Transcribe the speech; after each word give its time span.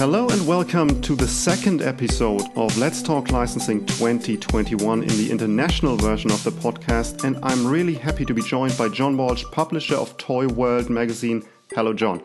Hello 0.00 0.26
and 0.30 0.46
welcome 0.46 1.02
to 1.02 1.14
the 1.14 1.28
second 1.28 1.82
episode 1.82 2.40
of 2.56 2.74
Let's 2.78 3.02
Talk 3.02 3.32
Licensing 3.32 3.84
2021 3.84 5.02
in 5.02 5.08
the 5.08 5.30
international 5.30 5.98
version 5.98 6.30
of 6.30 6.42
the 6.42 6.52
podcast. 6.52 7.22
And 7.24 7.38
I'm 7.42 7.66
really 7.66 7.92
happy 7.96 8.24
to 8.24 8.32
be 8.32 8.40
joined 8.40 8.78
by 8.78 8.88
John 8.88 9.14
Walsh, 9.18 9.44
publisher 9.52 9.96
of 9.96 10.16
Toy 10.16 10.48
World 10.48 10.88
magazine. 10.88 11.42
Hello, 11.74 11.92
John. 11.92 12.22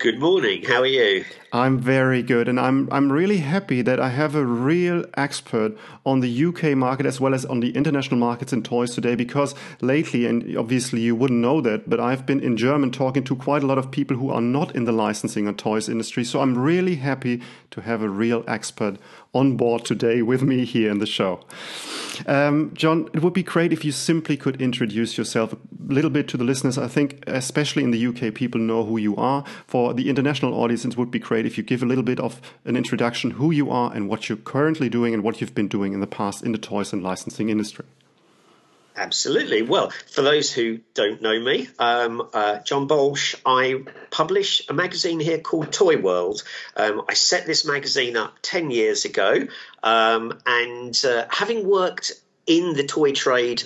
Good 0.00 0.20
morning. 0.20 0.62
How 0.62 0.82
are 0.82 0.86
you? 0.86 1.24
I'm 1.52 1.80
very 1.80 2.22
good, 2.22 2.46
and 2.46 2.60
I'm 2.60 2.88
I'm 2.92 3.10
really 3.10 3.38
happy 3.38 3.82
that 3.82 3.98
I 3.98 4.10
have 4.10 4.36
a 4.36 4.44
real 4.44 5.04
expert 5.14 5.76
on 6.06 6.20
the 6.20 6.44
UK 6.44 6.76
market 6.76 7.04
as 7.04 7.20
well 7.20 7.34
as 7.34 7.44
on 7.44 7.58
the 7.58 7.70
international 7.70 8.16
markets 8.16 8.52
in 8.52 8.62
toys 8.62 8.94
today. 8.94 9.16
Because 9.16 9.56
lately, 9.80 10.24
and 10.24 10.56
obviously 10.56 11.00
you 11.00 11.16
wouldn't 11.16 11.40
know 11.40 11.60
that, 11.62 11.90
but 11.90 11.98
I've 11.98 12.26
been 12.26 12.38
in 12.38 12.56
German 12.56 12.92
talking 12.92 13.24
to 13.24 13.34
quite 13.34 13.64
a 13.64 13.66
lot 13.66 13.76
of 13.76 13.90
people 13.90 14.16
who 14.16 14.30
are 14.30 14.40
not 14.40 14.76
in 14.76 14.84
the 14.84 14.92
licensing 14.92 15.48
and 15.48 15.58
toys 15.58 15.88
industry. 15.88 16.22
So 16.22 16.42
I'm 16.42 16.56
really 16.56 16.94
happy 16.96 17.42
to 17.72 17.80
have 17.80 18.00
a 18.00 18.08
real 18.08 18.44
expert 18.46 18.98
on 19.34 19.56
board 19.56 19.84
today 19.84 20.22
with 20.22 20.42
me 20.42 20.64
here 20.64 20.90
in 20.90 20.98
the 20.98 21.06
show. 21.06 21.40
Um, 22.26 22.72
John, 22.74 23.08
it 23.12 23.22
would 23.22 23.32
be 23.32 23.42
great 23.42 23.72
if 23.72 23.84
you 23.84 23.92
simply 23.92 24.36
could 24.36 24.60
introduce 24.60 25.16
yourself 25.16 25.52
a 25.52 25.58
little 25.86 26.10
bit 26.10 26.26
to 26.28 26.36
the 26.36 26.44
listeners. 26.44 26.78
I 26.78 26.88
think, 26.88 27.22
especially 27.26 27.84
in 27.84 27.90
the 27.90 28.06
UK, 28.06 28.34
people 28.34 28.60
know 28.60 28.84
who 28.84 28.96
you 28.98 29.14
are. 29.16 29.44
For 29.66 29.94
the 29.94 30.08
international 30.08 30.54
audience, 30.54 30.84
it 30.84 30.96
would 30.96 31.10
be 31.10 31.18
great 31.18 31.46
if 31.46 31.56
you 31.56 31.64
give 31.64 31.82
a 31.82 31.86
little 31.86 32.04
bit 32.04 32.20
of 32.20 32.40
an 32.64 32.76
introduction 32.76 33.32
who 33.32 33.50
you 33.50 33.70
are 33.70 33.92
and 33.92 34.08
what 34.08 34.28
you're 34.28 34.38
currently 34.38 34.88
doing 34.88 35.14
and 35.14 35.22
what 35.22 35.40
you've 35.40 35.54
been 35.54 35.68
doing 35.68 35.92
in 35.92 36.00
the 36.00 36.06
past 36.06 36.42
in 36.42 36.52
the 36.52 36.58
toys 36.58 36.92
and 36.92 37.02
licensing 37.02 37.48
industry. 37.48 37.84
Absolutely. 38.98 39.62
Well, 39.62 39.90
for 39.90 40.22
those 40.22 40.52
who 40.52 40.80
don't 40.94 41.22
know 41.22 41.38
me, 41.38 41.68
um, 41.78 42.28
uh, 42.34 42.58
John 42.58 42.88
Walsh, 42.88 43.36
I 43.46 43.84
publish 44.10 44.68
a 44.68 44.74
magazine 44.74 45.20
here 45.20 45.38
called 45.38 45.72
Toy 45.72 45.96
World. 45.96 46.42
Um, 46.76 47.02
I 47.08 47.14
set 47.14 47.46
this 47.46 47.64
magazine 47.64 48.16
up 48.16 48.38
10 48.42 48.70
years 48.72 49.04
ago, 49.04 49.46
um, 49.84 50.40
and 50.44 51.00
uh, 51.04 51.26
having 51.30 51.68
worked 51.68 52.12
in 52.48 52.72
the 52.72 52.82
toy 52.82 53.12
trade 53.12 53.62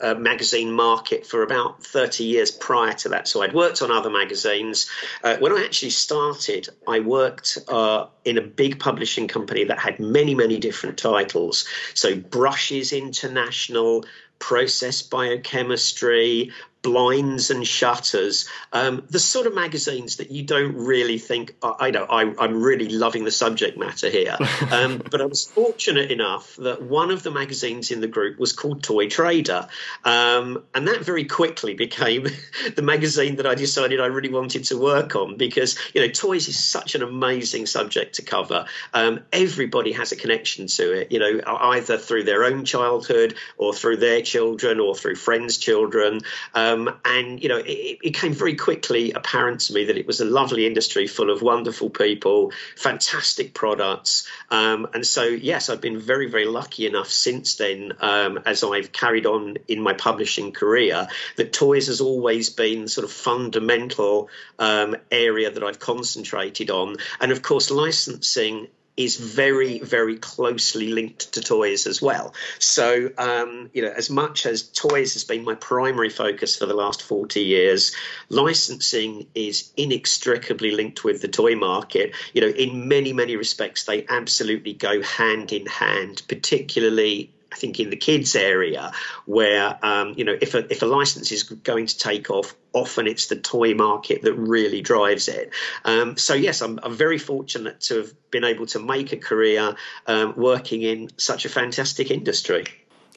uh, 0.00 0.14
magazine 0.14 0.72
market 0.72 1.26
for 1.26 1.42
about 1.42 1.84
30 1.84 2.24
years 2.24 2.52
prior 2.52 2.94
to 2.94 3.10
that. 3.10 3.26
So 3.26 3.42
I'd 3.42 3.52
worked 3.52 3.82
on 3.82 3.90
other 3.90 4.08
magazines. 4.08 4.88
Uh, 5.22 5.36
when 5.38 5.52
I 5.52 5.64
actually 5.64 5.90
started, 5.90 6.68
I 6.86 7.00
worked 7.00 7.58
uh, 7.68 8.06
in 8.24 8.38
a 8.38 8.40
big 8.40 8.78
publishing 8.78 9.26
company 9.26 9.64
that 9.64 9.80
had 9.80 9.98
many, 9.98 10.36
many 10.36 10.60
different 10.60 10.96
titles. 10.96 11.66
So 11.94 12.14
Brushes 12.14 12.92
International, 12.92 14.04
process 14.40 15.02
biochemistry, 15.02 16.52
blinds 16.82 17.50
and 17.50 17.66
shutters, 17.66 18.48
um, 18.72 19.04
the 19.10 19.18
sort 19.18 19.46
of 19.46 19.54
magazines 19.54 20.16
that 20.16 20.30
you 20.30 20.42
don't 20.42 20.76
really 20.76 21.18
think. 21.18 21.54
I 21.62 21.90
know 21.90 22.04
I, 22.04 22.22
am 22.22 22.62
really 22.62 22.88
loving 22.88 23.24
the 23.24 23.30
subject 23.30 23.76
matter 23.78 24.08
here, 24.08 24.36
um, 24.70 25.02
but 25.10 25.20
I 25.20 25.26
was 25.26 25.44
fortunate 25.46 26.10
enough 26.10 26.56
that 26.56 26.82
one 26.82 27.10
of 27.10 27.22
the 27.22 27.30
magazines 27.30 27.90
in 27.90 28.00
the 28.00 28.06
group 28.06 28.38
was 28.38 28.52
called 28.52 28.82
Toy 28.82 29.08
Trader, 29.08 29.68
um, 30.04 30.64
and 30.74 30.88
that 30.88 31.04
very 31.04 31.24
quickly 31.24 31.74
became 31.74 32.26
the 32.74 32.82
magazine 32.82 33.36
that 33.36 33.46
I 33.46 33.54
decided 33.54 34.00
I 34.00 34.06
really 34.06 34.32
wanted 34.32 34.64
to 34.64 34.80
work 34.80 35.16
on 35.16 35.36
because 35.36 35.78
you 35.94 36.00
know 36.00 36.08
toys 36.08 36.48
is 36.48 36.58
such 36.62 36.94
an 36.94 37.02
amazing 37.02 37.66
subject 37.66 38.16
to 38.16 38.22
cover. 38.22 38.66
Um, 38.94 39.20
everybody 39.32 39.92
has 39.92 40.12
a 40.12 40.16
connection 40.16 40.66
to 40.68 40.92
it, 40.92 41.12
you 41.12 41.18
know, 41.18 41.40
either 41.46 41.98
through 41.98 42.24
their 42.24 42.44
own 42.44 42.64
childhood 42.64 43.34
or 43.58 43.74
through 43.74 43.98
their 43.98 44.22
children 44.22 44.80
or 44.80 44.94
through 44.94 45.16
friends' 45.16 45.58
children. 45.58 46.20
Um, 46.54 46.69
um, 46.70 46.94
and 47.04 47.42
you 47.42 47.48
know, 47.48 47.58
it, 47.58 47.68
it, 47.68 48.00
became 48.00 48.32
very 48.32 48.54
quickly 48.54 49.12
apparent 49.12 49.60
to 49.60 49.72
me 49.72 49.84
that 49.84 49.96
it 49.96 50.06
was 50.06 50.20
a 50.20 50.24
lovely 50.24 50.66
industry 50.66 51.06
full 51.06 51.30
of 51.30 51.42
wonderful 51.42 51.90
people, 51.90 52.52
fantastic 52.76 53.54
products. 53.54 54.26
Um, 54.50 54.88
and 54.94 55.06
so, 55.06 55.24
yes, 55.24 55.68
I've 55.68 55.80
been 55.80 55.98
very, 55.98 56.30
very 56.30 56.46
lucky 56.46 56.86
enough 56.86 57.08
since 57.08 57.56
then, 57.56 57.92
um, 58.00 58.40
as 58.46 58.64
I've 58.64 58.92
carried 58.92 59.26
on 59.26 59.58
in 59.68 59.80
my 59.80 59.92
publishing 59.92 60.52
career, 60.52 61.08
that 61.36 61.52
toys 61.52 61.86
has 61.86 62.00
always 62.00 62.50
been 62.50 62.88
sort 62.88 63.04
of 63.04 63.12
fundamental 63.12 64.28
um, 64.58 64.96
area 65.10 65.50
that 65.50 65.62
I've 65.62 65.78
concentrated 65.78 66.70
on. 66.70 66.96
And 67.20 67.32
of 67.32 67.42
course, 67.42 67.70
licensing 67.70 68.68
is 69.04 69.16
very, 69.16 69.78
very 69.78 70.18
closely 70.18 70.88
linked 70.92 71.32
to 71.32 71.40
toys 71.40 71.86
as 71.86 72.02
well. 72.02 72.34
So, 72.58 73.10
um, 73.16 73.70
you 73.72 73.80
know, 73.80 73.92
as 73.96 74.10
much 74.10 74.44
as 74.44 74.62
toys 74.62 75.14
has 75.14 75.24
been 75.24 75.42
my 75.42 75.54
primary 75.54 76.10
focus 76.10 76.56
for 76.56 76.66
the 76.66 76.74
last 76.74 77.02
40 77.02 77.40
years, 77.40 77.96
licensing 78.28 79.26
is 79.34 79.72
inextricably 79.76 80.72
linked 80.72 81.02
with 81.02 81.22
the 81.22 81.28
toy 81.28 81.56
market. 81.56 82.12
You 82.34 82.42
know, 82.42 82.48
in 82.48 82.88
many, 82.88 83.14
many 83.14 83.36
respects, 83.36 83.84
they 83.84 84.04
absolutely 84.08 84.74
go 84.74 85.02
hand 85.02 85.52
in 85.52 85.64
hand, 85.64 86.22
particularly 86.28 87.30
I 87.52 87.56
think 87.56 87.80
in 87.80 87.90
the 87.90 87.96
kids 87.96 88.36
area, 88.36 88.92
where 89.26 89.78
um, 89.84 90.14
you 90.16 90.24
know 90.24 90.36
if 90.40 90.54
a 90.54 90.70
if 90.70 90.82
a 90.82 90.86
license 90.86 91.32
is 91.32 91.42
going 91.42 91.86
to 91.86 91.98
take 91.98 92.30
off, 92.30 92.54
often 92.72 93.06
it's 93.06 93.26
the 93.26 93.36
toy 93.36 93.74
market 93.74 94.22
that 94.22 94.34
really 94.34 94.80
drives 94.80 95.28
it. 95.28 95.50
Um, 95.84 96.16
so 96.16 96.34
yes, 96.34 96.60
I'm, 96.60 96.78
I'm, 96.82 96.94
very 96.94 97.18
fortunate 97.18 97.80
to 97.82 97.98
have 97.98 98.30
been 98.30 98.44
able 98.44 98.66
to 98.66 98.78
make 98.78 99.12
a 99.12 99.16
career 99.16 99.74
um, 100.06 100.34
working 100.36 100.82
in 100.82 101.10
such 101.16 101.44
a 101.44 101.48
fantastic 101.48 102.10
industry. 102.10 102.66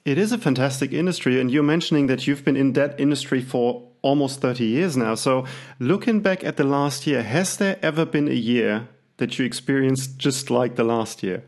It 0.05 0.17
is 0.17 0.31
a 0.31 0.37
fantastic 0.37 0.91
industry, 0.91 1.39
and 1.39 1.49
you're 1.49 1.63
mentioning 1.63 2.07
that 2.07 2.27
you've 2.27 2.43
been 2.43 2.57
in 2.57 2.73
that 2.73 2.99
industry 2.99 3.41
for 3.41 3.87
almost 4.01 4.41
30 4.41 4.65
years 4.65 4.97
now. 4.97 5.15
So, 5.15 5.45
looking 5.79 6.19
back 6.19 6.43
at 6.43 6.57
the 6.57 6.63
last 6.63 7.07
year, 7.07 7.23
has 7.23 7.57
there 7.57 7.79
ever 7.81 8.05
been 8.05 8.27
a 8.27 8.33
year 8.33 8.89
that 9.17 9.39
you 9.39 9.45
experienced 9.45 10.17
just 10.17 10.49
like 10.49 10.75
the 10.75 10.83
last 10.83 11.23
year? 11.23 11.45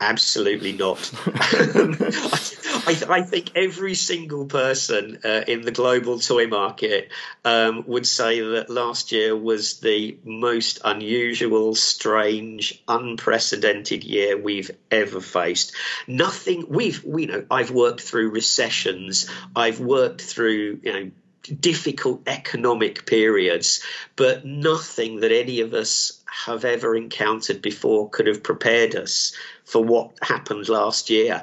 Absolutely 0.00 0.72
not. 0.72 1.12
I, 1.26 3.02
I, 3.06 3.22
think 3.22 3.50
every 3.54 3.94
single 3.94 4.46
person 4.46 5.18
uh, 5.22 5.42
in 5.46 5.60
the 5.60 5.72
global 5.72 6.18
toy 6.18 6.46
market 6.46 7.10
um, 7.44 7.84
would 7.86 8.06
say 8.06 8.40
that 8.40 8.70
last 8.70 9.12
year 9.12 9.36
was 9.36 9.80
the 9.80 10.16
most 10.24 10.80
unusual, 10.86 11.74
strange, 11.74 12.82
unprecedented 12.88 14.02
year 14.02 14.38
we've 14.38 14.70
ever 14.90 15.20
faced. 15.20 15.74
Nothing. 16.06 16.64
We've, 16.70 17.04
you 17.04 17.26
know, 17.26 17.44
I've 17.50 17.70
worked 17.70 18.00
through 18.00 18.30
recessions. 18.30 19.28
I've 19.54 19.80
worked 19.80 20.22
through, 20.22 20.80
you 20.82 20.92
know, 20.94 21.10
difficult 21.42 22.22
economic 22.26 23.06
periods, 23.06 23.82
but 24.16 24.44
nothing 24.44 25.20
that 25.20 25.32
any 25.32 25.60
of 25.60 25.74
us 25.74 26.20
have 26.26 26.64
ever 26.64 26.94
encountered 26.94 27.62
before 27.62 28.08
could 28.10 28.26
have 28.26 28.42
prepared 28.42 28.94
us 28.94 29.32
for 29.64 29.82
what 29.82 30.12
happened 30.22 30.68
last 30.68 31.10
year. 31.10 31.42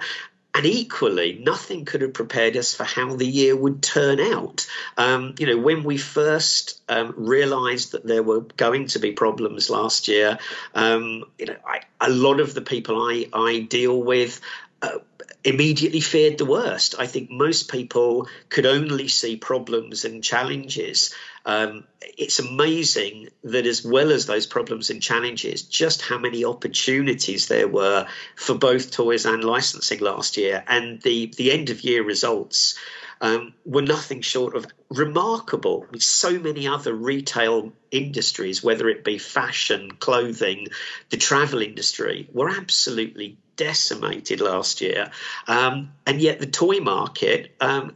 And 0.53 0.65
equally, 0.65 1.39
nothing 1.43 1.85
could 1.85 2.01
have 2.01 2.13
prepared 2.13 2.57
us 2.57 2.73
for 2.73 2.83
how 2.83 3.15
the 3.15 3.27
year 3.27 3.55
would 3.55 3.83
turn 3.83 4.19
out. 4.19 4.65
Um, 4.97 5.35
you 5.37 5.45
know, 5.45 5.57
when 5.57 5.83
we 5.83 5.97
first 5.97 6.81
um, 6.89 7.13
realised 7.15 7.91
that 7.91 8.07
there 8.07 8.23
were 8.23 8.41
going 8.41 8.87
to 8.87 8.99
be 8.99 9.11
problems 9.11 9.69
last 9.69 10.07
year, 10.07 10.39
um, 10.73 11.25
you 11.37 11.45
know, 11.45 11.57
I, 11.63 11.81
a 12.01 12.09
lot 12.09 12.39
of 12.39 12.55
the 12.55 12.63
people 12.63 13.03
I, 13.03 13.27
I 13.33 13.59
deal 13.59 14.01
with 14.01 14.41
uh, 14.81 14.97
immediately 15.43 16.01
feared 16.01 16.37
the 16.37 16.45
worst. 16.45 16.95
I 16.99 17.07
think 17.07 17.29
most 17.29 17.71
people 17.71 18.27
could 18.49 18.65
only 18.65 19.07
see 19.07 19.37
problems 19.37 20.03
and 20.03 20.23
challenges. 20.23 21.13
Um, 21.45 21.85
it's 22.01 22.39
amazing 22.39 23.29
that, 23.43 23.65
as 23.65 23.85
well 23.85 24.11
as 24.11 24.25
those 24.25 24.45
problems 24.45 24.89
and 24.89 25.01
challenges, 25.01 25.63
just 25.63 26.01
how 26.01 26.17
many 26.17 26.43
opportunities 26.43 27.47
there 27.47 27.67
were 27.67 28.07
for 28.35 28.55
both 28.55 28.91
toys 28.91 29.25
and 29.25 29.43
licensing 29.43 29.99
last 29.99 30.37
year. 30.37 30.63
And 30.67 31.01
the, 31.01 31.31
the 31.37 31.51
end 31.51 31.69
of 31.69 31.81
year 31.81 32.03
results 32.03 32.77
um, 33.21 33.53
were 33.65 33.81
nothing 33.81 34.21
short 34.21 34.55
of 34.55 34.65
remarkable. 34.89 35.85
With 35.91 36.03
so 36.03 36.37
many 36.39 36.67
other 36.67 36.93
retail 36.93 37.71
industries, 37.91 38.63
whether 38.63 38.89
it 38.89 39.03
be 39.03 39.17
fashion, 39.17 39.91
clothing, 39.91 40.67
the 41.09 41.17
travel 41.17 41.61
industry, 41.61 42.27
were 42.33 42.49
absolutely 42.49 43.37
decimated 43.57 44.39
last 44.39 44.79
year. 44.81 45.11
Um, 45.47 45.91
and 46.05 46.21
yet 46.21 46.39
the 46.39 46.47
toy 46.47 46.79
market 46.79 47.55
um, 47.59 47.95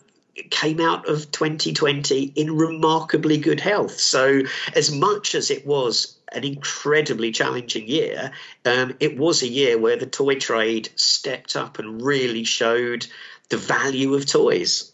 came 0.49 0.79
out 0.79 1.07
of 1.07 1.31
2020 1.31 2.33
in 2.35 2.55
remarkably 2.55 3.37
good 3.37 3.59
health. 3.59 3.99
So, 3.99 4.41
as 4.75 4.91
much 4.91 5.35
as 5.35 5.51
it 5.51 5.65
was 5.65 6.17
an 6.31 6.43
incredibly 6.43 7.31
challenging 7.31 7.87
year, 7.87 8.31
um, 8.65 8.95
it 8.99 9.17
was 9.17 9.41
a 9.41 9.47
year 9.47 9.77
where 9.77 9.97
the 9.97 10.05
toy 10.05 10.35
trade 10.35 10.89
stepped 10.95 11.55
up 11.55 11.79
and 11.79 12.01
really 12.01 12.43
showed 12.43 13.07
the 13.49 13.57
value 13.57 14.13
of 14.13 14.25
toys. 14.25 14.90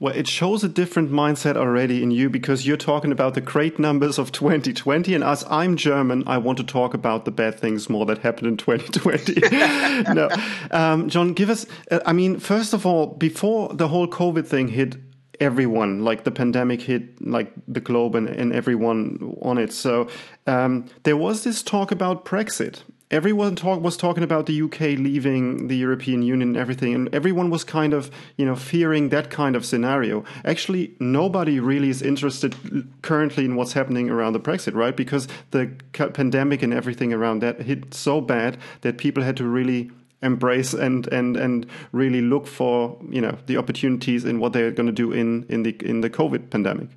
Well, 0.00 0.14
it 0.14 0.26
shows 0.26 0.64
a 0.64 0.68
different 0.68 1.10
mindset 1.10 1.56
already 1.56 2.02
in 2.02 2.10
you 2.10 2.28
because 2.28 2.66
you're 2.66 2.76
talking 2.76 3.12
about 3.12 3.34
the 3.34 3.40
great 3.40 3.78
numbers 3.78 4.18
of 4.18 4.32
2020. 4.32 5.14
And 5.14 5.24
as 5.24 5.44
I'm 5.48 5.76
German, 5.76 6.24
I 6.26 6.38
want 6.38 6.58
to 6.58 6.64
talk 6.64 6.94
about 6.94 7.24
the 7.24 7.30
bad 7.30 7.58
things 7.58 7.88
more 7.88 8.06
that 8.06 8.18
happened 8.18 8.48
in 8.48 8.56
2020. 8.56 10.12
no. 10.14 10.28
Um, 10.70 11.08
John, 11.08 11.32
give 11.32 11.50
us, 11.50 11.66
uh, 11.90 12.00
I 12.06 12.12
mean, 12.12 12.38
first 12.38 12.72
of 12.72 12.84
all, 12.86 13.06
before 13.06 13.72
the 13.74 13.88
whole 13.88 14.08
COVID 14.08 14.46
thing 14.46 14.68
hit, 14.68 14.96
everyone. 15.42 16.04
Like 16.04 16.24
the 16.24 16.30
pandemic 16.30 16.80
hit 16.80 17.20
like 17.26 17.52
the 17.66 17.80
globe 17.80 18.14
and, 18.14 18.28
and 18.28 18.52
everyone 18.52 19.36
on 19.42 19.58
it. 19.58 19.72
So 19.72 20.08
um, 20.46 20.86
there 21.02 21.16
was 21.16 21.44
this 21.44 21.62
talk 21.62 21.90
about 21.90 22.24
Brexit, 22.24 22.82
everyone 23.12 23.54
talk, 23.54 23.80
was 23.82 23.96
talking 23.96 24.24
about 24.24 24.46
the 24.46 24.62
UK 24.62 24.80
leaving 24.98 25.68
the 25.68 25.76
European 25.76 26.22
Union 26.22 26.48
and 26.48 26.56
everything, 26.56 26.94
and 26.94 27.14
everyone 27.14 27.50
was 27.50 27.62
kind 27.62 27.92
of 27.92 28.10
you 28.36 28.46
know 28.46 28.56
fearing 28.56 29.10
that 29.10 29.30
kind 29.30 29.54
of 29.54 29.64
scenario. 29.64 30.24
Actually, 30.44 30.94
nobody 30.98 31.60
really 31.60 31.90
is 31.90 32.02
interested 32.02 32.56
currently 33.02 33.44
in 33.44 33.54
what's 33.54 33.74
happening 33.74 34.10
around 34.10 34.32
the 34.32 34.40
Brexit, 34.40 34.74
right? 34.74 34.96
Because 34.96 35.28
the 35.50 35.70
pandemic 35.92 36.62
and 36.62 36.72
everything 36.72 37.12
around 37.12 37.40
that 37.40 37.60
hit 37.60 37.94
so 37.94 38.20
bad 38.20 38.56
that 38.80 38.98
people 38.98 39.22
had 39.22 39.36
to 39.36 39.44
really 39.44 39.90
embrace 40.22 40.72
and 40.72 41.06
and 41.08 41.36
and 41.36 41.66
really 41.92 42.22
look 42.22 42.46
for 42.46 42.96
you 43.10 43.20
know 43.20 43.36
the 43.46 43.56
opportunities 43.56 44.24
in 44.24 44.38
what 44.38 44.52
they're 44.52 44.70
going 44.70 44.86
to 44.86 44.92
do 44.92 45.12
in 45.12 45.44
in 45.48 45.64
the 45.64 45.76
in 45.84 46.00
the 46.00 46.08
COVID 46.08 46.48
pandemic 46.50 46.88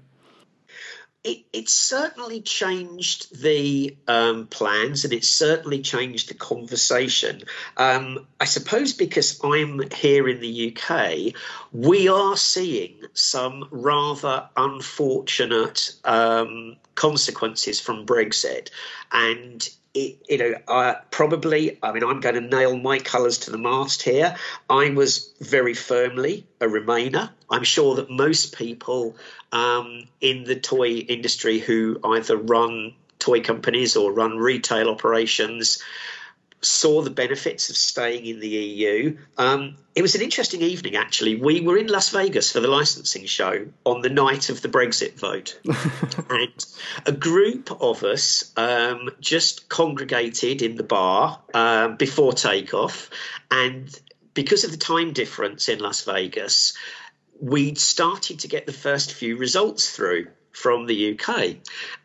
it, 1.26 1.44
it 1.52 1.70
certainly 1.70 2.40
changed 2.40 3.42
the 3.42 3.98
um, 4.08 4.46
plans 4.46 5.06
and 5.06 5.14
it 5.14 5.26
certainly 5.26 5.82
changed 5.82 6.30
the 6.30 6.36
conversation. 6.36 7.42
Um, 7.78 8.28
I 8.40 8.46
suppose 8.46 8.94
because 8.94 9.40
I'm 9.44 9.90
here 9.92 10.30
in 10.30 10.40
the 10.40 10.78
UK, 10.78 11.34
we 11.74 12.08
are 12.10 12.38
seeing 12.38 13.02
some 13.14 13.68
rather 13.72 14.48
unfortunate 14.56 15.96
um, 16.04 16.76
consequences 16.94 17.82
from 17.82 18.06
Brexit. 18.06 18.70
And 19.12 19.68
it, 19.96 20.20
you 20.30 20.38
know, 20.38 20.54
uh, 20.68 20.96
probably, 21.10 21.80
I 21.82 21.92
mean, 21.92 22.04
I'm 22.04 22.20
going 22.20 22.36
to 22.36 22.42
nail 22.42 22.78
my 22.78 23.00
colours 23.00 23.40
to 23.40 23.52
the 23.52 23.58
mast 23.58 24.04
here. 24.04 24.36
I 24.70 24.92
was 24.92 25.34
very 25.40 25.74
firmly 25.74 26.46
a 26.62 26.66
Remainer. 26.66 27.32
I'm 27.50 27.64
sure 27.64 27.96
that 27.96 28.12
most 28.12 28.56
people 28.58 29.16
um, 29.56 30.04
in 30.20 30.44
the 30.44 30.56
toy 30.56 30.90
industry 30.90 31.60
who 31.60 31.98
either 32.04 32.36
run 32.36 32.94
toy 33.20 33.40
companies 33.42 33.96
or 33.96 34.12
run 34.12 34.38
retail 34.38 34.90
operations 34.90 35.82
saw 36.62 37.02
the 37.02 37.10
benefits 37.10 37.70
of 37.70 37.78
staying 37.78 38.26
in 38.26 38.40
the 38.40 38.50
EU. 38.50 39.18
Um, 39.38 39.78
it 39.94 40.02
was 40.02 40.16
an 40.16 40.22
interesting 40.22 40.62
evening, 40.62 40.96
actually. 40.96 41.36
We 41.36 41.62
were 41.62 41.78
in 41.78 41.88
Las 41.88 42.10
Vegas 42.10 42.52
for 42.52 42.60
the 42.60 42.68
licensing 42.68 43.26
show 43.26 43.68
on 43.86 44.02
the 44.02 44.10
night 44.10 44.50
of 44.50 44.62
the 44.62 44.68
Brexit 44.68 45.14
vote. 45.14 45.58
and 46.30 46.66
a 47.06 47.12
group 47.14 47.72
of 47.82 48.04
us 48.04 48.52
um, 48.58 49.12
just 49.22 49.70
congregated 49.70 50.62
in 50.62 50.76
the 50.76 50.84
bar 50.84 51.40
um, 51.54 51.96
before 51.96 52.34
takeoff. 52.34 53.10
And 53.50 53.88
because 54.34 54.66
of 54.66 54.72
the 54.72 54.78
time 54.78 55.14
difference 55.14 55.70
in 55.70 55.80
Las 55.80 56.02
Vegas, 56.04 56.74
we'd 57.40 57.78
started 57.78 58.40
to 58.40 58.48
get 58.48 58.66
the 58.66 58.74
first 58.74 59.14
few 59.14 59.38
results 59.38 59.90
through 59.90 60.28
from 60.52 60.86
the 60.86 61.20
UK, 61.20 61.58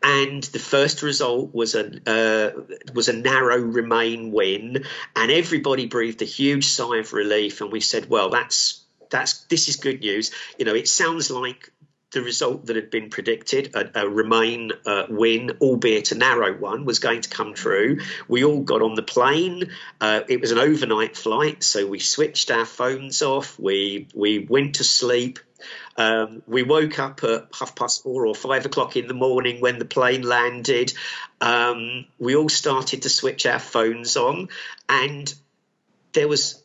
and 0.03 0.43
the 0.43 0.59
first 0.59 1.03
result 1.03 1.53
was 1.53 1.73
a 1.73 1.85
uh, 2.05 2.51
was 2.93 3.07
a 3.07 3.13
narrow 3.13 3.57
Remain 3.57 4.31
win, 4.31 4.83
and 5.15 5.31
everybody 5.31 5.85
breathed 5.85 6.21
a 6.21 6.25
huge 6.25 6.67
sigh 6.67 6.97
of 6.97 7.13
relief, 7.13 7.61
and 7.61 7.71
we 7.71 7.79
said, 7.79 8.09
well, 8.09 8.29
that's 8.29 8.83
that's 9.09 9.45
this 9.45 9.69
is 9.69 9.77
good 9.77 10.01
news. 10.01 10.31
You 10.57 10.65
know, 10.65 10.75
it 10.75 10.87
sounds 10.87 11.31
like 11.31 11.71
the 12.11 12.21
result 12.21 12.65
that 12.65 12.75
had 12.75 12.91
been 12.91 13.09
predicted, 13.09 13.73
a, 13.73 14.01
a 14.03 14.09
Remain 14.09 14.71
uh, 14.85 15.05
win, 15.09 15.51
albeit 15.61 16.11
a 16.11 16.15
narrow 16.15 16.57
one, 16.57 16.85
was 16.85 16.99
going 16.99 17.21
to 17.21 17.29
come 17.29 17.53
true. 17.53 17.99
We 18.27 18.43
all 18.43 18.61
got 18.61 18.81
on 18.81 18.95
the 18.95 19.03
plane. 19.03 19.71
Uh, 19.99 20.21
it 20.27 20.41
was 20.41 20.51
an 20.51 20.57
overnight 20.57 21.15
flight, 21.15 21.63
so 21.63 21.87
we 21.87 21.99
switched 21.99 22.51
our 22.51 22.65
phones 22.65 23.21
off. 23.21 23.57
We 23.57 24.07
we 24.13 24.39
went 24.39 24.75
to 24.75 24.83
sleep. 24.83 25.39
Um, 25.95 26.41
we 26.47 26.63
woke 26.63 26.99
up 26.99 27.23
at 27.23 27.47
half 27.57 27.75
past 27.75 28.03
four 28.03 28.25
or 28.25 28.35
five 28.35 28.65
o'clock 28.65 28.97
in 28.97 29.07
the 29.07 29.13
morning 29.13 29.61
when 29.61 29.79
the 29.79 29.85
plane 29.85 30.23
landed. 30.23 30.93
Um, 31.39 32.05
we 32.19 32.35
all 32.35 32.49
started 32.49 33.03
to 33.03 33.09
switch 33.09 33.45
our 33.45 33.59
phones 33.59 34.17
on, 34.17 34.49
and 34.89 35.33
there 36.13 36.27
was 36.27 36.60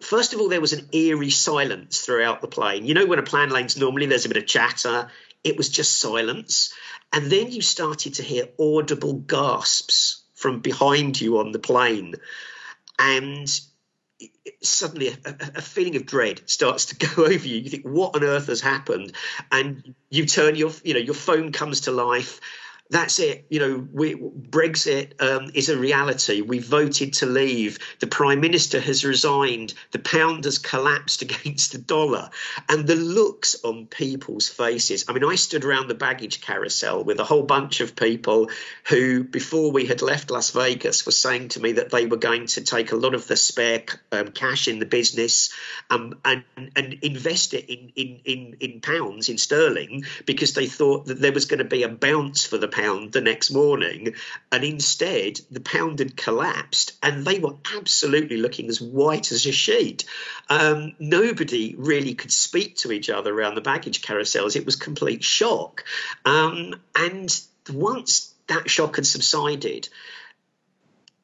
first 0.00 0.34
of 0.34 0.40
all, 0.40 0.48
there 0.48 0.60
was 0.60 0.72
an 0.72 0.88
eerie 0.92 1.30
silence 1.30 2.00
throughout 2.00 2.40
the 2.40 2.48
plane. 2.48 2.86
You 2.86 2.94
know, 2.94 3.06
when 3.06 3.18
a 3.18 3.22
plane 3.24 3.50
lands, 3.50 3.76
normally 3.76 4.06
there's 4.06 4.26
a 4.26 4.28
bit 4.28 4.36
of 4.36 4.46
chatter. 4.46 5.08
It 5.44 5.56
was 5.56 5.68
just 5.68 5.98
silence. 5.98 6.72
And 7.12 7.30
then 7.30 7.50
you 7.50 7.62
started 7.62 8.14
to 8.14 8.22
hear 8.22 8.48
audible 8.58 9.14
gasps 9.14 10.22
from 10.34 10.60
behind 10.60 11.20
you 11.20 11.38
on 11.38 11.52
the 11.52 11.58
plane. 11.58 12.14
And 12.98 13.60
suddenly 14.62 15.08
a, 15.08 15.34
a, 15.56 15.62
feeling 15.62 15.96
of 15.96 16.06
dread 16.06 16.42
starts 16.48 16.86
to 16.86 16.96
go 17.06 17.24
over 17.24 17.48
you. 17.48 17.58
You 17.58 17.70
think, 17.70 17.84
what 17.84 18.14
on 18.14 18.24
earth 18.24 18.46
has 18.46 18.60
happened? 18.60 19.12
And 19.50 19.94
you 20.10 20.26
turn 20.26 20.56
your, 20.56 20.72
you 20.84 20.94
know, 20.94 21.00
your 21.00 21.14
phone 21.14 21.52
comes 21.52 21.82
to 21.82 21.92
life 21.92 22.40
that's 22.90 23.20
it. 23.20 23.46
You 23.48 23.60
know, 23.60 23.88
we, 23.92 24.16
Brexit 24.16 25.22
um, 25.22 25.52
is 25.54 25.68
a 25.68 25.78
reality. 25.78 26.40
We 26.40 26.58
voted 26.58 27.14
to 27.14 27.26
leave. 27.26 27.78
The 28.00 28.08
prime 28.08 28.40
minister 28.40 28.80
has 28.80 29.04
resigned. 29.04 29.74
The 29.92 30.00
pound 30.00 30.44
has 30.44 30.58
collapsed 30.58 31.22
against 31.22 31.72
the 31.72 31.78
dollar, 31.78 32.30
and 32.68 32.86
the 32.86 32.96
looks 32.96 33.56
on 33.62 33.86
people's 33.86 34.48
faces. 34.48 35.04
I 35.08 35.12
mean, 35.12 35.24
I 35.24 35.36
stood 35.36 35.64
around 35.64 35.88
the 35.88 35.94
baggage 35.94 36.40
carousel 36.40 37.04
with 37.04 37.20
a 37.20 37.24
whole 37.24 37.44
bunch 37.44 37.80
of 37.80 37.94
people 37.94 38.50
who, 38.88 39.22
before 39.22 39.70
we 39.70 39.86
had 39.86 40.02
left 40.02 40.30
Las 40.30 40.50
Vegas, 40.50 41.06
were 41.06 41.12
saying 41.12 41.48
to 41.50 41.60
me 41.60 41.72
that 41.72 41.90
they 41.90 42.06
were 42.06 42.16
going 42.16 42.46
to 42.46 42.60
take 42.62 42.90
a 42.90 42.96
lot 42.96 43.14
of 43.14 43.28
the 43.28 43.36
spare 43.36 43.84
um, 44.10 44.28
cash 44.32 44.66
in 44.66 44.80
the 44.80 44.86
business 44.86 45.50
um, 45.90 46.18
and 46.24 46.42
and 46.74 46.94
invest 47.02 47.54
it 47.54 47.70
in, 47.70 47.92
in 47.94 48.20
in 48.24 48.56
in 48.58 48.80
pounds 48.80 49.28
in 49.28 49.38
sterling 49.38 50.02
because 50.26 50.54
they 50.54 50.66
thought 50.66 51.06
that 51.06 51.20
there 51.20 51.32
was 51.32 51.46
going 51.46 51.58
to 51.58 51.64
be 51.64 51.84
a 51.84 51.88
bounce 51.88 52.44
for 52.44 52.58
the 52.58 52.66
pound 52.66 52.79
pound 52.80 53.12
the 53.12 53.20
next 53.20 53.50
morning, 53.50 54.14
and 54.50 54.64
instead 54.64 55.40
the 55.50 55.60
pound 55.60 55.98
had 55.98 56.16
collapsed, 56.16 56.92
and 57.02 57.24
they 57.24 57.38
were 57.38 57.56
absolutely 57.76 58.36
looking 58.36 58.68
as 58.68 58.80
white 58.80 59.32
as 59.32 59.46
a 59.46 59.52
sheet. 59.52 60.04
Um, 60.48 60.94
nobody 60.98 61.74
really 61.76 62.14
could 62.14 62.32
speak 62.32 62.76
to 62.78 62.92
each 62.92 63.10
other 63.10 63.32
around 63.32 63.54
the 63.54 63.60
baggage 63.60 64.02
carousels. 64.02 64.56
It 64.56 64.66
was 64.66 64.76
complete 64.76 65.22
shock, 65.22 65.84
um, 66.24 66.74
and 66.94 67.40
once 67.72 68.34
that 68.46 68.68
shock 68.68 68.96
had 68.96 69.06
subsided, 69.06 69.88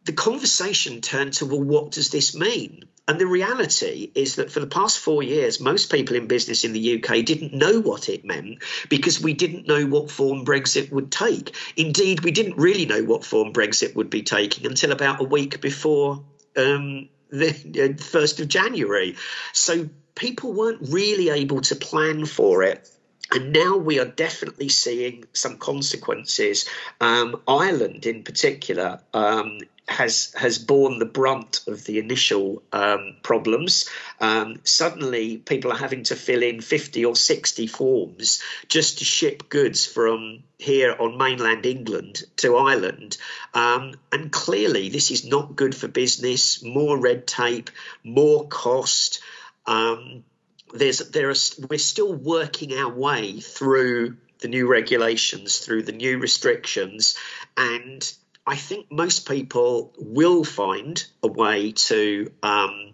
the 0.07 0.13
conversation 0.13 1.01
turned 1.01 1.35
to, 1.35 1.47
well, 1.47 1.63
what 1.63 1.91
does 1.91 2.11
this 2.11 2.35
mean? 2.35 2.85
And 3.09 3.21
the 3.21 3.27
reality 3.27 4.11
is 4.15 4.37
that 4.37 4.51
for 4.51 4.61
the 4.61 4.67
past 4.67 4.99
four 4.99 5.23
years, 5.23 5.61
most 5.61 5.91
people 5.91 6.17
in 6.17 6.29
business 6.29 6.65
in 6.65 6.73
the 6.73 6.97
UK 6.97 7.25
didn't 7.25 7.53
know 7.53 7.81
what 7.81 8.09
it 8.09 8.25
meant 8.25 8.63
because 8.89 9.21
we 9.21 9.35
didn't 9.35 9.67
know 9.67 9.85
what 9.87 10.11
form 10.11 10.45
Brexit 10.45 10.91
would 10.93 11.11
take. 11.11 11.55
Indeed, 11.77 12.21
we 12.21 12.31
didn't 12.31 12.57
really 12.57 12.87
know 12.87 13.05
what 13.05 13.25
form 13.25 13.53
Brexit 13.53 13.95
would 13.97 14.11
be 14.11 14.23
taking 14.23 14.67
until 14.67 14.93
about 14.93 15.21
a 15.21 15.25
week 15.25 15.61
before 15.61 16.25
um, 16.57 17.09
the, 17.31 17.51
uh, 17.51 17.95
1st 17.95 18.41
of 18.41 18.49
January. 18.49 19.17
So 19.53 19.89
people 20.15 20.53
weren't 20.53 20.89
really 20.89 21.31
able 21.31 21.61
to 21.63 21.77
plan 21.77 22.27
for 22.27 22.63
it 22.63 22.89
and 23.33 23.53
now 23.53 23.77
we 23.77 23.99
are 23.99 24.05
definitely 24.05 24.69
seeing 24.69 25.25
some 25.33 25.59
consequences. 25.59 26.69
Um, 27.01 27.41
Ireland, 27.49 28.07
in 28.07 28.23
particular, 28.23 29.01
um, 29.13 29.59
has 29.89 30.35
has 30.37 30.59
borne 30.59 30.99
the 30.99 31.05
brunt 31.07 31.61
of 31.69 31.85
the 31.85 31.99
initial 31.99 32.63
um, 32.73 33.17
problems. 33.23 33.89
Um, 34.21 34.57
suddenly, 34.65 35.37
people 35.37 35.73
are 35.73 35.79
having 35.79 36.03
to 36.05 36.17
fill 36.17 36.43
in 36.43 36.61
fifty 36.61 37.05
or 37.05 37.15
sixty 37.15 37.67
forms 37.67 38.43
just 38.69 38.99
to 38.99 39.05
ship 39.05 39.49
goods 39.49 39.87
from 39.87 40.43
here 40.59 40.95
on 40.99 41.19
mainland 41.19 41.67
England 41.67 42.25
to 42.37 42.57
Ireland, 42.57 43.17
um, 43.55 43.95
and 44.11 44.33
clearly 44.33 44.89
this 44.89 45.11
is 45.11 45.25
not 45.25 45.55
good 45.55 45.75
for 45.75 45.89
business. 45.89 46.63
More 46.65 46.99
red 46.99 47.27
tape, 47.27 47.71
more 48.03 48.49
cost. 48.49 49.21
Um, 49.67 50.25
there's 50.75 50.99
there 50.99 51.31
are 51.31 51.67
we're 51.71 51.79
still 51.79 52.13
working 52.13 52.77
our 52.77 52.93
way 52.93 53.41
through 53.41 54.17
the 54.41 54.49
new 54.49 54.67
regulations, 54.67 55.59
through 55.59 55.85
the 55.85 55.93
new 55.93 56.19
restrictions, 56.19 57.17
and 57.57 58.13
I 58.47 58.57
think 58.57 58.91
most 58.93 59.29
people 59.29 59.93
will 59.99 60.45
find 60.45 61.05
a 61.23 61.29
way 61.29 61.73
to. 61.73 62.33
Um, 62.43 62.93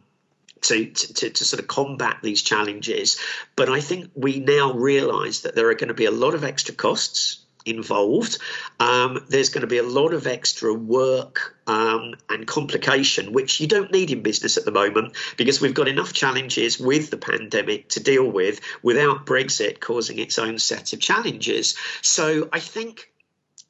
to, 0.62 0.86
to, 0.86 1.30
to, 1.30 1.44
sort 1.44 1.60
of 1.60 1.66
combat 1.66 2.18
these 2.22 2.40
challenges. 2.40 3.18
But 3.56 3.68
I 3.68 3.80
think 3.80 4.12
we 4.14 4.38
now 4.38 4.74
realize 4.74 5.40
that 5.40 5.56
there 5.56 5.68
are 5.70 5.74
going 5.74 5.88
to 5.88 5.94
be 5.94 6.04
a 6.04 6.12
lot 6.12 6.34
of 6.34 6.44
extra 6.44 6.72
costs 6.72 7.42
involved. 7.64 8.38
Um, 8.80 9.24
there's 9.28 9.48
going 9.48 9.62
to 9.62 9.66
be 9.66 9.78
a 9.78 9.82
lot 9.82 10.14
of 10.14 10.26
extra 10.26 10.72
work 10.72 11.56
um, 11.66 12.14
and 12.28 12.46
complication, 12.46 13.32
which 13.32 13.60
you 13.60 13.66
don't 13.66 13.92
need 13.92 14.10
in 14.10 14.22
business 14.22 14.56
at 14.56 14.64
the 14.64 14.70
moment 14.70 15.16
because 15.36 15.60
we've 15.60 15.74
got 15.74 15.88
enough 15.88 16.12
challenges 16.12 16.78
with 16.78 17.10
the 17.10 17.16
pandemic 17.16 17.90
to 17.90 18.00
deal 18.00 18.28
with 18.28 18.60
without 18.82 19.26
Brexit 19.26 19.80
causing 19.80 20.18
its 20.18 20.38
own 20.38 20.58
set 20.58 20.92
of 20.92 21.00
challenges. 21.00 21.76
So 22.02 22.48
I 22.52 22.60
think 22.60 23.11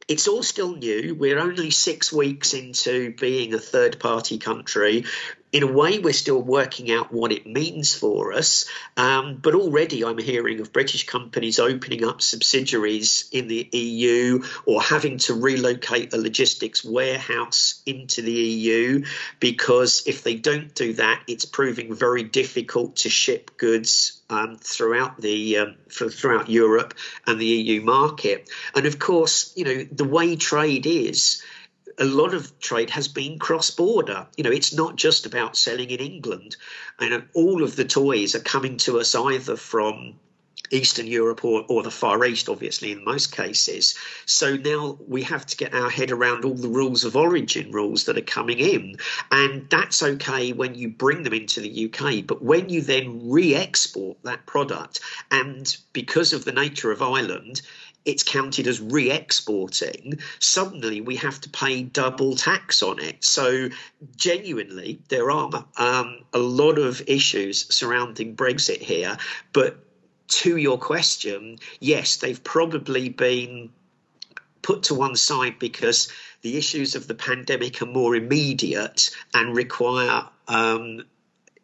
it's 0.09 0.29
all 0.29 0.43
still 0.43 0.75
new. 0.77 1.15
We're 1.15 1.39
only 1.39 1.71
six 1.71 2.13
weeks 2.13 2.55
into 2.55 3.15
being 3.15 3.55
a 3.55 3.59
third 3.59 4.01
party 4.01 4.39
country. 4.39 5.05
In 5.53 5.63
a 5.63 5.71
way, 5.71 5.99
we're 5.99 6.15
still 6.15 6.41
working 6.41 6.91
out 6.91 7.13
what 7.13 7.31
it 7.31 7.47
means 7.47 7.95
for 7.95 8.33
us. 8.33 8.65
Um, 8.97 9.37
but 9.37 9.55
already 9.55 10.03
I'm 10.03 10.17
hearing 10.17 10.61
of 10.61 10.73
British 10.73 11.07
companies 11.07 11.59
opening 11.59 12.05
up 12.05 12.23
subsidiaries 12.23 13.29
in 13.33 13.49
the 13.49 13.69
EU 13.71 14.43
or 14.65 14.81
having 14.81 15.19
to 15.19 15.35
relocate 15.35 16.15
a 16.15 16.17
logistics 16.17 16.83
warehouse 16.83 17.83
into 17.85 18.23
the 18.23 18.33
EU 18.33 19.05
because 19.41 20.05
if 20.07 20.25
they 20.25 20.37
don't 20.37 20.75
do 20.75 20.95
that, 20.95 21.23
it's 21.29 21.45
proving 21.45 21.95
very 21.95 22.23
difficult 22.23 22.97
to 22.97 23.11
ship 23.11 23.59
goods 23.59 24.23
um, 24.31 24.57
throughout 24.57 25.21
the 25.21 25.59
um, 25.59 25.75
throughout 25.91 26.49
Europe 26.49 26.95
and 27.27 27.39
the 27.39 27.45
EU 27.45 27.83
market. 27.83 28.49
And 28.75 28.87
of 28.87 28.99
course, 28.99 29.53
you 29.55 29.65
know 29.65 29.87
the 29.93 30.05
way 30.05 30.37
trade 30.37 30.87
is 30.87 31.43
a 31.99 32.05
lot 32.05 32.35
of 32.35 32.59
trade 32.59 32.91
has 32.91 33.09
been 33.09 33.39
cross 33.39 33.71
border. 33.71 34.27
You 34.37 34.45
know, 34.45 34.51
it's 34.51 34.73
not 34.73 34.97
just 34.97 35.27
about 35.27 35.57
selling 35.57 35.91
in 35.91 36.01
England. 36.01 36.57
And 36.99 37.25
all 37.35 37.63
of 37.63 37.77
the 37.77 37.85
toys 37.85 38.35
are 38.35 38.41
coming 38.41 38.77
to 38.79 39.01
us 39.01 39.15
either 39.15 39.57
from 39.57 40.15
Eastern 40.73 41.07
Europe 41.07 41.45
or, 41.45 41.65
or 41.69 41.83
the 41.83 41.91
Far 41.91 42.25
East, 42.25 42.49
obviously, 42.49 42.93
in 42.93 43.05
most 43.05 43.31
cases. 43.37 43.95
So 44.25 44.57
now 44.57 44.99
we 45.07 45.23
have 45.23 45.45
to 45.47 45.57
get 45.57 45.75
our 45.75 45.91
head 45.91 46.11
around 46.11 46.45
all 46.45 46.55
the 46.55 46.69
rules 46.69 47.05
of 47.05 47.15
origin 47.15 47.71
rules 47.71 48.05
that 48.05 48.17
are 48.17 48.23
coming 48.23 48.59
in. 48.59 48.97
And 49.31 49.69
that's 49.69 50.03
okay 50.03 50.53
when 50.53 50.75
you 50.75 50.89
bring 50.89 51.23
them 51.23 51.35
into 51.35 51.61
the 51.61 51.93
UK. 51.93 52.27
But 52.27 52.43
when 52.43 52.71
you 52.71 52.81
then 52.81 53.31
re 53.31 53.55
export 53.55 54.17
that 54.23 54.47
product, 54.47 55.01
and 55.31 55.77
because 55.93 56.33
of 56.33 56.45
the 56.45 56.53
nature 56.53 56.91
of 56.91 57.03
Ireland, 57.03 57.61
it's 58.05 58.23
counted 58.23 58.67
as 58.67 58.81
re 58.81 59.11
exporting, 59.11 60.19
suddenly 60.39 61.01
we 61.01 61.17
have 61.17 61.41
to 61.43 61.51
pay 61.51 61.83
double 61.83 62.37
tax 62.37 62.83
on 62.83 62.99
it. 62.99 63.25
So, 63.25 63.69
genuinely, 64.17 65.01
there 65.09 65.31
are 65.31 65.65
um, 65.77 66.21
a 66.33 66.39
lot 66.39 66.79
of 66.79 67.03
issues 67.07 67.73
surrounding 67.75 68.37
Brexit 68.37 68.79
here. 68.79 69.17
But 69.53 69.79
to 70.29 70.57
your 70.57 70.79
question, 70.79 71.59
yes, 71.81 72.17
they've 72.17 72.43
probably 72.43 73.09
been 73.09 73.71
put 74.63 74.85
to 74.85 74.95
one 74.95 75.17
side 75.17 75.59
because 75.59 76.11
the 76.43 76.57
issues 76.57 76.95
of 76.95 77.07
the 77.07 77.15
pandemic 77.15 77.83
are 77.83 77.87
more 77.87 78.15
immediate 78.17 79.11
and 79.35 79.57
require 79.57 80.25
um, 80.49 81.05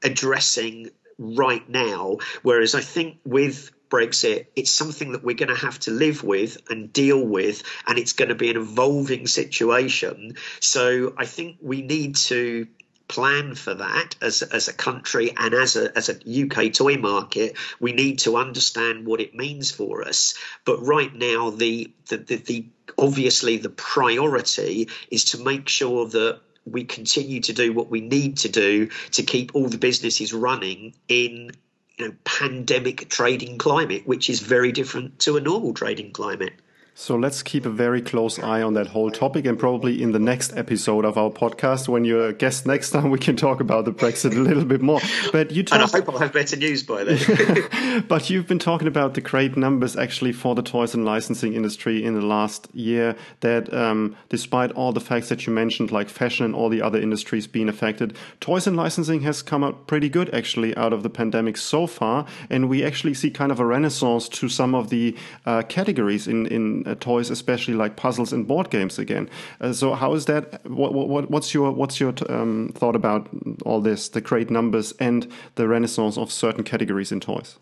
addressing 0.03 0.91
right 1.19 1.69
now. 1.69 2.19
Whereas 2.43 2.75
I 2.75 2.81
think 2.81 3.19
with 3.25 3.71
Brexit, 3.91 4.47
it's 4.55 4.71
something 4.71 5.13
that 5.13 5.25
we're 5.25 5.37
going 5.37 5.55
to 5.55 5.55
have 5.55 5.79
to 5.81 5.91
live 5.91 6.23
with 6.23 6.59
and 6.71 6.93
deal 6.93 7.25
with, 7.25 7.63
and 7.87 7.99
it's 7.99 8.13
going 8.13 8.29
to 8.29 8.35
be 8.35 8.51
an 8.51 8.57
evolving 8.57 9.27
situation. 9.27 10.37
So 10.61 11.15
I 11.17 11.25
think 11.25 11.57
we 11.61 11.83
need 11.83 12.17
to 12.17 12.67
plan 13.09 13.55
for 13.55 13.75
that 13.75 14.15
as, 14.21 14.43
as 14.43 14.69
a 14.69 14.73
country 14.73 15.33
and 15.37 15.55
as 15.55 15.77
a, 15.77 15.97
as 15.97 16.11
a 16.11 16.45
UK 16.45 16.73
toy 16.73 16.97
market. 16.97 17.57
We 17.81 17.93
need 17.93 18.21
to 18.21 18.37
understand 18.37 19.07
what 19.07 19.21
it 19.21 19.35
means 19.35 19.71
for 19.71 20.07
us. 20.07 20.35
But 20.65 20.85
right 20.87 21.15
now, 21.15 21.51
the, 21.51 21.93
the, 22.09 22.19
the, 22.19 22.37
the 22.37 22.67
obviously 22.99 23.57
the 23.57 23.71
priority 23.71 24.89
is 25.11 25.25
to 25.27 25.43
make 25.43 25.69
sure 25.69 26.07
that 26.09 26.41
we 26.67 26.85
continue 26.85 27.41
to 27.41 27.53
do 27.55 27.73
what 27.73 27.91
we 27.91 28.03
need 28.03 28.37
to 28.39 28.49
do 28.51 28.89
to 29.13 29.23
keep 29.23 29.55
all 29.55 29.69
the 29.69 29.79
businesses 29.79 30.35
running 30.35 30.95
in 31.09 31.51
you 31.99 32.09
know, 32.09 32.15
pandemic 32.25 33.09
trading 33.09 33.59
climate, 33.59 34.07
which 34.07 34.31
is 34.31 34.41
very 34.41 34.73
different 34.73 35.19
to 35.21 35.37
a 35.37 35.41
normal 35.41 35.75
trading 35.75 36.13
climate. 36.13 36.53
So 37.01 37.15
let's 37.15 37.45
keep 37.45 37.65
a 37.65 37.71
very 37.71 38.03
close 38.03 38.41
eye 38.41 38.61
on 38.61 38.75
that 38.75 38.89
whole 38.89 39.13
topic, 39.13 39.47
and 39.47 39.57
probably 39.57 40.03
in 40.03 40.11
the 40.11 40.19
next 40.19 40.57
episode 40.57 41.05
of 41.05 41.17
our 41.17 41.31
podcast, 41.31 41.87
when 41.87 42.05
you're 42.05 42.27
a 42.27 42.33
guest 42.33 42.67
next 42.67 42.91
time, 42.91 43.11
we 43.13 43.21
can 43.21 43.37
talk 43.37 43.61
about 43.61 43.85
the 43.85 43.93
Brexit 43.93 44.33
a 44.33 44.41
little 44.41 44.65
bit 44.65 44.83
more. 44.83 45.01
But 45.31 45.53
you, 45.53 45.63
talk- 45.63 45.79
and 45.79 45.89
I 45.89 45.97
hope 45.97 46.09
I'll 46.09 46.19
have 46.19 46.33
better 46.33 46.57
news 46.57 46.83
by 46.83 47.05
then. 47.05 48.05
but 48.09 48.29
you've 48.31 48.49
been 48.49 48.59
talking 48.59 48.89
about 48.89 49.15
the 49.15 49.21
great 49.21 49.57
numbers 49.57 49.97
actually 49.97 50.33
for 50.33 50.57
the 50.57 50.63
toys 50.63 50.93
and 50.93 51.05
licensing 51.05 51.55
industry 51.55 52.05
in 52.05 52.15
the 52.15 52.27
last 52.27 52.67
year. 52.75 53.15
That 53.41 53.73
um, 53.73 54.17
despite 54.29 54.73
all 54.73 54.93
the 54.93 55.01
facts 55.01 55.29
that 55.29 55.47
you 55.47 55.53
mentioned, 55.53 55.93
like 55.93 56.09
fashion 56.09 56.47
and 56.47 56.55
all 56.55 56.69
the 56.69 56.83
other 56.83 57.01
industries 57.01 57.47
being 57.47 57.69
affected, 57.69 58.17
toys 58.41 58.67
and 58.67 58.77
licensing 58.77 59.21
has 59.21 59.41
come 59.41 59.63
out 59.63 59.87
pretty 59.87 60.09
good 60.09 60.35
actually 60.35 60.77
out 60.77 60.93
of 60.93 61.05
the 61.05 61.11
pandemic 61.11 61.59
so 61.59 61.87
far, 61.87 62.27
and 62.51 62.69
we 62.69 62.83
actually 62.83 63.15
see 63.15 63.31
kind 63.31 63.53
of 63.53 63.61
a 63.61 63.65
renaissance 63.65 64.29
to 64.31 64.49
some 64.49 64.75
of 64.75 64.91
the 64.91 65.17
uh, 65.47 65.63
categories 65.63 66.27
in 66.27 66.47
in 66.47 66.88
toys, 66.95 67.31
especially 67.31 67.75
like 67.75 67.97
puzzles 67.97 68.33
and 68.33 68.47
board 68.47 68.71
games 68.71 68.99
again. 68.99 69.29
Uh, 69.61 69.73
so 69.73 69.95
how 69.95 70.15
is 70.15 70.27
that? 70.27 70.65
What, 70.67 70.95
what, 70.95 71.31
what's 71.31 71.55
your 71.55 71.71
what's 71.73 72.01
your 72.01 72.15
um, 72.29 72.73
thought 72.75 72.97
about 72.97 73.29
all 73.65 73.81
this? 73.81 74.09
The 74.09 74.21
great 74.21 74.51
numbers 74.51 74.93
and 75.01 75.31
the 75.55 75.69
renaissance 75.69 76.19
of 76.19 76.33
certain 76.33 76.65
categories 76.65 77.13
in 77.13 77.21
toys. 77.21 77.59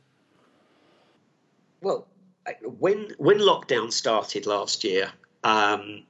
Well, 1.80 2.06
when 2.78 3.12
when 3.18 3.38
lockdown 3.38 3.92
started 3.92 4.47
last 4.47 4.85
year, 4.85 5.11
um, 5.45 6.04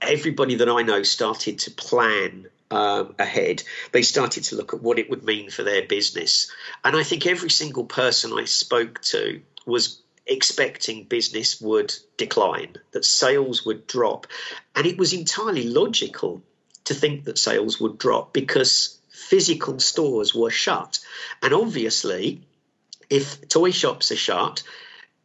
everybody 0.00 0.56
that 0.56 0.68
I 0.68 0.82
know 0.82 1.02
started 1.02 1.58
to 1.60 1.70
plan 1.70 2.46
um, 2.70 3.14
ahead, 3.18 3.62
they 3.92 4.02
started 4.02 4.44
to 4.44 4.56
look 4.56 4.74
at 4.74 4.82
what 4.82 4.98
it 4.98 5.10
would 5.10 5.24
mean 5.24 5.50
for 5.50 5.62
their 5.62 5.86
business. 5.86 6.50
And 6.84 6.96
I 6.96 7.02
think 7.02 7.26
every 7.26 7.50
single 7.50 7.84
person 7.84 8.32
I 8.32 8.44
spoke 8.44 9.00
to 9.02 9.40
was 9.66 10.01
expecting 10.26 11.04
business 11.04 11.60
would 11.60 11.94
decline, 12.16 12.76
that 12.92 13.04
sales 13.04 13.64
would 13.64 13.86
drop. 13.86 14.26
And 14.74 14.86
it 14.86 14.98
was 14.98 15.12
entirely 15.12 15.64
logical 15.64 16.42
to 16.84 16.94
think 16.94 17.24
that 17.24 17.38
sales 17.38 17.80
would 17.80 17.98
drop 17.98 18.32
because 18.32 18.98
physical 19.10 19.78
stores 19.78 20.34
were 20.34 20.50
shut. 20.50 21.00
And 21.42 21.52
obviously, 21.52 22.42
if 23.10 23.48
toy 23.48 23.70
shops 23.70 24.10
are 24.12 24.16
shut, 24.16 24.62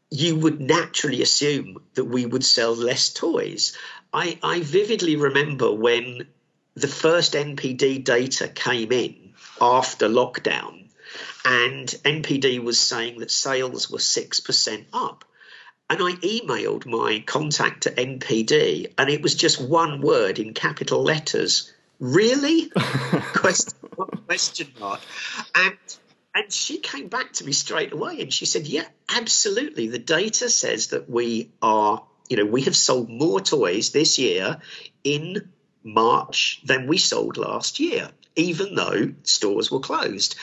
you 0.09 0.35
would 0.35 0.61
naturally 0.61 1.21
assume 1.21 1.81
that 1.95 2.05
we 2.05 2.25
would 2.25 2.45
sell 2.45 2.73
less 2.73 3.13
toys. 3.13 3.77
I, 4.13 4.39
I 4.41 4.61
vividly 4.61 5.15
remember 5.15 5.71
when 5.71 6.27
the 6.75 6.87
first 6.87 7.33
NPD 7.33 8.03
data 8.03 8.47
came 8.47 8.91
in 8.91 9.33
after 9.59 10.07
lockdown 10.07 10.86
and 11.47 11.87
NPD 11.87 12.61
was 12.61 12.77
saying 12.77 13.19
that 13.19 13.31
sales 13.31 13.89
were 13.89 13.99
6% 13.99 14.85
up. 14.91 15.23
And 15.89 16.01
I 16.01 16.11
emailed 16.15 16.85
my 16.85 17.23
contact 17.25 17.87
at 17.87 17.95
NPD, 17.95 18.93
and 18.97 19.09
it 19.09 19.21
was 19.21 19.33
just 19.33 19.61
one 19.61 20.01
word 20.01 20.39
in 20.39 20.53
capital 20.53 21.01
letters. 21.01 21.73
Really? 22.01 22.69
question, 23.33 23.73
question 24.27 24.67
mark. 24.77 24.99
And 25.55 25.77
and 26.35 26.51
she 26.51 26.79
came 26.79 27.07
back 27.07 27.31
to 27.33 27.45
me 27.45 27.53
straight 27.53 27.93
away 27.93 28.21
and 28.21 28.31
she 28.31 28.45
said, 28.45 28.67
Yeah, 28.67 28.85
absolutely. 29.09 29.87
The 29.87 29.99
data 29.99 30.49
says 30.49 30.87
that 30.87 31.09
we 31.09 31.51
are, 31.61 32.03
you 32.27 32.35
know, 32.35 32.45
we 32.45 32.63
have 32.63 32.75
sold 32.75 33.09
more 33.09 33.39
toys 33.39 33.91
this 33.91 34.19
year 34.19 34.57
in 35.05 35.49
March 35.81 36.61
than 36.65 36.87
we 36.87 36.97
sold 36.97 37.37
last 37.37 37.79
year, 37.79 38.11
even 38.35 38.75
though 38.75 39.13
stores 39.23 39.71
were 39.71 39.79
closed. 39.79 40.35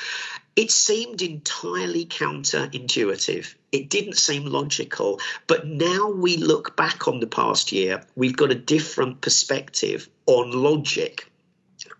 It 0.56 0.70
seemed 0.70 1.20
entirely 1.20 2.06
counterintuitive. 2.06 3.54
It 3.72 3.90
didn't 3.90 4.16
seem 4.16 4.44
logical. 4.46 5.20
But 5.48 5.66
now 5.66 6.10
we 6.10 6.36
look 6.36 6.76
back 6.76 7.08
on 7.08 7.18
the 7.18 7.26
past 7.26 7.72
year, 7.72 8.04
we've 8.14 8.36
got 8.36 8.52
a 8.52 8.54
different 8.54 9.20
perspective 9.20 10.08
on 10.26 10.52
logic. 10.52 11.28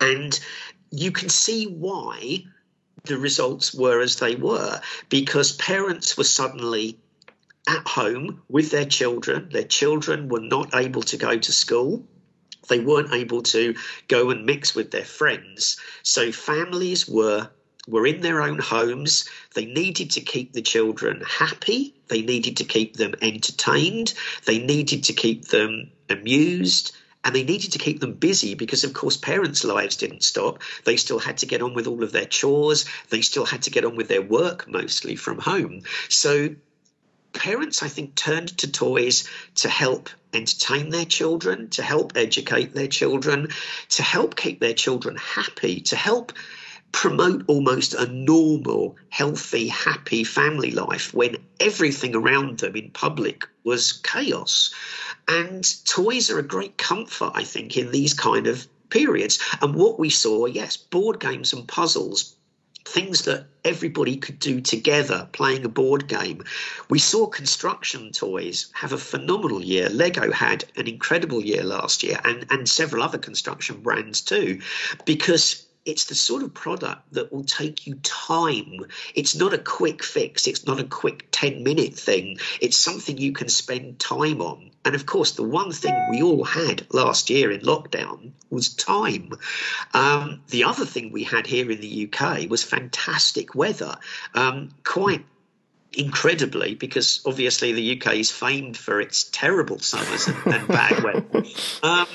And 0.00 0.38
you 0.90 1.11
can 1.11 1.28
see 1.28 1.66
why 1.66 2.44
the 3.04 3.18
results 3.18 3.75
were 3.75 4.00
as 4.00 4.16
they 4.16 4.37
were 4.37 4.80
because 5.08 5.52
parents 5.52 6.16
were 6.16 6.25
suddenly 6.25 6.99
at 7.66 7.87
home 7.87 8.42
with 8.49 8.70
their 8.70 8.87
children. 8.87 9.49
Their 9.50 9.64
children 9.64 10.28
were 10.28 10.40
not 10.40 10.75
able 10.75 11.02
to 11.02 11.16
go 11.16 11.37
to 11.37 11.52
school. 11.52 12.06
They 12.68 12.80
weren't 12.80 13.12
able 13.12 13.42
to 13.42 13.75
go 14.08 14.30
and 14.30 14.46
mix 14.46 14.75
with 14.75 14.90
their 14.90 15.04
friends. 15.04 15.78
So 16.02 16.32
families 16.32 17.08
were 17.08 17.50
were 17.87 18.07
in 18.07 18.21
their 18.21 18.43
own 18.43 18.59
homes. 18.59 19.29
They 19.55 19.67
needed 19.67 20.11
to 20.12 20.21
keep 20.21 20.53
the 20.53 20.62
children 20.62 21.23
happy. 21.26 21.95
They 22.09 22.23
needed 22.23 22.57
to 22.59 22.64
keep 22.64 22.97
them 22.97 23.14
entertained. 23.21 24.14
They 24.47 24.59
needed 24.59 25.05
to 25.05 25.12
keep 25.12 25.49
them 25.49 25.91
amused. 26.09 26.97
And 27.25 27.35
they 27.35 27.43
needed 27.43 27.73
to 27.73 27.79
keep 27.79 28.00
them 28.00 28.12
busy 28.12 28.55
because, 28.55 28.85
of 28.85 28.93
course, 28.93 29.17
parents' 29.17 29.64
lives 29.64 29.97
didn't 29.97 30.25
stop. 30.25 30.61
They 30.85 30.97
still 30.97 31.19
had 31.19 31.38
to 31.38 31.47
get 31.47 31.62
on 31.62 31.73
with 31.73 31.87
all 31.87 32.03
of 32.03 32.12
their 32.12 32.26
chores. 32.26 32.85
They 33.09 33.23
still 33.23 33.47
had 33.47 33.62
to 33.62 33.71
get 33.71 33.85
on 33.85 33.97
with 33.97 34.09
their 34.09 34.23
work, 34.23 34.69
mostly 34.69 35.17
from 35.17 35.38
home. 35.38 35.83
So, 36.11 36.55
parents, 37.33 37.83
I 37.83 37.88
think, 37.88 38.14
turned 38.14 38.59
to 38.59 38.71
toys 38.71 39.26
to 39.57 39.71
help 39.71 40.11
entertain 40.35 40.91
their 40.91 41.07
children, 41.07 41.71
to 41.71 41.83
help 41.83 42.12
educate 42.14 42.75
their 42.75 42.88
children, 42.88 43.49
to 43.91 44.03
help 44.03 44.37
keep 44.37 44.61
their 44.61 44.75
children 44.75 45.17
happy, 45.17 45.81
to 45.81 45.97
help 45.97 46.33
promote 46.94 47.42
almost 47.48 47.92
a 47.92 48.06
normal, 48.06 48.94
healthy, 49.10 49.66
happy 49.66 50.22
family 50.22 50.70
life 50.70 51.12
when 51.12 51.36
everything 51.58 52.14
around 52.14 52.60
them 52.60 52.76
in 52.76 52.88
public 52.92 53.44
was 53.64 53.92
chaos. 53.92 54.72
And 55.26 55.64
toys 55.84 56.30
are 56.30 56.38
a 56.38 56.42
great 56.44 56.78
comfort, 56.78 57.32
I 57.34 57.42
think, 57.42 57.76
in 57.76 57.90
these 57.90 58.14
kind 58.14 58.46
of 58.46 58.68
periods. 58.90 59.40
And 59.60 59.74
what 59.74 59.98
we 59.98 60.08
saw, 60.08 60.46
yes, 60.46 60.76
board 60.76 61.18
games 61.18 61.52
and 61.52 61.66
puzzles 61.66 62.36
things 62.86 63.22
that 63.22 63.46
everybody 63.64 64.14
could 64.14 64.38
do 64.38 64.60
together 64.60 65.26
playing 65.32 65.64
a 65.64 65.70
board 65.70 66.06
game. 66.06 66.44
We 66.90 66.98
saw 66.98 67.26
construction 67.26 68.12
toys 68.12 68.66
have 68.74 68.92
a 68.92 68.98
phenomenal 68.98 69.62
year. 69.62 69.88
Lego 69.88 70.30
had 70.30 70.64
an 70.76 70.86
incredible 70.86 71.42
year 71.42 71.64
last 71.64 72.02
year, 72.02 72.20
and, 72.24 72.44
and 72.50 72.68
several 72.68 73.02
other 73.02 73.16
construction 73.16 73.80
brands 73.80 74.20
too, 74.20 74.60
because 75.06 75.64
it's 75.85 76.07
the 76.07 76.14
sort 76.14 76.43
of 76.43 76.55
product 76.55 77.12
that 77.12 77.33
will 77.33 77.45
take 77.45 77.87
you 77.87 77.97
time. 78.03 78.87
It's 79.14 79.35
not 79.35 79.53
a 79.53 79.59
quick 79.59 80.03
fix. 80.03 80.47
It's 80.47 80.67
not 80.67 80.81
a 80.81 80.85
quick 80.85 81.29
10 81.31 81.62
minute 81.62 81.95
thing. 81.95 82.38
It's 82.61 82.76
something 82.76 83.19
you 83.19 83.33
can 83.33 83.49
spend 83.49 83.99
time 83.99 84.41
on. 84.41 84.71
And 84.85 84.95
of 84.95 85.07
course, 85.07 85.33
the 85.33 85.43
one 85.43 85.73
thing 85.73 85.95
we 86.11 86.23
all 86.23 86.45
had 86.45 86.87
last 86.93 87.31
year 87.31 87.50
in 87.50 87.61
lockdown 87.61 88.33
was 88.50 88.75
time. 88.75 89.33
Um, 89.93 90.43
the 90.49 90.64
other 90.64 90.85
thing 90.85 91.12
we 91.12 91.25
had 91.25 91.47
here 91.47 91.71
in 91.71 91.81
the 91.81 92.11
UK 92.11 92.49
was 92.50 92.62
fantastic 92.62 93.55
weather. 93.55 93.97
Um, 94.35 94.71
quite 94.85 95.25
incredibly, 95.97 96.75
because 96.75 97.23
obviously 97.25 97.73
the 97.73 97.99
UK 97.99 98.14
is 98.14 98.31
famed 98.31 98.76
for 98.76 99.00
its 99.00 99.25
terrible 99.25 99.79
summers 99.79 100.26
and, 100.26 100.47
and 100.47 100.69
bad 100.69 101.03
weather. 101.03 101.45
Um, 101.83 102.07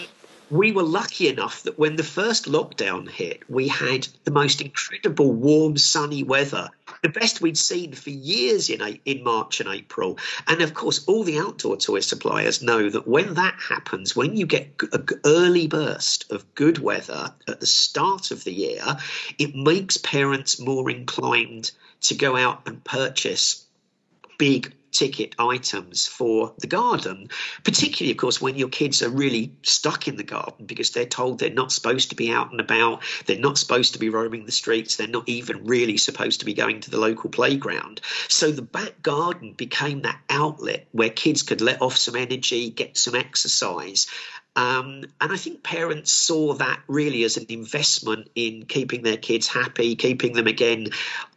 we 0.50 0.72
were 0.72 0.84
lucky 0.84 1.28
enough 1.28 1.64
that 1.64 1.78
when 1.78 1.96
the 1.96 2.04
first 2.04 2.46
lockdown 2.46 3.10
hit, 3.10 3.50
we 3.50 3.68
had 3.68 4.08
the 4.24 4.32
most 4.32 4.62
incredible 4.62 5.32
warm, 5.32 5.78
sunny 5.78 6.24
weather, 6.24 6.70
the 7.04 7.10
best 7.10 7.42
we'd 7.42 7.58
seen 7.58 7.94
for 7.94 8.10
years 8.10 8.70
in 8.70 9.00
in 9.06 9.24
March 9.24 9.60
and 9.60 9.70
April. 9.70 10.18
And 10.48 10.62
of 10.62 10.74
course, 10.74 11.06
all 11.06 11.24
the 11.24 11.40
outdoor 11.40 11.78
toy 11.78 12.00
suppliers 12.00 12.64
know 12.64 12.90
that 12.90 13.08
when 13.08 13.36
that 13.36 13.56
happens, 13.60 14.16
when 14.16 14.36
you 14.36 14.46
get 14.46 14.74
an 14.92 15.08
early 15.26 15.68
burst 15.68 16.32
of 16.32 16.56
good 16.56 16.80
weather 16.80 17.34
at 17.48 17.60
the 17.60 17.66
start 17.66 18.32
of 18.32 18.44
the 18.44 18.54
year, 18.54 18.84
it 19.38 19.56
makes 19.56 19.98
parents 19.98 20.60
more 20.60 20.90
inclined 20.90 21.72
to 22.02 22.16
go 22.16 22.36
out 22.36 22.62
and 22.66 22.84
purchase 22.84 23.66
big 24.38 24.74
ticket 24.92 25.36
items 25.40 26.08
for 26.08 26.54
the 26.60 26.68
garden, 26.68 27.30
particularly, 27.64 28.12
of 28.12 28.18
course, 28.18 28.42
when 28.42 28.56
your 28.56 28.70
kids 28.70 29.02
are 29.02 29.10
really 29.10 29.54
stuck 29.64 30.08
in 30.08 30.16
the 30.16 30.24
garden 30.24 30.66
because 30.66 30.92
they're 30.92 31.06
told 31.06 31.40
they're 31.40 31.50
not 31.50 31.72
supposed 31.72 32.10
to 32.10 32.16
be 32.16 32.32
out 32.32 32.52
and 32.52 32.60
about, 32.60 33.04
they're 33.26 33.40
not 33.40 33.58
supposed 33.58 33.94
to 33.94 34.00
be 34.00 34.10
roaming 34.10 34.46
the 34.46 34.52
streets, 34.52 34.96
they're 34.96 35.08
not 35.08 35.28
even 35.28 35.66
really 35.66 35.98
supposed 35.98 36.40
to 36.40 36.46
be 36.46 36.54
going 36.54 36.82
to 36.82 36.92
the 36.92 37.00
local 37.00 37.30
playground. 37.30 38.02
So 38.28 38.52
the 38.52 38.62
back 38.62 39.02
garden 39.02 39.54
became 39.54 40.02
that 40.02 40.20
outlet 40.30 40.88
where 40.92 41.10
kids 41.10 41.44
could 41.44 41.62
let 41.62 41.82
off 41.82 41.98
some 41.98 42.16
energy, 42.16 42.70
get 42.70 42.98
some 42.98 43.16
exercise. 43.16 44.08
Um, 44.56 45.06
and 45.22 45.32
I 45.32 45.38
think 45.38 45.64
parents 45.64 46.12
saw 46.12 46.56
that 46.56 46.82
really 46.88 47.24
as 47.24 47.38
an 47.38 47.46
investment 47.50 48.30
in 48.36 48.66
keeping 48.66 49.04
their 49.04 49.16
kids 49.16 49.48
happy, 49.48 49.96
keeping 49.96 50.34
them 50.34 50.48
again 50.48 50.90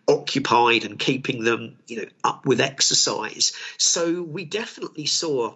occupied 0.09 0.85
and 0.85 0.99
keeping 0.99 1.45
them, 1.45 1.79
you 1.87 2.03
know, 2.03 2.09
up 2.25 2.47
with 2.47 2.61
exercise. 2.61 3.53
So 3.79 4.23
we 4.23 4.45
definitely 4.45 5.07
saw 5.07 5.55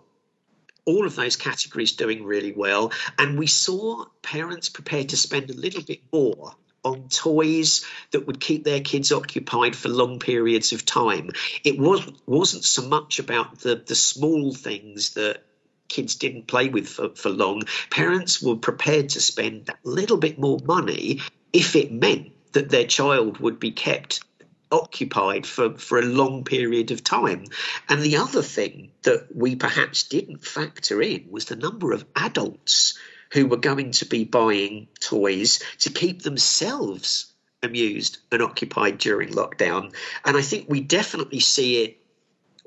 all 0.84 1.04
of 1.04 1.16
those 1.16 1.36
categories 1.36 1.92
doing 1.92 2.24
really 2.24 2.52
well. 2.52 2.92
And 3.18 3.38
we 3.38 3.48
saw 3.48 4.04
parents 4.22 4.68
prepared 4.68 5.10
to 5.10 5.16
spend 5.16 5.50
a 5.50 5.54
little 5.54 5.82
bit 5.82 6.00
more 6.12 6.52
on 6.84 7.08
toys 7.08 7.84
that 8.12 8.28
would 8.28 8.40
keep 8.40 8.62
their 8.62 8.80
kids 8.80 9.10
occupied 9.10 9.74
for 9.74 9.88
long 9.88 10.20
periods 10.20 10.72
of 10.72 10.86
time. 10.86 11.30
It 11.64 11.78
was, 11.78 12.08
wasn't 12.26 12.64
so 12.64 12.82
much 12.82 13.18
about 13.18 13.58
the, 13.58 13.74
the 13.74 13.96
small 13.96 14.54
things 14.54 15.14
that 15.14 15.42
kids 15.88 16.14
didn't 16.14 16.46
play 16.46 16.68
with 16.68 16.88
for, 16.88 17.10
for 17.10 17.30
long. 17.30 17.62
Parents 17.90 18.40
were 18.40 18.56
prepared 18.56 19.10
to 19.10 19.20
spend 19.20 19.66
that 19.66 19.78
little 19.82 20.16
bit 20.16 20.38
more 20.38 20.60
money 20.64 21.20
if 21.52 21.74
it 21.74 21.92
meant 21.92 22.30
that 22.52 22.70
their 22.70 22.86
child 22.86 23.38
would 23.38 23.58
be 23.58 23.72
kept 23.72 24.20
occupied 24.70 25.46
for, 25.46 25.76
for 25.78 25.99
a 25.99 26.02
long 26.02 26.44
period 26.44 26.90
of 26.90 27.04
time. 27.04 27.44
And 27.88 28.02
the 28.02 28.16
other 28.16 28.42
thing 28.42 28.90
that 29.02 29.28
we 29.35 29.56
perhaps 29.56 30.04
didn't 30.04 30.44
factor 30.44 31.00
in 31.02 31.26
was 31.30 31.47
the 31.47 31.56
number 31.56 31.93
of 31.93 32.04
adults 32.14 32.99
who 33.32 33.47
were 33.47 33.56
going 33.56 33.93
to 33.93 34.06
be 34.06 34.25
buying 34.25 34.88
toys 35.00 35.62
to 35.80 35.90
keep 35.90 36.23
themselves 36.23 37.32
amused 37.62 38.19
and 38.30 38.43
occupied 38.43 38.99
during 38.99 39.30
lockdown. 39.30 39.95
And 40.25 40.36
I 40.36 40.43
think 40.43 40.69
we 40.69 40.80
definitely 40.80 41.40
see 41.40 41.82
it 41.84 41.99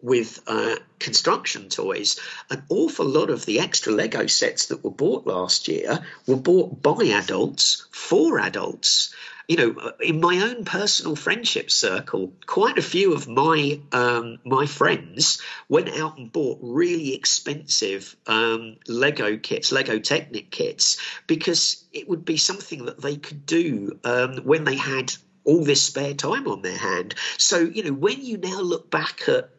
with 0.02 0.40
uh, 0.48 0.76
construction 0.98 1.70
toys, 1.70 2.20
an 2.50 2.64
awful 2.70 3.06
lot 3.06 3.30
of 3.30 3.46
the 3.46 3.60
extra 3.60 3.92
Lego 3.92 4.28
sets 4.28 4.68
that 4.68 4.84
were 4.84 4.92
bought 4.92 5.28
last 5.28 5.68
year 5.68 6.00
were 6.26 6.38
bought 6.38 6.82
by 6.82 7.06
adults 7.06 7.86
for 7.92 8.40
adults 8.40 9.14
you 9.50 9.56
know, 9.56 9.94
in 10.00 10.22
my 10.22 10.42
own 10.42 10.64
personal 10.64 11.16
friendship 11.16 11.72
circle, 11.72 12.32
quite 12.46 12.78
a 12.78 12.84
few 12.84 13.16
of 13.16 13.28
my 13.28 13.82
um, 13.92 14.38
my 14.46 14.68
friends 14.68 15.42
went 15.68 15.90
out 15.90 16.20
and 16.20 16.32
bought 16.32 16.60
really 16.62 17.16
expensive 17.16 18.16
um, 18.28 18.78
Lego 18.88 19.38
kits, 19.38 19.72
Lego 19.72 19.98
Technic 19.98 20.52
kits, 20.52 20.98
because 21.26 21.84
it 21.92 22.08
would 22.08 22.24
be 22.24 22.38
something 22.38 22.86
that 22.86 23.02
they 23.02 23.16
could 23.16 23.48
do 23.48 24.00
um, 24.04 24.38
when 24.44 24.66
they 24.66 24.76
had 24.76 25.12
all 25.46 25.64
this 25.64 25.82
spare 25.82 26.14
time 26.14 26.48
on 26.48 26.62
their 26.62 26.78
hand. 26.78 27.16
So, 27.40 27.58
you 27.58 27.82
know, 27.82 27.94
when 27.94 28.24
you 28.24 28.38
now 28.38 28.62
look 28.62 28.92
back 28.92 29.28
at 29.28 29.50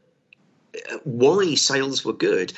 why 1.02 1.56
sales 1.56 2.04
were 2.04 2.12
good, 2.12 2.52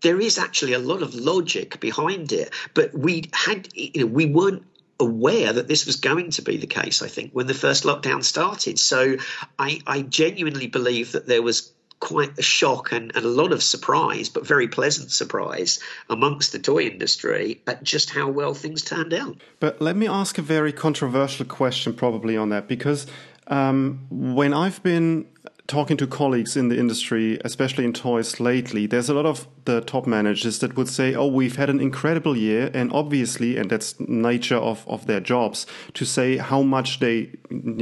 there 0.00 0.18
is 0.18 0.38
actually 0.38 0.72
a 0.72 0.78
lot 0.78 1.02
of 1.02 1.14
logic 1.14 1.78
behind 1.78 2.32
it. 2.32 2.54
But 2.72 2.94
we 2.94 3.24
had, 3.34 3.68
you 3.74 4.00
know, 4.00 4.06
we 4.06 4.24
weren't 4.24 4.64
aware 5.00 5.52
that 5.52 5.66
this 5.66 5.86
was 5.86 5.96
going 5.96 6.30
to 6.32 6.42
be 6.42 6.56
the 6.56 6.66
case, 6.66 7.02
I 7.02 7.08
think, 7.08 7.32
when 7.32 7.46
the 7.46 7.54
first 7.54 7.84
lockdown 7.84 8.22
started. 8.22 8.78
So 8.78 9.16
I, 9.58 9.80
I 9.86 10.02
genuinely 10.02 10.66
believe 10.66 11.12
that 11.12 11.26
there 11.26 11.42
was 11.42 11.72
quite 12.00 12.38
a 12.38 12.42
shock 12.42 12.92
and, 12.92 13.14
and, 13.14 13.24
a 13.24 13.28
lot 13.28 13.52
of 13.52 13.62
surprise, 13.62 14.30
but 14.30 14.46
very 14.46 14.68
pleasant 14.68 15.10
surprise 15.10 15.80
amongst 16.08 16.52
the 16.52 16.58
toy 16.58 16.84
industry 16.84 17.60
at 17.66 17.82
just 17.82 18.10
how 18.10 18.28
well 18.28 18.54
things 18.54 18.82
turned 18.82 19.12
out. 19.12 19.36
But 19.60 19.82
let 19.82 19.96
me 19.96 20.08
ask 20.08 20.38
a 20.38 20.42
very 20.42 20.72
controversial 20.72 21.44
question, 21.44 21.92
probably 21.92 22.38
on 22.38 22.48
that, 22.48 22.68
because 22.68 23.06
um, 23.48 24.06
when 24.10 24.54
I've 24.54 24.82
been 24.82 25.26
talking 25.70 25.96
to 25.96 26.06
colleagues 26.06 26.56
in 26.56 26.68
the 26.68 26.76
industry, 26.76 27.40
especially 27.44 27.84
in 27.84 27.92
toys 27.92 28.40
lately, 28.40 28.86
there's 28.86 29.08
a 29.08 29.14
lot 29.14 29.24
of 29.24 29.46
the 29.66 29.80
top 29.80 30.04
managers 30.04 30.58
that 30.58 30.76
would 30.76 30.88
say, 30.88 31.14
"Oh, 31.14 31.28
we've 31.28 31.56
had 31.56 31.70
an 31.70 31.80
incredible 31.80 32.36
year," 32.36 32.70
and 32.74 32.92
obviously, 32.92 33.56
and 33.56 33.70
that's 33.70 33.94
nature 34.00 34.56
of 34.56 34.84
of 34.88 35.06
their 35.06 35.20
jobs 35.20 35.66
to 35.94 36.04
say 36.04 36.38
how 36.38 36.62
much 36.62 36.98
they, 36.98 37.30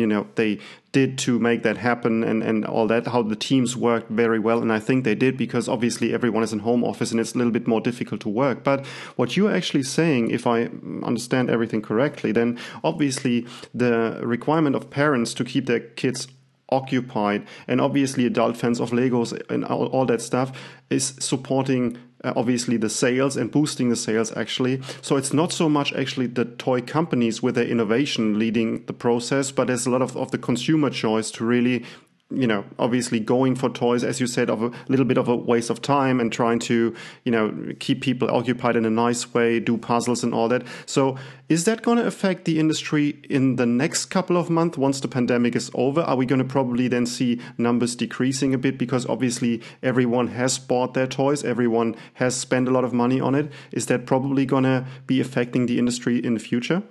you 0.03 0.07
know, 0.07 0.27
they 0.35 0.59
did 0.93 1.17
to 1.19 1.39
make 1.39 1.63
that 1.63 1.79
happen 1.79 2.23
and 2.23 2.43
and 2.43 2.67
all 2.67 2.87
that. 2.89 3.07
How 3.07 3.23
the 3.23 3.37
teams 3.37 3.75
worked 3.75 4.11
very 4.11 4.39
well, 4.39 4.61
and 4.61 4.71
I 4.71 4.81
think 4.81 5.05
they 5.05 5.15
did 5.15 5.39
because 5.39 5.67
obviously 5.67 6.13
everyone 6.13 6.43
is 6.43 6.53
in 6.53 6.61
home 6.61 6.85
office 6.85 7.11
and 7.11 7.19
it's 7.21 7.35
a 7.35 7.39
little 7.39 7.53
bit 7.59 7.67
more 7.67 7.81
difficult 7.81 8.21
to 8.21 8.29
work. 8.29 8.65
But 8.65 8.85
what 9.17 9.35
you're 9.37 9.55
actually 9.55 9.85
saying, 9.85 10.31
if 10.31 10.47
I 10.47 10.69
understand 11.03 11.49
everything 11.49 11.81
correctly, 11.81 12.33
then 12.33 12.59
obviously 12.85 13.47
the 13.75 14.21
requirement 14.23 14.77
of 14.77 14.91
parents 14.91 15.33
to 15.35 15.45
keep 15.45 15.65
their 15.67 15.81
kids 15.81 16.29
occupied. 16.71 17.47
And 17.67 17.81
obviously 17.81 18.27
adult 18.27 18.57
fans 18.57 18.81
of 18.81 18.91
legos 18.91 19.39
and 19.51 19.65
all, 19.65 19.87
all 19.87 20.07
that 20.07 20.21
stuff 20.21 20.53
is 20.91 21.15
supporting 21.19 21.99
uh, 22.25 22.33
obviously 22.35 22.77
the 22.77 22.89
sales 22.89 23.37
and 23.37 23.51
boosting 23.51 23.91
the 23.91 23.97
sales 23.97 24.37
actually. 24.37 24.83
So 25.03 25.17
it's 25.17 25.33
not 25.33 25.53
so 25.53 25.69
much 25.69 25.93
actually 25.93 26.27
the 26.27 26.45
toy 26.45 26.81
companies 26.81 27.43
with 27.43 27.55
their 27.55 27.67
innovation 27.67 28.39
leading 28.39 28.85
the 28.87 28.93
process 28.93 29.53
but 29.53 29.69
there's 29.69 29.87
a 29.87 29.91
lot 29.91 30.03
of, 30.03 30.17
of 30.17 30.31
the 30.31 30.39
consumer 30.39 30.91
choice 30.91 31.31
to 31.33 31.45
really 31.45 31.85
you 32.31 32.47
know, 32.47 32.63
obviously 32.79 33.21
going 33.21 33.55
for 33.55 33.71
toys, 33.71 34.05
as 34.05 34.21
you 34.21 34.27
said, 34.27 34.51
of 34.51 34.63
a 34.63 34.71
little 34.89 35.07
bit 35.07 35.17
of 35.17 35.29
a 35.29 35.37
waste 35.37 35.71
of 35.71 35.81
time 35.81 36.21
and 36.21 36.31
trying 36.31 36.59
to, 36.59 36.95
you 37.25 37.33
know, 37.33 37.73
keep 37.79 38.03
people 38.03 38.31
occupied 38.31 38.77
in 38.77 38.85
a 38.85 38.91
nice 38.91 39.33
way, 39.33 39.59
do 39.61 39.79
puzzles 39.79 40.23
and 40.23 40.35
all 40.35 40.47
that. 40.49 40.63
So, 40.85 41.17
is 41.49 41.65
that 41.65 41.81
going 41.81 41.97
to 41.97 42.07
affect 42.07 42.45
the 42.45 42.59
industry 42.59 43.19
in 43.31 43.57
the 43.57 43.65
next 43.65 44.07
couple 44.07 44.37
of 44.37 44.51
months 44.51 44.77
once 44.77 45.01
the 45.01 45.09
pandemic 45.09 45.57
is 45.57 45.71
over? 45.73 46.03
Are 46.03 46.17
we 46.17 46.27
going 46.27 46.41
to 46.41 46.45
probably 46.45 46.87
then 46.87 47.07
see 47.07 47.41
numbers 47.57 47.97
decreasing 47.97 48.53
a 48.53 48.59
bit 48.59 48.77
because 48.77 49.07
obviously 49.07 49.63
everyone 49.83 50.29
has 50.29 50.59
bought 50.59 50.93
their 50.93 51.07
toys, 51.07 51.45
everyone 51.45 51.97
has 52.15 52.37
spent 52.37 52.69
a 52.69 52.71
lot 52.71 52.85
of 52.85 52.93
money 52.93 53.21
on 53.21 53.35
it? 53.35 53.51
Is 53.73 53.87
that 53.87 54.05
probably 54.05 54.45
going 54.45 54.65
to 54.65 54.87
be 55.07 55.19
affecting 55.19 55.65
the 55.65 55.79
industry 55.79 56.23
in 56.23 56.35
the 56.35 56.41
future? 56.41 56.83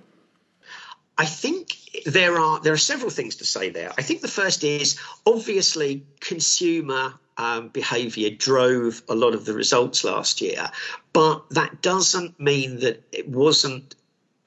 I 1.17 1.25
think 1.25 1.75
there 2.05 2.37
are 2.37 2.59
there 2.59 2.73
are 2.73 2.77
several 2.77 3.09
things 3.09 3.35
to 3.37 3.45
say 3.45 3.69
there. 3.69 3.91
I 3.97 4.01
think 4.01 4.21
the 4.21 4.27
first 4.27 4.63
is 4.63 4.99
obviously 5.25 6.05
consumer 6.19 7.13
um, 7.37 7.69
behaviour 7.69 8.29
drove 8.29 9.01
a 9.09 9.15
lot 9.15 9.33
of 9.33 9.45
the 9.45 9.53
results 9.53 10.03
last 10.03 10.41
year, 10.41 10.69
but 11.13 11.49
that 11.51 11.81
doesn't 11.81 12.39
mean 12.39 12.79
that 12.79 13.03
it 13.11 13.29
wasn't 13.29 13.95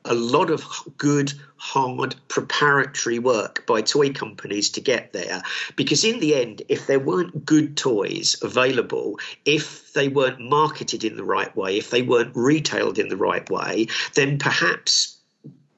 a 0.07 0.15
lot 0.15 0.51
of 0.51 0.65
good, 0.97 1.33
hard 1.57 2.15
preparatory 2.29 3.19
work 3.19 3.67
by 3.67 3.83
toy 3.83 4.11
companies 4.11 4.71
to 4.71 4.81
get 4.81 5.13
there. 5.13 5.43
Because 5.77 6.05
in 6.05 6.21
the 6.21 6.35
end, 6.35 6.63
if 6.69 6.87
there 6.87 6.99
weren't 6.99 7.45
good 7.45 7.77
toys 7.77 8.37
available, 8.43 9.19
if 9.45 9.93
they 9.93 10.09
weren't 10.09 10.41
marketed 10.41 11.05
in 11.05 11.17
the 11.17 11.25
right 11.25 11.55
way, 11.55 11.77
if 11.77 11.91
they 11.91 12.03
weren't 12.03 12.35
retailed 12.35 12.99
in 12.99 13.09
the 13.09 13.17
right 13.17 13.49
way, 13.51 13.89
then 14.15 14.39
perhaps 14.39 15.20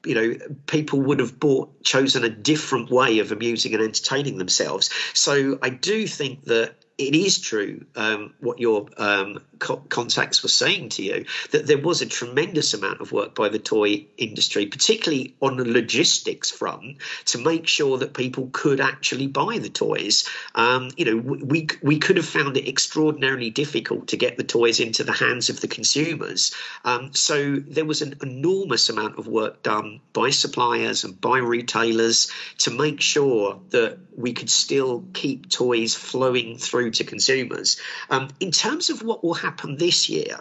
you 0.05 0.15
know 0.15 0.35
people 0.67 1.01
would 1.01 1.19
have 1.19 1.39
bought 1.39 1.69
chosen 1.83 2.23
a 2.23 2.29
different 2.29 2.89
way 2.89 3.19
of 3.19 3.31
amusing 3.31 3.73
and 3.73 3.83
entertaining 3.83 4.37
themselves. 4.37 4.89
So 5.13 5.57
i 5.61 5.69
do 5.69 6.07
think 6.07 6.45
that 6.45 6.75
it 6.97 7.15
is 7.15 7.39
true 7.39 7.85
um, 7.95 8.33
what 8.39 8.59
your 8.59 8.87
um, 8.97 9.39
co- 9.57 9.83
contacts 9.89 10.43
were 10.43 10.49
saying 10.49 10.89
to 10.89 11.03
you 11.03 11.25
that 11.51 11.65
there 11.65 11.77
was 11.77 12.01
a 12.01 12.05
tremendous 12.05 12.73
amount 12.73 13.01
of 13.01 13.11
work 13.11 13.33
by 13.33 13.49
the 13.49 13.59
toy 13.59 14.05
industry, 14.17 14.67
particularly 14.67 15.35
on 15.41 15.57
the 15.57 15.65
logistics 15.65 16.51
front, 16.51 16.97
to 17.25 17.39
make 17.39 17.67
sure 17.67 17.97
that 17.97 18.13
people 18.13 18.49
could 18.51 18.79
actually 18.79 19.25
buy 19.25 19.57
the 19.57 19.69
toys. 19.69 20.29
Um, 20.53 20.91
you 20.95 21.05
know, 21.05 21.17
we 21.17 21.67
we 21.81 21.97
could 21.97 22.17
have 22.17 22.27
found 22.27 22.57
it 22.57 22.67
extraordinarily 22.67 23.49
difficult 23.49 24.09
to 24.09 24.17
get 24.17 24.37
the 24.37 24.43
toys 24.43 24.79
into 24.79 25.03
the 25.03 25.13
hands 25.13 25.49
of 25.49 25.61
the 25.61 25.67
consumers. 25.67 26.53
Um, 26.85 27.13
so 27.13 27.55
there 27.55 27.85
was 27.85 28.01
an 28.03 28.15
enormous 28.21 28.89
amount 28.89 29.17
of 29.17 29.27
work 29.27 29.63
done 29.63 29.99
by 30.13 30.29
suppliers 30.29 31.03
and 31.03 31.19
by 31.19 31.39
retailers 31.39 32.31
to 32.59 32.71
make 32.71 33.01
sure 33.01 33.59
that 33.69 33.97
we 34.15 34.33
could 34.33 34.49
still 34.49 35.03
keep 35.13 35.49
toys 35.49 35.95
flowing 35.95 36.57
through 36.57 36.82
to 36.91 37.03
consumers. 37.03 37.79
Um, 38.09 38.29
in 38.39 38.51
terms 38.51 38.89
of 38.89 39.03
what 39.03 39.23
will 39.23 39.33
happen 39.33 39.77
this 39.77 40.09
year, 40.09 40.39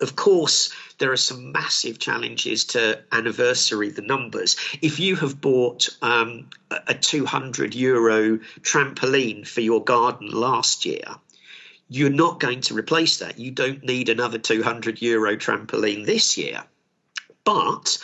of 0.00 0.14
course, 0.14 0.72
there 0.98 1.12
are 1.12 1.16
some 1.16 1.52
massive 1.52 1.98
challenges 1.98 2.64
to 2.66 3.02
anniversary 3.12 3.88
the 3.90 4.02
numbers. 4.02 4.56
If 4.82 5.00
you 5.00 5.16
have 5.16 5.40
bought 5.40 5.88
um, 6.02 6.50
a 6.70 6.94
200 6.94 7.74
euro 7.74 8.38
trampoline 8.60 9.46
for 9.46 9.62
your 9.62 9.82
garden 9.82 10.28
last 10.28 10.84
year, 10.84 11.16
you're 11.88 12.10
not 12.10 12.40
going 12.40 12.60
to 12.62 12.74
replace 12.74 13.18
that. 13.18 13.38
You 13.38 13.52
don't 13.52 13.84
need 13.84 14.08
another 14.08 14.38
200 14.38 15.00
euro 15.00 15.36
trampoline 15.36 16.04
this 16.04 16.36
year. 16.36 16.64
But 17.44 17.98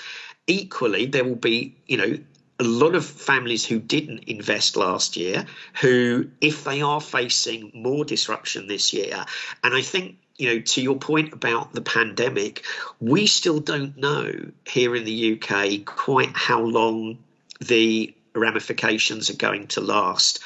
equally, 0.46 1.06
there 1.06 1.24
will 1.24 1.35
be, 1.35 1.76
you 1.87 1.96
know, 1.96 2.18
a 2.59 2.65
lot 2.65 2.95
of 2.95 3.05
families 3.05 3.65
who 3.65 3.79
didn't 3.79 4.25
invest 4.25 4.77
last 4.77 5.17
year, 5.17 5.47
who, 5.81 6.29
if 6.41 6.65
they 6.65 6.83
are 6.83 7.01
facing 7.01 7.73
more 7.75 8.05
disruption 8.05 8.67
this 8.67 8.93
year, 8.93 9.25
and 9.65 9.75
I 9.75 9.83
think 9.83 10.17
you 10.37 10.49
know, 10.49 10.61
to 10.61 10.83
your 10.83 10.97
point 10.97 11.33
about 11.33 11.73
the 11.73 11.83
pandemic, 11.83 12.65
we 13.01 13.27
still 13.27 13.61
don't 13.61 13.97
know 13.97 14.33
here 14.67 14.97
in 14.97 15.05
the 15.05 15.35
UK 15.35 15.85
quite 15.85 16.33
how 16.35 16.61
long 16.61 17.19
the 17.61 18.15
ramifications 18.35 19.31
are 19.31 19.37
going 19.37 19.67
to 19.69 19.81
last. 19.81 20.41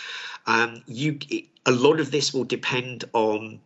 Um, 0.47 0.83
you, 0.87 1.19
a 1.65 1.73
lot 1.73 2.01
of 2.01 2.11
this 2.11 2.35
will 2.35 2.45
depend 2.45 3.05
on 3.13 3.61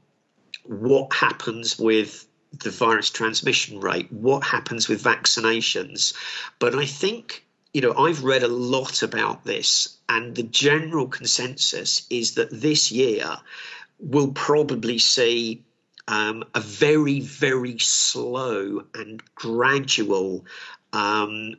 what 0.64 1.12
happens 1.12 1.78
with 1.78 2.26
the 2.62 2.70
virus 2.70 3.10
transmission 3.10 3.80
rate, 3.80 4.12
what 4.12 4.44
happens 4.44 4.88
with 4.88 5.02
vaccinations. 5.02 6.14
But 6.58 6.74
I 6.74 6.86
think 6.86 7.44
you 7.72 7.80
know, 7.82 7.94
I've 7.94 8.24
read 8.24 8.42
a 8.42 8.48
lot 8.48 9.02
about 9.02 9.44
this, 9.44 9.98
and 10.08 10.34
the 10.34 10.42
general 10.42 11.06
consensus 11.06 12.06
is 12.10 12.34
that 12.34 12.50
this 12.50 12.90
year 12.90 13.38
we'll 13.98 14.32
probably 14.32 14.98
see 14.98 15.64
um, 16.08 16.44
a 16.54 16.60
very, 16.60 17.20
very 17.20 17.78
slow 17.78 18.84
and 18.94 19.22
gradual 19.34 20.44
um, 20.92 21.54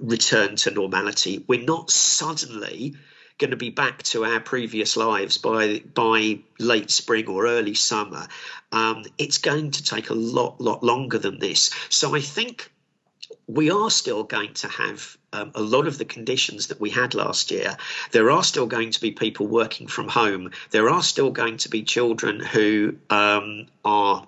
return 0.00 0.56
to 0.56 0.70
normality. 0.72 1.44
We're 1.46 1.64
not 1.64 1.90
suddenly 1.90 2.96
going 3.38 3.50
to 3.50 3.56
be 3.56 3.70
back 3.70 4.02
to 4.04 4.24
our 4.24 4.40
previous 4.40 4.96
lives 4.96 5.38
by 5.38 5.80
by 5.94 6.40
late 6.58 6.90
spring 6.90 7.28
or 7.28 7.46
early 7.46 7.74
summer. 7.74 8.26
Um, 8.72 9.04
it's 9.18 9.38
going 9.38 9.72
to 9.72 9.84
take 9.84 10.10
a 10.10 10.14
lot, 10.14 10.60
lot 10.60 10.82
longer 10.82 11.18
than 11.18 11.38
this. 11.38 11.70
So 11.88 12.14
I 12.14 12.20
think 12.20 12.72
we 13.46 13.70
are 13.70 13.90
still 13.90 14.24
going 14.24 14.54
to 14.54 14.68
have 14.68 15.16
um, 15.32 15.52
a 15.54 15.60
lot 15.60 15.86
of 15.86 15.98
the 15.98 16.04
conditions 16.04 16.68
that 16.68 16.80
we 16.80 16.90
had 16.90 17.14
last 17.14 17.50
year. 17.50 17.76
There 18.12 18.30
are 18.30 18.42
still 18.42 18.66
going 18.66 18.90
to 18.92 19.00
be 19.00 19.10
people 19.10 19.46
working 19.46 19.86
from 19.86 20.08
home. 20.08 20.50
There 20.70 20.88
are 20.88 21.02
still 21.02 21.30
going 21.30 21.58
to 21.58 21.68
be 21.68 21.82
children 21.82 22.40
who 22.40 22.96
um, 23.10 23.66
are 23.84 24.26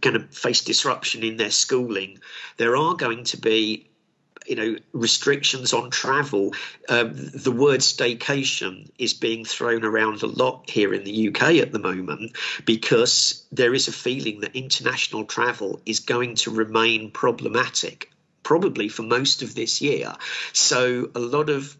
going 0.00 0.14
to 0.14 0.26
face 0.28 0.62
disruption 0.62 1.24
in 1.24 1.36
their 1.36 1.50
schooling. 1.50 2.18
There 2.56 2.76
are 2.76 2.94
going 2.94 3.24
to 3.24 3.36
be 3.36 3.88
you 4.46 4.56
know 4.56 4.76
restrictions 4.92 5.72
on 5.72 5.90
travel. 5.90 6.54
Um, 6.88 7.12
the 7.14 7.52
word 7.52 7.80
staycation 7.80 8.88
is 8.98 9.12
being 9.14 9.44
thrown 9.44 9.84
around 9.84 10.22
a 10.22 10.26
lot 10.26 10.70
here 10.70 10.94
in 10.94 11.04
the 11.04 11.28
UK 11.28 11.56
at 11.56 11.72
the 11.72 11.78
moment 11.78 12.36
because 12.64 13.44
there 13.52 13.74
is 13.74 13.88
a 13.88 13.92
feeling 13.92 14.40
that 14.40 14.56
international 14.56 15.24
travel 15.24 15.80
is 15.84 16.00
going 16.00 16.36
to 16.36 16.50
remain 16.50 17.10
problematic 17.10 18.10
probably 18.42 18.88
for 18.88 19.02
most 19.02 19.42
of 19.42 19.54
this 19.54 19.80
year. 19.80 20.14
So 20.52 21.10
a 21.14 21.20
lot 21.20 21.50
of 21.50 21.76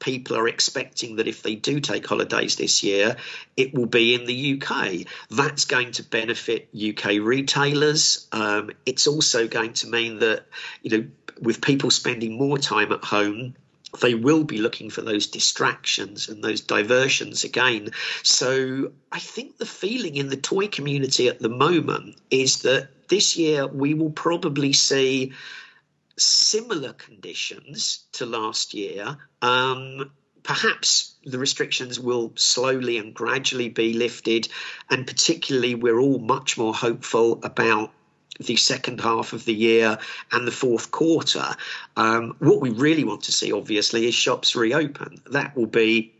people 0.00 0.36
are 0.36 0.48
expecting 0.48 1.16
that 1.16 1.28
if 1.28 1.42
they 1.42 1.54
do 1.54 1.78
take 1.78 2.06
holidays 2.06 2.56
this 2.56 2.82
year, 2.82 3.16
it 3.56 3.74
will 3.74 3.86
be 3.86 4.14
in 4.14 4.24
the 4.24 4.60
UK. 4.60 5.06
That's 5.30 5.66
going 5.66 5.92
to 5.92 6.02
benefit 6.02 6.70
UK 6.74 7.20
retailers. 7.20 8.26
Um, 8.32 8.70
it's 8.86 9.06
also 9.06 9.46
going 9.46 9.74
to 9.74 9.88
mean 9.88 10.18
that, 10.20 10.46
you 10.82 10.98
know, 10.98 11.06
with 11.40 11.60
people 11.60 11.90
spending 11.90 12.36
more 12.36 12.58
time 12.58 12.92
at 12.92 13.04
home, 13.04 13.54
they 14.00 14.14
will 14.14 14.44
be 14.44 14.58
looking 14.58 14.88
for 14.88 15.02
those 15.02 15.26
distractions 15.26 16.28
and 16.28 16.42
those 16.42 16.60
diversions 16.60 17.44
again. 17.44 17.90
So 18.22 18.92
I 19.10 19.18
think 19.18 19.58
the 19.58 19.66
feeling 19.66 20.16
in 20.16 20.28
the 20.28 20.36
toy 20.36 20.68
community 20.68 21.28
at 21.28 21.40
the 21.40 21.48
moment 21.48 22.16
is 22.30 22.62
that 22.62 22.88
this 23.08 23.36
year 23.36 23.66
we 23.66 23.94
will 23.94 24.10
probably 24.10 24.72
see 24.72 25.32
similar 26.20 26.92
conditions 26.92 28.04
to 28.12 28.26
last 28.26 28.74
year. 28.74 29.16
Um, 29.42 30.10
perhaps 30.42 31.14
the 31.24 31.38
restrictions 31.38 31.98
will 31.98 32.32
slowly 32.36 32.98
and 32.98 33.14
gradually 33.14 33.68
be 33.68 33.92
lifted, 33.94 34.48
and 34.90 35.06
particularly, 35.06 35.74
we're 35.74 35.98
all 35.98 36.18
much 36.18 36.58
more 36.58 36.74
hopeful 36.74 37.40
about 37.42 37.92
the 38.38 38.56
second 38.56 39.00
half 39.00 39.32
of 39.32 39.44
the 39.44 39.54
year 39.54 39.98
and 40.32 40.46
the 40.46 40.52
fourth 40.52 40.90
quarter. 40.90 41.44
Um, 41.96 42.36
what 42.38 42.60
we 42.60 42.70
really 42.70 43.04
want 43.04 43.24
to 43.24 43.32
see, 43.32 43.52
obviously, 43.52 44.06
is 44.06 44.14
shops 44.14 44.56
reopen. 44.56 45.20
That 45.30 45.54
will 45.56 45.66
be 45.66 46.14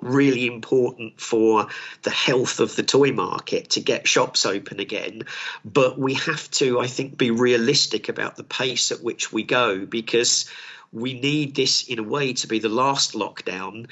really 0.00 0.46
important 0.46 1.20
for 1.20 1.68
the 2.02 2.10
health 2.10 2.60
of 2.60 2.76
the 2.76 2.82
toy 2.82 3.12
market 3.12 3.70
to 3.70 3.80
get 3.80 4.08
shops 4.08 4.46
open 4.46 4.80
again. 4.80 5.24
But 5.64 5.98
we 5.98 6.14
have 6.14 6.50
to, 6.52 6.80
I 6.80 6.86
think, 6.86 7.16
be 7.16 7.30
realistic 7.30 8.08
about 8.08 8.36
the 8.36 8.44
pace 8.44 8.92
at 8.92 9.02
which 9.02 9.32
we 9.32 9.42
go 9.42 9.84
because 9.84 10.50
we 10.92 11.14
need 11.14 11.54
this 11.54 11.88
in 11.88 11.98
a 11.98 12.04
way 12.04 12.32
to 12.34 12.46
be 12.46 12.58
the 12.58 12.68
last 12.68 13.14
lockdown. 13.14 13.88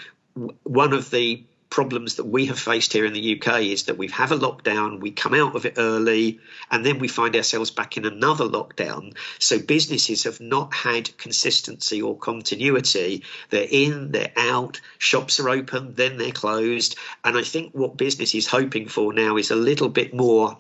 One 0.63 0.93
of 0.93 1.11
the 1.11 1.45
problems 1.71 2.15
that 2.15 2.25
we 2.25 2.47
have 2.47 2.59
faced 2.59 2.93
here 2.93 3.05
in 3.05 3.13
the 3.13 3.41
UK 3.41 3.63
is 3.63 3.85
that 3.85 3.99
we 3.99 4.09
have 4.09 4.33
a 4.33 4.39
lockdown, 4.39 5.01
we 5.01 5.11
come 5.11 5.35
out 5.35 5.55
of 5.55 5.67
it 5.67 5.75
early, 5.77 6.41
and 6.71 6.85
then 6.85 6.99
we 6.99 7.09
find 7.09 7.37
ourselves 7.37 7.71
back 7.71 7.97
in 7.97 8.07
another 8.07 8.47
lockdown. 8.47 9.15
So 9.39 9.59
businesses 9.59 10.25
have 10.25 10.41
not 10.41 10.73
had 10.75 11.17
consistency 11.19 12.01
or 12.01 12.17
continuity. 12.17 13.25
They're 13.51 13.69
in, 13.71 14.13
they're 14.13 14.33
out, 14.37 14.81
shops 14.99 15.41
are 15.41 15.51
open, 15.51 15.95
then 15.95 16.17
they're 16.17 16.33
closed. 16.33 16.97
And 17.25 17.37
I 17.37 17.43
think 17.43 17.75
what 17.75 17.97
business 17.97 18.35
is 18.35 18.47
hoping 18.47 18.89
for 18.89 19.13
now 19.13 19.37
is 19.37 19.51
a 19.51 19.57
little 19.57 19.89
bit 19.89 20.15
more, 20.15 20.59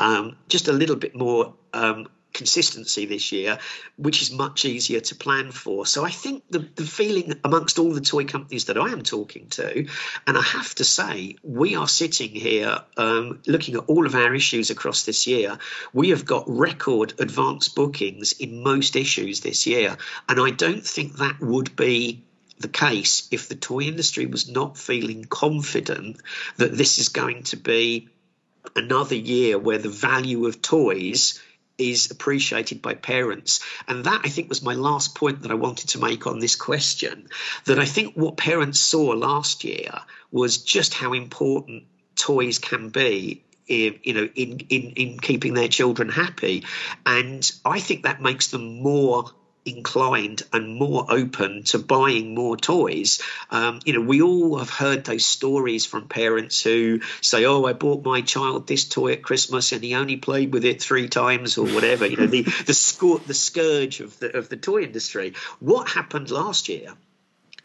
um, 0.00 0.36
just 0.48 0.68
a 0.68 0.72
little 0.72 0.96
bit 0.96 1.14
more 1.14 1.54
um, 1.72 2.08
consistency 2.34 3.06
this 3.06 3.32
year, 3.32 3.58
which 3.96 4.20
is 4.20 4.30
much 4.30 4.64
easier 4.64 5.00
to 5.00 5.14
plan 5.14 5.52
for. 5.52 5.86
So 5.86 6.04
I 6.04 6.10
think 6.10 6.44
the, 6.50 6.58
the 6.58 6.84
feeling 6.84 7.34
amongst 7.44 7.78
all 7.78 7.92
the 7.92 8.00
toy 8.00 8.24
companies 8.24 8.66
that 8.66 8.76
I 8.76 8.88
am 8.88 9.02
talking 9.02 9.46
to, 9.50 9.86
and 10.26 10.36
I 10.36 10.42
have 10.42 10.74
to 10.74 10.84
say, 10.84 11.36
we 11.42 11.76
are 11.76 11.88
sitting 11.88 12.30
here 12.30 12.80
um, 12.96 13.40
looking 13.46 13.76
at 13.76 13.84
all 13.86 14.04
of 14.04 14.14
our 14.14 14.34
issues 14.34 14.70
across 14.70 15.04
this 15.04 15.26
year. 15.26 15.58
We 15.92 16.10
have 16.10 16.26
got 16.26 16.44
record 16.46 17.14
advance 17.18 17.68
bookings 17.68 18.32
in 18.32 18.62
most 18.62 18.96
issues 18.96 19.40
this 19.40 19.66
year. 19.66 19.96
And 20.28 20.40
I 20.40 20.50
don't 20.50 20.84
think 20.84 21.16
that 21.16 21.40
would 21.40 21.76
be 21.76 22.24
the 22.58 22.68
case 22.68 23.28
if 23.30 23.48
the 23.48 23.54
toy 23.54 23.80
industry 23.80 24.26
was 24.26 24.48
not 24.48 24.78
feeling 24.78 25.24
confident 25.24 26.20
that 26.56 26.76
this 26.76 26.98
is 26.98 27.08
going 27.08 27.42
to 27.44 27.56
be 27.56 28.08
another 28.76 29.16
year 29.16 29.58
where 29.58 29.78
the 29.78 29.88
value 29.88 30.46
of 30.46 30.62
toys 30.62 31.40
is 31.78 32.10
appreciated 32.10 32.82
by 32.82 32.94
parents. 32.94 33.60
And 33.88 34.04
that, 34.04 34.20
I 34.24 34.28
think, 34.28 34.48
was 34.48 34.62
my 34.62 34.74
last 34.74 35.14
point 35.14 35.42
that 35.42 35.50
I 35.50 35.54
wanted 35.54 35.90
to 35.90 35.98
make 35.98 36.26
on 36.26 36.38
this 36.38 36.56
question. 36.56 37.28
That 37.66 37.78
I 37.78 37.84
think 37.84 38.14
what 38.14 38.36
parents 38.36 38.80
saw 38.80 39.10
last 39.10 39.64
year 39.64 39.90
was 40.30 40.58
just 40.58 40.94
how 40.94 41.12
important 41.12 41.84
toys 42.16 42.58
can 42.58 42.90
be 42.90 43.44
in, 43.66 43.98
you 44.02 44.14
know, 44.14 44.28
in, 44.34 44.60
in, 44.68 44.92
in 44.92 45.18
keeping 45.18 45.54
their 45.54 45.68
children 45.68 46.08
happy. 46.08 46.64
And 47.04 47.50
I 47.64 47.80
think 47.80 48.04
that 48.04 48.22
makes 48.22 48.48
them 48.48 48.80
more 48.80 49.30
inclined 49.64 50.42
and 50.52 50.76
more 50.76 51.06
open 51.08 51.62
to 51.64 51.78
buying 51.78 52.34
more 52.34 52.56
toys. 52.56 53.22
Um, 53.50 53.80
you 53.84 53.94
know, 53.94 54.00
we 54.00 54.20
all 54.22 54.58
have 54.58 54.70
heard 54.70 55.04
those 55.04 55.24
stories 55.24 55.86
from 55.86 56.08
parents 56.08 56.62
who 56.62 57.00
say, 57.20 57.44
"Oh, 57.44 57.64
I 57.64 57.72
bought 57.72 58.04
my 58.04 58.20
child 58.20 58.66
this 58.66 58.84
toy 58.84 59.12
at 59.12 59.22
Christmas 59.22 59.72
and 59.72 59.82
he 59.82 59.94
only 59.94 60.16
played 60.16 60.52
with 60.52 60.64
it 60.64 60.82
three 60.82 61.08
times 61.08 61.58
or 61.58 61.66
whatever." 61.66 62.06
you 62.06 62.16
know, 62.16 62.26
the 62.26 62.42
the, 62.42 62.74
scour- 62.74 63.20
the 63.26 63.34
scourge 63.34 64.00
of 64.00 64.18
the 64.18 64.36
of 64.36 64.48
the 64.48 64.56
toy 64.56 64.82
industry. 64.82 65.34
What 65.60 65.88
happened 65.88 66.30
last 66.30 66.68
year? 66.68 66.94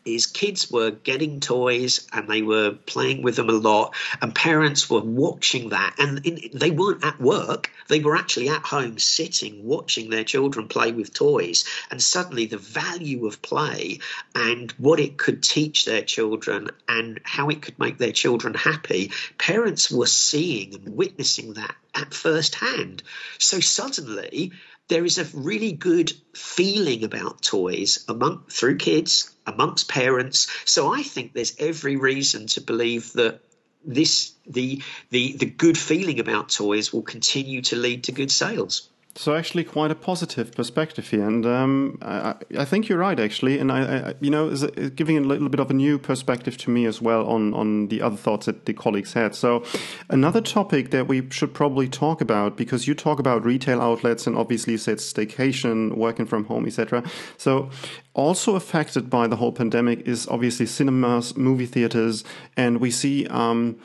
Is 0.05 0.25
kids 0.25 0.71
were 0.71 0.91
getting 0.91 1.39
toys 1.39 2.07
and 2.13 2.27
they 2.27 2.41
were 2.41 2.71
playing 2.71 3.21
with 3.21 3.35
them 3.35 3.49
a 3.49 3.53
lot, 3.53 3.95
and 4.21 4.33
parents 4.33 4.89
were 4.89 5.01
watching 5.01 5.69
that. 5.69 5.95
And 5.97 6.25
in, 6.25 6.49
they 6.53 6.71
weren't 6.71 7.03
at 7.03 7.19
work, 7.19 7.71
they 7.87 7.99
were 7.99 8.15
actually 8.15 8.49
at 8.49 8.61
home 8.61 8.99
sitting, 8.99 9.65
watching 9.65 10.09
their 10.09 10.23
children 10.23 10.67
play 10.67 10.91
with 10.91 11.13
toys. 11.13 11.65
And 11.91 12.01
suddenly, 12.01 12.45
the 12.45 12.57
value 12.57 13.25
of 13.25 13.41
play 13.41 13.99
and 14.35 14.71
what 14.73 14.99
it 14.99 15.17
could 15.17 15.43
teach 15.43 15.85
their 15.85 16.01
children 16.01 16.69
and 16.87 17.19
how 17.23 17.49
it 17.49 17.61
could 17.61 17.79
make 17.79 17.97
their 17.97 18.11
children 18.11 18.53
happy, 18.53 19.11
parents 19.37 19.91
were 19.91 20.05
seeing 20.05 20.75
and 20.75 20.95
witnessing 20.95 21.53
that 21.53 21.75
at 21.95 22.13
first 22.13 22.55
hand. 22.55 23.03
So 23.37 23.59
suddenly, 23.59 24.53
there 24.89 25.05
is 25.05 25.17
a 25.17 25.37
really 25.37 25.71
good 25.71 26.11
feeling 26.33 27.03
about 27.03 27.41
toys 27.41 28.03
among 28.07 28.43
through 28.49 28.77
kids 28.77 29.33
amongst 29.45 29.87
parents. 29.87 30.47
So 30.65 30.93
i 30.93 31.01
think 31.01 31.33
there's 31.33 31.55
every 31.59 31.95
reason 31.95 32.47
to 32.47 32.61
believe 32.61 33.13
that 33.13 33.39
this 33.85 34.33
the 34.45 34.81
the 35.09 35.37
the 35.37 35.45
good 35.45 35.77
feeling 35.77 36.19
about 36.19 36.49
toys 36.49 36.91
will 36.91 37.01
continue 37.01 37.61
to 37.61 37.75
lead 37.75 38.03
to 38.05 38.11
good 38.11 38.31
sales 38.31 38.89
so 39.15 39.35
actually, 39.35 39.63
quite 39.63 39.91
a 39.91 39.95
positive 39.95 40.51
perspective 40.53 41.09
here, 41.09 41.27
and 41.27 41.45
um, 41.45 41.97
I, 42.01 42.35
I, 42.57 42.63
think 42.63 42.87
you're 42.87 42.99
right 42.99 43.19
actually, 43.19 43.59
and 43.59 43.71
I, 43.71 44.09
I 44.09 44.13
you 44.21 44.29
know, 44.29 44.47
is 44.47 44.63
giving 44.95 45.17
a 45.17 45.21
little 45.21 45.49
bit 45.49 45.59
of 45.59 45.69
a 45.71 45.73
new 45.73 45.97
perspective 45.97 46.57
to 46.57 46.69
me 46.69 46.85
as 46.85 47.01
well 47.01 47.27
on 47.27 47.53
on 47.53 47.87
the 47.87 48.01
other 48.01 48.15
thoughts 48.15 48.45
that 48.45 48.65
the 48.65 48.73
colleagues 48.73 49.13
had. 49.13 49.33
So 49.35 49.63
another 50.09 50.41
topic 50.41 50.91
that 50.91 51.07
we 51.07 51.27
should 51.31 51.53
probably 51.53 51.89
talk 51.89 52.21
about 52.21 52.55
because 52.55 52.87
you 52.87 52.93
talk 52.93 53.19
about 53.19 53.43
retail 53.43 53.81
outlets 53.81 54.27
and 54.27 54.37
obviously 54.37 54.73
you 54.73 54.77
said 54.77 54.99
staycation, 54.99 55.97
working 55.97 56.27
from 56.27 56.45
home, 56.45 56.67
etc. 56.67 57.03
So 57.37 57.71
also 58.13 58.55
affected 58.55 59.09
by 59.09 59.27
the 59.27 59.37
whole 59.37 59.51
pandemic 59.51 60.07
is 60.07 60.27
obviously 60.27 60.67
cinemas, 60.67 61.35
movie 61.35 61.65
theaters, 61.65 62.23
and 62.55 62.79
we 62.79 62.91
see. 62.91 63.25
Um, 63.27 63.79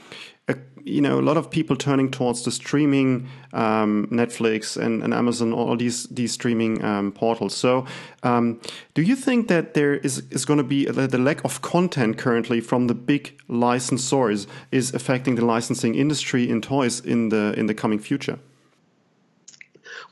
you 0.85 1.01
know 1.01 1.19
a 1.19 1.23
lot 1.23 1.37
of 1.37 1.51
people 1.51 1.77
turning 1.77 2.11
towards 2.11 2.45
the 2.45 2.51
streaming 2.51 3.27
um, 3.53 4.07
Netflix 4.11 4.77
and, 4.77 5.03
and, 5.03 5.15
Amazon 5.15 5.53
all 5.53 5.77
these 5.77 6.05
these 6.05 6.33
streaming 6.33 6.85
um, 6.85 7.13
portals. 7.13 7.55
So 7.57 7.87
um, 8.23 8.61
do 8.93 9.03
you 9.03 9.17
think 9.17 9.49
that 9.49 9.75
there 9.75 9.95
is 9.95 10.23
is 10.31 10.45
going 10.45 10.59
to 10.59 10.65
be 10.65 10.85
the 10.87 11.19
lack 11.19 11.43
of 11.45 11.63
content 11.63 12.19
currently 12.19 12.61
from 12.61 12.87
the 12.87 12.95
big 12.95 13.37
licensors 13.49 14.47
is 14.71 14.93
affecting 14.95 15.37
the 15.37 15.45
licensing 15.45 15.95
industry 15.95 16.49
in 16.49 16.61
toys 16.61 17.01
in 17.01 17.31
the 17.31 17.55
in 17.57 17.67
the 17.67 17.75
coming 17.75 17.99
future? 17.99 18.39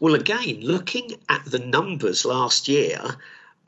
Well 0.01 0.15
again 0.15 0.61
looking 0.63 1.13
at 1.29 1.45
the 1.45 1.59
numbers 1.59 2.25
last 2.25 2.67
year 2.67 2.99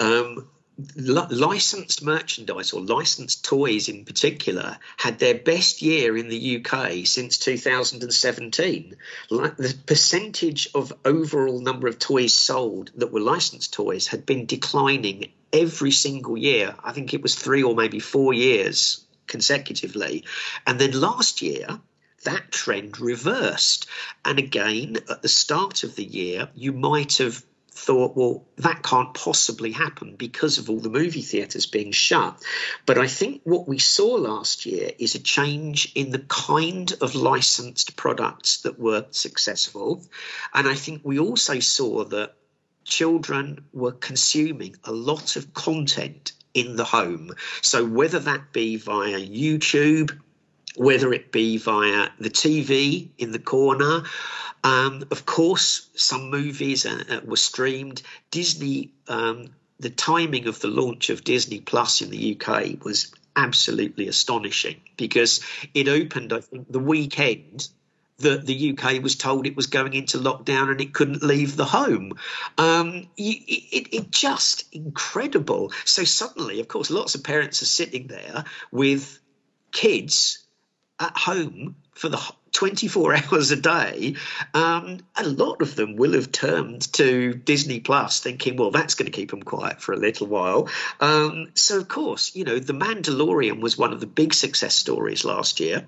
um, 0.00 0.48
licensed 0.96 2.02
merchandise 2.02 2.72
or 2.72 2.80
licensed 2.80 3.44
toys 3.44 3.88
in 3.88 4.04
particular 4.04 4.78
had 4.96 5.18
their 5.18 5.34
best 5.34 5.82
year 5.82 6.16
in 6.16 6.28
the 6.28 6.64
UK 6.64 7.06
since 7.06 7.38
2017. 7.38 8.96
Like 9.30 9.56
The 9.56 9.76
percentage 9.86 10.68
of 10.74 10.92
overall 11.04 11.60
number 11.60 11.86
of 11.86 11.98
toys 11.98 12.34
sold 12.34 12.90
that 12.96 13.12
were 13.12 13.20
licensed 13.20 13.72
toys 13.72 14.08
had 14.08 14.26
been 14.26 14.46
declining 14.46 15.32
every 15.52 15.92
single 15.92 16.36
year. 16.36 16.74
I 16.82 16.92
think 16.92 17.14
it 17.14 17.22
was 17.22 17.36
three 17.36 17.62
or 17.62 17.76
maybe 17.76 18.00
four 18.00 18.32
years 18.32 19.04
consecutively. 19.26 20.24
And 20.66 20.78
then 20.80 21.00
last 21.00 21.40
year, 21.40 21.80
that 22.24 22.50
trend 22.50 23.00
reversed. 23.00 23.86
And 24.24 24.38
again, 24.38 24.96
at 25.08 25.22
the 25.22 25.28
start 25.28 25.84
of 25.84 25.94
the 25.94 26.04
year, 26.04 26.48
you 26.54 26.72
might 26.72 27.18
have 27.18 27.44
thought, 27.76 28.16
well, 28.16 28.46
that 28.58 28.82
can't 28.84 29.12
possibly 29.14 29.72
happen 29.72 30.14
because 30.16 30.58
of 30.58 30.70
all 30.70 30.78
the 30.78 30.88
movie 30.88 31.22
theatres 31.22 31.66
being 31.66 31.90
shut. 31.90 32.40
But 32.86 32.98
I 32.98 33.08
think 33.08 33.40
what 33.42 33.66
we 33.66 33.78
saw 33.78 34.14
last 34.14 34.64
year 34.64 34.92
is 34.98 35.16
a 35.16 35.18
change 35.18 35.90
in 35.96 36.10
the 36.10 36.20
kind 36.20 36.92
of 37.00 37.16
licensed 37.16 37.96
products 37.96 38.62
that 38.62 38.78
were 38.78 39.06
successful. 39.10 40.04
And 40.54 40.68
I 40.68 40.74
think 40.74 41.00
we 41.02 41.18
also 41.18 41.58
saw 41.58 42.04
that 42.04 42.34
children 42.84 43.64
were 43.72 43.92
consuming 43.92 44.76
a 44.84 44.92
lot 44.92 45.34
of 45.34 45.52
content 45.52 46.32
in 46.54 46.76
the 46.76 46.84
home. 46.84 47.32
So 47.60 47.84
whether 47.84 48.20
that 48.20 48.52
be 48.52 48.76
via 48.76 49.18
YouTube, 49.18 50.16
whether 50.76 51.12
it 51.12 51.32
be 51.32 51.58
via 51.58 52.08
the 52.20 52.30
TV 52.30 53.08
in 53.18 53.32
the 53.32 53.38
corner, 53.40 54.04
um, 54.64 55.04
of 55.10 55.26
course, 55.26 55.88
some 55.94 56.30
movies 56.30 56.86
uh, 56.86 57.04
uh, 57.08 57.20
were 57.22 57.36
streamed. 57.36 58.02
Disney, 58.30 58.90
um, 59.08 59.50
the 59.78 59.90
timing 59.90 60.48
of 60.48 60.58
the 60.60 60.68
launch 60.68 61.10
of 61.10 61.22
Disney 61.22 61.60
Plus 61.60 62.00
in 62.00 62.08
the 62.08 62.40
UK 62.40 62.82
was 62.82 63.12
absolutely 63.36 64.08
astonishing 64.08 64.80
because 64.96 65.44
it 65.74 65.86
opened, 65.86 66.32
I 66.32 66.40
think, 66.40 66.72
the 66.72 66.78
weekend 66.78 67.68
that 68.18 68.46
the 68.46 68.70
UK 68.70 69.02
was 69.02 69.16
told 69.16 69.46
it 69.46 69.56
was 69.56 69.66
going 69.66 69.92
into 69.92 70.18
lockdown 70.18 70.70
and 70.70 70.80
it 70.80 70.94
couldn't 70.94 71.22
leave 71.22 71.56
the 71.56 71.64
home. 71.66 72.12
Um, 72.56 73.08
it, 73.18 73.42
it, 73.46 73.94
it, 73.94 74.10
just 74.10 74.72
incredible. 74.72 75.72
So 75.84 76.04
suddenly, 76.04 76.60
of 76.60 76.68
course, 76.68 76.90
lots 76.90 77.16
of 77.16 77.24
parents 77.24 77.60
are 77.60 77.66
sitting 77.66 78.06
there 78.06 78.44
with 78.70 79.18
kids 79.72 80.38
at 81.00 81.16
home 81.16 81.74
for 81.92 82.08
the 82.08 82.16
24 82.54 83.16
hours 83.32 83.50
a 83.50 83.56
day, 83.56 84.14
um, 84.54 84.98
a 85.16 85.28
lot 85.28 85.60
of 85.60 85.74
them 85.74 85.96
will 85.96 86.14
have 86.14 86.32
turned 86.32 86.90
to 86.94 87.34
Disney 87.34 87.80
Plus 87.80 88.20
thinking, 88.20 88.56
well, 88.56 88.70
that's 88.70 88.94
going 88.94 89.10
to 89.10 89.12
keep 89.12 89.30
them 89.30 89.42
quiet 89.42 89.82
for 89.82 89.92
a 89.92 89.98
little 89.98 90.26
while. 90.26 90.68
Um, 91.00 91.50
so, 91.54 91.78
of 91.78 91.88
course, 91.88 92.34
you 92.34 92.44
know, 92.44 92.58
The 92.58 92.72
Mandalorian 92.72 93.60
was 93.60 93.76
one 93.76 93.92
of 93.92 94.00
the 94.00 94.06
big 94.06 94.32
success 94.32 94.74
stories 94.74 95.24
last 95.24 95.60
year. 95.60 95.86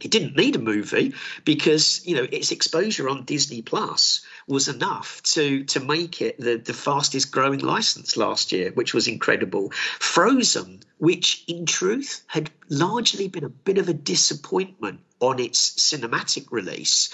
It 0.00 0.10
didn't 0.10 0.36
need 0.36 0.56
a 0.56 0.58
movie 0.58 1.14
because, 1.44 2.04
you 2.04 2.16
know, 2.16 2.26
its 2.30 2.50
exposure 2.50 3.08
on 3.08 3.24
Disney 3.24 3.62
Plus 3.62 4.26
was 4.48 4.66
enough 4.66 5.22
to 5.22 5.62
to 5.64 5.78
make 5.78 6.20
it 6.20 6.40
the, 6.40 6.56
the 6.56 6.72
fastest 6.72 7.30
growing 7.30 7.60
license 7.60 8.16
last 8.16 8.50
year, 8.50 8.72
which 8.72 8.94
was 8.94 9.06
incredible. 9.06 9.70
Frozen, 10.00 10.80
which 10.98 11.44
in 11.46 11.66
truth 11.66 12.24
had 12.26 12.50
largely 12.68 13.28
been 13.28 13.44
a 13.44 13.48
bit 13.48 13.78
of 13.78 13.88
a 13.88 13.94
disappointment 13.94 15.00
on 15.22 15.38
its 15.38 15.70
cinematic 15.70 16.50
release, 16.50 17.08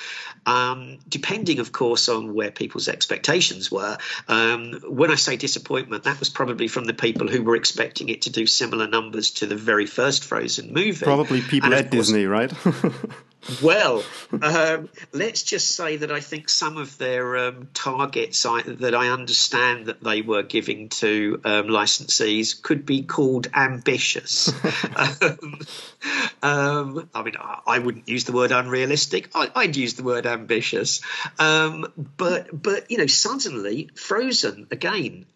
um, 0.46 0.98
depending, 1.08 1.58
of 1.58 1.72
course, 1.72 2.08
on 2.08 2.32
where 2.32 2.50
people's 2.50 2.88
expectations 2.88 3.70
were. 3.70 3.98
Um, 4.26 4.80
when 4.88 5.10
I 5.10 5.16
say 5.16 5.36
disappointment, 5.36 6.04
that 6.04 6.18
was 6.18 6.30
probably 6.30 6.68
from 6.68 6.86
the 6.86 6.94
people 6.94 7.28
who 7.28 7.42
were 7.42 7.54
expecting 7.54 8.08
it 8.08 8.22
to 8.22 8.30
do 8.30 8.46
similar 8.46 8.88
numbers 8.88 9.32
to 9.32 9.46
the 9.46 9.56
very 9.56 9.84
first 9.86 10.24
Frozen 10.24 10.72
movie. 10.72 11.04
Probably 11.04 11.42
people 11.42 11.74
at 11.74 11.90
course, 11.90 12.06
Disney, 12.06 12.24
right? 12.24 12.50
well, 13.62 14.04
um, 14.42 14.88
let's 15.12 15.42
just 15.42 15.68
say 15.68 15.96
that 15.96 16.12
I 16.12 16.20
think 16.20 16.48
some 16.48 16.76
of 16.76 16.98
their 16.98 17.36
um, 17.36 17.68
targets 17.72 18.44
I, 18.44 18.62
that 18.62 18.94
I 18.94 19.08
understand 19.08 19.86
that 19.86 20.02
they 20.02 20.22
were 20.22 20.42
giving 20.42 20.88
to 20.90 21.40
um, 21.44 21.64
licensees 21.68 22.60
could 22.60 22.84
be 22.84 23.02
called 23.02 23.48
ambitious. 23.54 24.52
Um, 24.98 25.58
um, 26.42 27.08
I 27.14 27.22
mean, 27.22 27.34
I, 27.38 27.60
I, 27.66 27.78
wouldn't 27.80 28.08
use 28.08 28.24
the 28.24 28.32
word 28.32 28.52
unrealistic. 28.52 29.30
I, 29.34 29.50
would 29.56 29.76
use 29.76 29.94
the 29.94 30.04
word 30.04 30.26
ambitious. 30.26 31.00
Um, 31.38 31.92
but 32.16 32.48
but 32.52 32.90
you 32.90 32.98
know, 32.98 33.06
suddenly 33.06 33.90
Frozen 33.94 34.68
again 34.70 35.26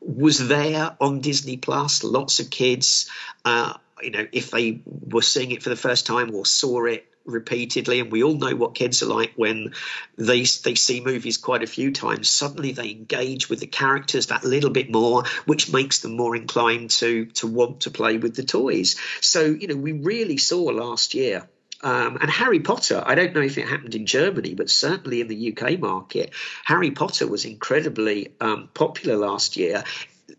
was 0.00 0.48
there 0.48 0.96
on 1.00 1.20
Disney 1.20 1.56
Plus. 1.56 2.04
Lots 2.04 2.40
of 2.40 2.50
kids. 2.50 3.10
Uh, 3.44 3.74
you 4.02 4.10
know, 4.10 4.26
if 4.32 4.50
they 4.50 4.82
were 4.84 5.22
seeing 5.22 5.50
it 5.50 5.62
for 5.62 5.68
the 5.70 5.76
first 5.76 6.06
time 6.06 6.34
or 6.34 6.46
saw 6.46 6.84
it 6.86 7.06
repeatedly, 7.24 8.00
and 8.00 8.10
we 8.10 8.22
all 8.22 8.34
know 8.34 8.54
what 8.54 8.74
kids 8.74 9.02
are 9.02 9.06
like 9.06 9.32
when 9.36 9.74
they 10.16 10.40
they 10.42 10.74
see 10.74 11.00
movies 11.00 11.36
quite 11.36 11.62
a 11.62 11.66
few 11.66 11.92
times. 11.92 12.28
Suddenly, 12.28 12.72
they 12.72 12.90
engage 12.90 13.48
with 13.48 13.60
the 13.60 13.66
characters 13.66 14.26
that 14.26 14.44
little 14.44 14.70
bit 14.70 14.90
more, 14.90 15.24
which 15.46 15.72
makes 15.72 16.00
them 16.00 16.16
more 16.16 16.36
inclined 16.36 16.90
to 16.90 17.26
to 17.26 17.46
want 17.46 17.82
to 17.82 17.90
play 17.90 18.16
with 18.18 18.34
the 18.34 18.44
toys. 18.44 18.96
So, 19.20 19.44
you 19.44 19.68
know, 19.68 19.76
we 19.76 19.92
really 19.92 20.36
saw 20.36 20.62
last 20.62 21.14
year. 21.14 21.48
Um, 21.82 22.18
and 22.20 22.30
Harry 22.30 22.60
Potter, 22.60 23.02
I 23.04 23.14
don't 23.14 23.34
know 23.34 23.40
if 23.40 23.56
it 23.56 23.66
happened 23.66 23.94
in 23.94 24.04
Germany, 24.04 24.52
but 24.52 24.68
certainly 24.68 25.22
in 25.22 25.28
the 25.28 25.56
UK 25.56 25.78
market, 25.78 26.32
Harry 26.64 26.90
Potter 26.90 27.26
was 27.26 27.46
incredibly 27.46 28.34
um, 28.38 28.68
popular 28.74 29.16
last 29.16 29.56
year 29.56 29.82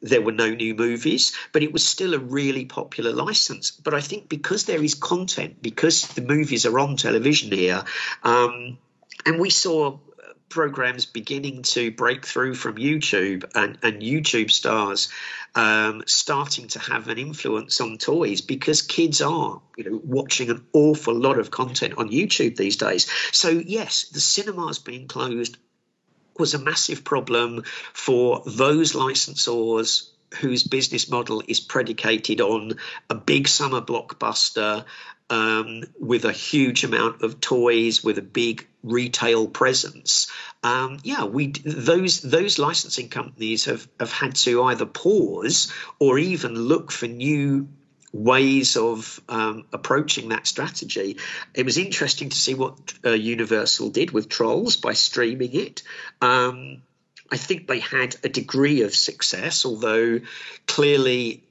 there 0.02 0.22
were 0.22 0.32
no 0.32 0.50
new 0.50 0.76
movies, 0.76 1.34
but 1.52 1.64
it 1.64 1.74
was 1.74 1.88
still 1.88 2.14
a 2.14 2.20
really 2.20 2.66
popular 2.66 3.12
license. 3.12 3.72
But 3.72 3.94
I 3.94 4.02
think 4.02 4.30
because 4.30 4.66
there 4.66 4.84
is 4.84 4.96
content, 4.96 5.62
because 5.62 6.08
the 6.10 6.22
movies 6.22 6.66
are 6.66 6.80
on 6.80 6.96
television 6.96 7.52
here, 7.52 7.84
um, 8.24 8.78
and 9.26 9.40
we 9.40 9.50
saw 9.50 10.00
programs 10.50 11.06
beginning 11.06 11.64
to 11.64 11.92
break 11.92 12.26
through 12.26 12.54
from 12.54 12.76
YouTube 12.76 13.50
and, 13.56 13.78
and 13.82 14.02
YouTube 14.02 14.52
stars 14.52 15.10
um, 15.56 16.04
starting 16.06 16.68
to 16.70 16.80
have 16.80 17.08
an 17.08 17.18
influence 17.18 17.82
on 17.82 17.98
toys 17.98 18.42
because 18.42 18.82
kids 18.82 19.22
are, 19.22 19.62
you 19.78 19.84
know, 19.90 20.02
watching 20.04 20.50
an 20.50 20.66
awful 20.74 21.16
lot 21.16 21.40
of 21.40 21.52
content 21.52 21.96
on 21.98 22.10
YouTube 22.10 22.56
these 22.56 22.78
days. 22.78 23.10
So 23.32 23.50
yes, 23.50 24.06
the 24.10 24.22
cinemas 24.22 24.80
being 24.80 25.08
closed 25.08 25.58
was 26.42 26.56
a 26.56 26.60
massive 26.60 27.04
problem 27.04 27.64
for 27.94 28.42
those 28.48 28.94
licensors 28.94 30.10
whose 30.40 30.64
business 30.64 31.08
model 31.08 31.44
is 31.48 31.60
predicated 31.60 32.42
on 32.42 32.74
a 33.12 33.16
big 33.16 33.48
summer 33.48 33.80
blockbuster 33.80 34.86
um, 35.30 35.84
with 36.00 36.26
a 36.26 36.32
huge 36.32 36.84
amount 36.84 37.22
of 37.22 37.40
toys, 37.40 38.04
with 38.04 38.18
a 38.18 38.24
big 38.24 38.68
retail 38.82 39.48
presence. 39.48 40.32
Um, 40.64 40.98
yeah, 41.04 41.26
we 41.26 41.54
those 41.64 42.22
those 42.22 42.58
licensing 42.58 43.10
companies 43.10 43.66
have 43.66 43.88
have 44.00 44.12
had 44.12 44.36
to 44.38 44.64
either 44.64 44.88
pause 44.88 45.72
or 46.00 46.18
even 46.18 46.56
look 46.56 46.92
for 46.92 47.08
new 47.08 47.70
ways 48.14 48.76
of 48.76 49.20
um, 49.30 49.66
approaching 49.72 50.30
that 50.30 50.48
strategy. 50.48 51.18
It 51.54 51.66
was 51.66 51.78
interesting 51.78 52.30
to 52.30 52.38
see 52.38 52.54
what 52.54 52.94
uh, 53.06 53.12
Universal 53.12 53.92
did 53.92 54.12
with 54.12 54.30
Trolls 54.30 54.76
by 54.78 54.94
streaming 54.94 55.54
it. 55.54 55.84
Um, 56.22 56.82
I 57.32 57.38
think 57.38 57.68
they 57.68 57.80
had 57.80 58.18
a 58.24 58.30
degree 58.30 58.82
of 58.82 58.94
success, 58.94 59.66
although 59.66 60.20
clearly 60.68 61.44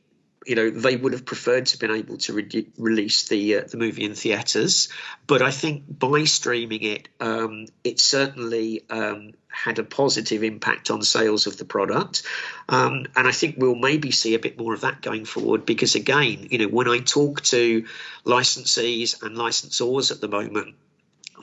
you 0.46 0.54
know 0.54 0.70
they 0.70 0.96
would 0.96 1.12
have 1.12 1.26
preferred 1.26 1.66
to 1.66 1.72
have 1.72 1.80
been 1.80 1.96
able 1.96 2.16
to 2.16 2.32
re- 2.32 2.66
release 2.78 3.28
the 3.28 3.56
uh, 3.56 3.64
the 3.70 3.76
movie 3.76 4.04
in 4.04 4.14
theaters. 4.14 4.88
But 5.26 5.42
i 5.42 5.50
think 5.50 5.84
by 5.86 6.24
streaming 6.24 6.82
it 6.82 7.08
um, 7.20 7.66
it 7.84 8.00
certainly 8.00 8.82
um, 8.88 9.32
had 9.48 9.78
a 9.78 9.84
positive 9.84 10.42
impact 10.42 10.90
on 10.90 11.02
sales 11.02 11.46
of 11.46 11.56
the 11.58 11.64
product. 11.64 12.22
Um, 12.68 13.06
and 13.16 13.28
i 13.28 13.32
think 13.32 13.56
we'll 13.58 13.74
maybe 13.74 14.10
see 14.10 14.34
a 14.34 14.38
bit 14.38 14.58
more 14.58 14.74
of 14.74 14.82
that 14.82 15.02
going 15.02 15.24
forward 15.24 15.66
because 15.66 15.94
again 15.94 16.48
you 16.50 16.58
know 16.58 16.68
when 16.68 16.88
i 16.88 16.98
talk 16.98 17.42
to 17.42 17.84
licensees 18.24 19.22
and 19.22 19.36
licensors 19.36 20.10
at 20.10 20.20
the 20.20 20.28
moment 20.28 20.74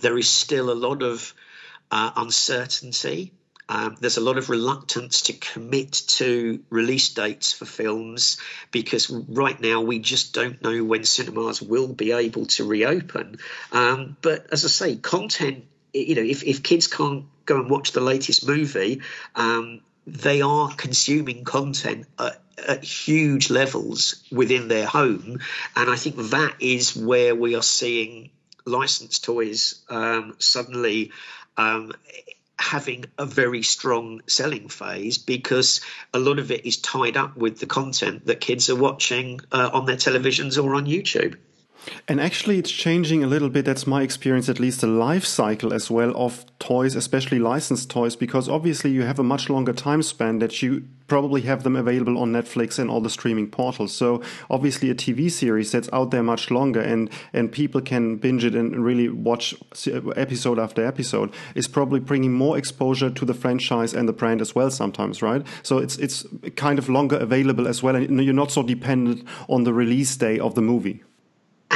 there 0.01 0.17
is 0.17 0.29
still 0.29 0.71
a 0.71 0.73
lot 0.73 1.03
of 1.03 1.33
uh, 1.91 2.12
uncertainty 2.15 3.33
um, 3.69 3.97
there's 3.99 4.17
a 4.17 4.21
lot 4.21 4.38
of 4.38 4.49
reluctance 4.49 5.23
to 5.23 5.34
commit 5.34 5.91
to 5.91 6.63
release 6.69 7.13
dates 7.13 7.51
for 7.51 7.65
films 7.65 8.38
because 8.71 9.10
right 9.10 9.60
now 9.60 9.82
we 9.82 9.99
just 9.99 10.34
don't 10.34 10.62
know 10.62 10.84
when 10.84 11.03
cinemas 11.03 11.62
will 11.62 11.91
be 11.91 12.12
able 12.12 12.45
to 12.45 12.65
reopen. 12.65 13.38
Um, 13.71 14.15
but 14.21 14.47
as 14.51 14.63
I 14.63 14.69
say, 14.69 14.95
content, 14.95 15.65
you 15.93 16.15
know, 16.15 16.21
if, 16.21 16.43
if 16.43 16.63
kids 16.63 16.88
can't 16.88 17.25
go 17.45 17.60
and 17.60 17.69
watch 17.69 17.91
the 17.91 18.01
latest 18.01 18.47
movie, 18.47 19.01
um, 19.36 19.82
they 20.06 20.41
are 20.41 20.69
consuming 20.69 21.43
content 21.43 22.08
at, 22.17 22.39
at, 22.65 22.84
huge 22.84 23.49
levels 23.49 24.23
within 24.32 24.69
their 24.69 24.86
home. 24.86 25.39
And 25.75 25.89
I 25.89 25.97
think 25.97 26.15
that 26.15 26.56
is 26.62 26.95
where 26.95 27.36
we 27.36 27.56
are 27.56 27.62
seeing 27.62 28.30
licensed 28.65 29.25
toys 29.25 29.84
um, 29.89 30.36
suddenly 30.39 31.12
um, 31.58 31.91
having 32.60 33.06
a 33.17 33.26
very 33.26 33.62
strong 33.62 34.22
selling 34.28 34.67
phase 34.70 35.17
because 35.17 35.82
a 36.13 36.20
lot 36.20 36.39
of 36.39 36.52
it 36.52 36.65
is 36.65 36.78
tied 36.78 37.15
up 37.15 37.38
with 37.38 37.60
the 37.60 37.65
content 37.65 38.26
that 38.26 38.41
kids 38.41 38.70
are 38.70 38.76
watching 38.76 39.39
uh, 39.52 39.70
on 39.74 39.86
their 39.86 39.96
televisions 39.96 40.62
or 40.62 40.76
on 40.76 40.86
YouTube. 40.86 41.38
And 42.08 42.19
actually, 42.21 42.58
it's 42.58 42.71
changing 42.71 43.23
a 43.23 43.28
little 43.28 43.50
bit. 43.50 43.65
That's 43.65 43.88
my 43.88 44.02
experience, 44.02 44.50
at 44.50 44.60
least 44.60 44.82
the 44.82 44.88
life 44.88 45.26
cycle 45.26 45.73
as 45.73 45.89
well 45.89 46.13
of 46.15 46.45
toys, 46.60 46.95
especially 46.95 47.39
licensed 47.39 47.89
toys, 47.89 48.15
because 48.15 48.50
obviously 48.50 48.91
you 48.91 49.04
have 49.04 49.19
a 49.19 49.23
much 49.23 49.50
longer 49.50 49.73
time 49.73 50.02
span 50.02 50.39
that 50.39 50.62
you 50.62 50.88
probably 51.08 51.41
have 51.41 51.63
them 51.63 51.76
available 51.76 52.17
on 52.17 52.32
Netflix 52.34 52.78
and 52.78 52.89
all 52.89 53.02
the 53.02 53.10
streaming 53.10 53.50
portals. 53.50 53.93
So 53.93 54.21
obviously 54.50 54.89
a 54.89 54.95
TV 54.95 55.32
series 55.32 55.71
that's 55.71 55.89
out 55.93 56.12
there 56.12 56.23
much 56.23 56.52
longer 56.52 56.82
and, 56.82 57.10
and 57.34 57.52
people 57.52 57.82
can 57.82 58.17
binge 58.17 58.43
it 58.43 58.56
and 58.56 58.84
really 58.84 59.10
watch 59.10 59.56
episode 60.15 60.60
after 60.60 60.86
episode 60.86 61.34
is 61.56 61.67
probably 61.67 62.00
bringing 62.00 62.34
more 62.34 62.58
exposure 62.58 63.10
to 63.10 63.26
the 63.26 63.34
franchise 63.34 63.93
and 63.93 64.08
the 64.08 64.13
brand 64.13 64.41
as 64.41 64.54
well 64.54 64.69
sometimes, 64.69 65.21
right? 65.21 65.45
So 65.63 65.78
it's, 65.78 65.97
it's 65.97 66.26
kind 66.56 66.78
of 66.78 66.89
longer 66.89 67.17
available 67.17 67.67
as 67.67 67.82
well. 67.82 67.95
And 67.95 68.23
you're 68.23 68.34
not 68.34 68.52
so 68.52 68.63
dependent 68.63 69.26
on 69.47 69.63
the 69.63 69.73
release 69.73 70.15
day 70.17 70.39
of 70.39 70.56
the 70.56 70.62
movie. 70.62 71.04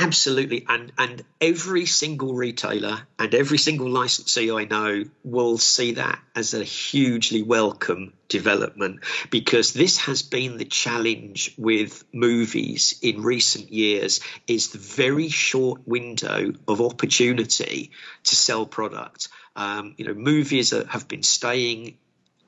Absolutely, 0.02 0.66
and 0.68 0.92
and 0.98 1.24
every 1.40 1.86
single 1.86 2.34
retailer 2.34 3.08
and 3.20 3.36
every 3.36 3.60
single 3.60 3.88
licensee 3.88 4.50
I 4.52 4.66
know 4.66 5.04
will 5.24 5.60
see 5.60 5.94
that 5.94 6.20
as 6.36 6.56
a 6.56 6.64
hugely 6.64 7.44
welcome 7.44 8.14
development 8.28 9.02
because 9.30 9.74
this 9.74 9.98
has 10.00 10.24
been 10.24 10.58
the 10.58 10.66
challenge 10.66 11.54
with 11.56 12.04
movies 12.12 12.98
in 13.04 13.22
recent 13.22 13.72
years 13.72 14.22
is 14.48 14.70
the 14.70 14.80
very 14.80 15.30
short 15.30 15.88
window 15.88 16.52
of 16.68 16.82
opportunity 16.82 17.92
to 18.24 18.36
sell 18.36 18.66
product. 18.66 19.28
Um, 19.56 19.94
you 19.98 20.06
know, 20.06 20.16
movies 20.16 20.72
have 20.72 21.08
been 21.08 21.24
staying 21.24 22.00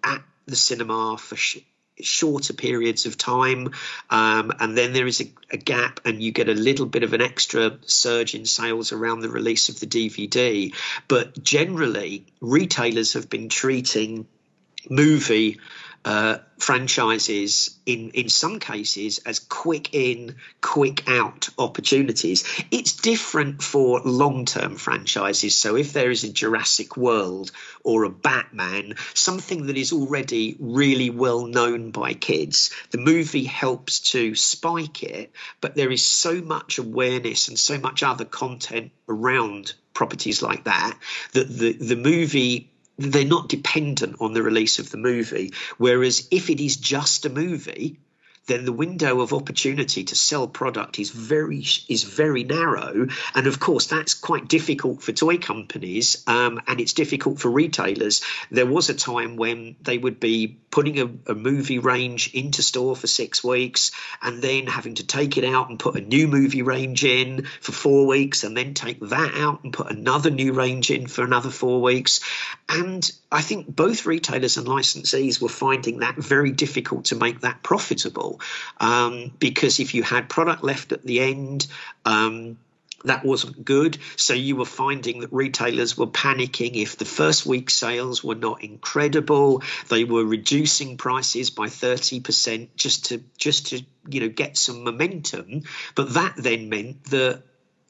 at 0.04 0.24
the 0.48 0.56
cinema 0.56 1.18
for 1.20 1.36
sh- 1.36 1.60
shorter 2.02 2.54
periods 2.54 3.06
of 3.06 3.18
time, 3.18 3.72
um, 4.10 4.52
and 4.60 4.78
then 4.78 4.94
there 4.94 5.08
is 5.08 5.22
a, 5.22 5.32
a, 5.52 5.58
gap, 5.58 6.00
and 6.06 6.22
you 6.22 6.32
get 6.32 6.50
a 6.50 6.54
little 6.54 6.86
bit 6.86 7.04
of 7.04 7.14
an 7.14 7.22
extra 7.22 7.78
surge 7.86 8.36
in 8.36 8.46
sales 8.46 8.92
around 8.92 9.20
the 9.20 9.30
release 9.30 9.70
of 9.70 9.80
the 9.80 9.88
DVD. 9.88 10.74
But 11.08 11.42
generally, 11.44 12.26
retailers 12.42 13.14
have 13.14 13.30
been 13.30 13.50
treating 13.50 14.28
movie 14.90 15.60
uh, 16.06 16.38
franchises 16.58 17.78
in 17.86 18.12
in 18.12 18.30
some 18.30 18.60
cases 18.60 19.20
as 19.26 19.40
quick 19.40 19.94
in 19.94 20.36
quick 20.62 21.10
out 21.10 21.50
opportunities. 21.58 22.44
It's 22.72 22.94
different 22.94 23.62
for 23.62 24.02
long 24.02 24.46
term 24.46 24.76
franchises. 24.76 25.56
So 25.56 25.76
if 25.76 25.94
there 25.94 26.12
is 26.12 26.24
a 26.24 26.32
Jurassic 26.32 26.98
World 26.98 27.52
or 27.84 28.04
a 28.04 28.10
Batman 28.10 28.96
something 29.14 29.68
that 29.68 29.78
is 29.78 29.94
already 29.94 30.56
really 30.60 31.10
well 31.10 31.46
known 31.46 31.92
by 31.92 32.14
kids 32.14 32.72
the 32.92 32.98
movie 32.98 33.44
helps 33.44 34.00
to 34.00 34.36
spike 34.36 35.04
it 35.04 35.32
but 35.62 35.76
there 35.76 35.92
is 35.92 36.06
so 36.06 36.42
much 36.42 36.78
awareness 36.78 37.48
and 37.48 37.58
so 37.58 37.78
much 37.78 38.04
other 38.04 38.26
content 38.26 38.92
around 39.08 39.74
properties 39.94 40.42
like 40.42 40.64
that 40.66 40.98
that 41.34 41.48
the 41.48 41.74
the 41.74 41.96
movie 41.96 42.70
they're 42.98 43.26
not 43.26 43.50
dependent 43.50 44.18
on 44.20 44.34
the 44.34 44.44
release 44.44 44.80
of 44.80 44.90
the 44.90 44.98
movie. 44.98 45.54
Whereas 45.78 46.28
if 46.32 46.50
it 46.50 46.64
is 46.64 46.78
just 46.78 47.26
a 47.26 47.30
movie, 47.30 48.00
then 48.46 48.66
the 48.66 48.74
window 48.74 49.22
of 49.22 49.32
opportunity 49.32 50.04
to 50.04 50.16
sell 50.16 50.48
product 50.48 51.00
is 51.00 51.10
very 51.10 51.64
is 51.88 52.04
very 52.04 52.44
narrow, 52.44 53.08
and 53.36 53.48
of 53.48 53.60
course 53.60 53.88
that's 53.88 54.14
quite 54.14 54.50
difficult 54.50 55.02
for 55.02 55.14
toy 55.14 55.38
companies, 55.38 56.24
um, 56.28 56.62
and 56.68 56.82
it's 56.82 56.94
difficult 56.94 57.40
for 57.40 57.50
retailers. 57.50 58.22
There 58.52 58.66
was 58.66 58.90
a 58.90 58.94
time 58.94 59.38
when 59.38 59.78
they 59.82 59.98
would 59.98 60.20
be 60.20 60.58
putting 60.72 61.00
a, 61.00 61.32
a, 61.32 61.36
movie 61.36 61.80
range 61.80 62.34
into 62.34 62.64
store 62.64 62.96
for 62.96 63.08
six 63.08 63.44
weeks, 63.44 63.92
and 64.22 64.42
then 64.42 64.68
having 64.68 64.96
to 64.96 65.06
take 65.06 65.38
it 65.38 65.46
out 65.46 65.70
and 65.70 65.80
put 65.80 65.96
a 65.96 66.02
new 66.02 66.28
movie 66.28 66.64
range 66.64 67.06
in 67.06 67.46
for 67.62 67.72
four 67.72 68.08
weeks, 68.08 68.44
and 68.44 68.58
then 68.58 68.74
take 68.74 69.00
that 69.00 69.36
out 69.36 69.64
and 69.64 69.72
put 69.72 69.90
another 69.90 70.30
new 70.30 70.52
range 70.52 70.92
in 70.92 71.08
for 71.08 71.24
another 71.24 71.50
four 71.50 71.82
weeks, 71.82 72.20
and 72.68 73.10
I 73.32 73.42
think 73.42 73.74
both 73.74 74.06
retailers 74.06 74.58
and 74.58 74.68
licensees 74.68 75.42
were 75.42 75.50
finding 75.50 76.00
that 76.00 76.16
very 76.18 76.52
difficult 76.52 77.06
to 77.06 77.16
make 77.16 77.42
that 77.42 77.64
profitable 77.64 78.33
um, 78.80 79.32
because 79.40 79.80
if 79.80 79.94
you 79.94 80.04
had 80.04 80.30
product 80.30 80.64
left 80.64 80.92
at 80.92 81.04
the 81.04 81.20
end, 81.20 81.68
um, 82.06 82.58
that 83.06 83.26
wasn't 83.26 83.66
good. 83.66 83.98
So 84.16 84.34
you 84.34 84.56
were 84.56 84.66
finding 84.66 85.22
that 85.22 85.34
retailers 85.34 85.98
were 85.98 86.08
panicking 86.08 86.82
if 86.82 86.98
the 86.98 87.06
first 87.06 87.46
week 87.46 87.70
sales 87.70 88.24
were 88.24 88.36
not 88.36 88.64
incredible. 88.64 89.62
They 89.90 90.04
were 90.04 90.26
reducing 90.26 90.98
prices 90.98 91.50
by 91.50 91.68
30% 91.68 92.70
just 92.76 93.06
to 93.08 93.24
just 93.38 93.68
to 93.68 93.84
you 94.10 94.22
know 94.22 94.30
get 94.30 94.58
some 94.58 94.84
momentum. 94.84 95.64
But 95.96 96.14
that 96.14 96.36
then 96.38 96.70
meant 96.70 97.04
that 97.06 97.44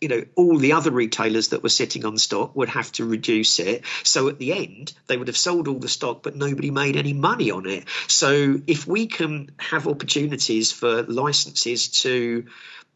you 0.04 0.10
know, 0.10 0.26
all 0.36 0.58
the 0.58 0.74
other 0.74 0.92
retailers 0.92 1.48
that 1.48 1.63
were 1.63 1.70
sitting 1.70 2.04
on 2.06 2.18
stock 2.18 2.54
would 2.58 2.68
have 2.68 2.92
to 2.92 3.06
reduce 3.06 3.58
it. 3.60 3.86
So 4.04 4.28
at 4.28 4.38
the 4.38 4.52
end, 4.52 4.92
they 5.08 5.16
would 5.16 5.30
have 5.30 5.38
sold 5.38 5.70
all 5.70 5.80
the 5.80 5.88
stock, 5.88 6.22
but 6.24 6.36
nobody 6.36 6.72
made 6.72 6.98
any 6.98 7.13
money 7.13 7.52
on 7.52 7.66
it. 7.66 7.86
So 8.08 8.60
if 8.68 8.86
we 8.86 9.08
can 9.08 9.52
have 9.58 9.88
opportunities 9.88 10.74
for 10.74 11.04
licenses 11.04 11.88
to 12.01 12.45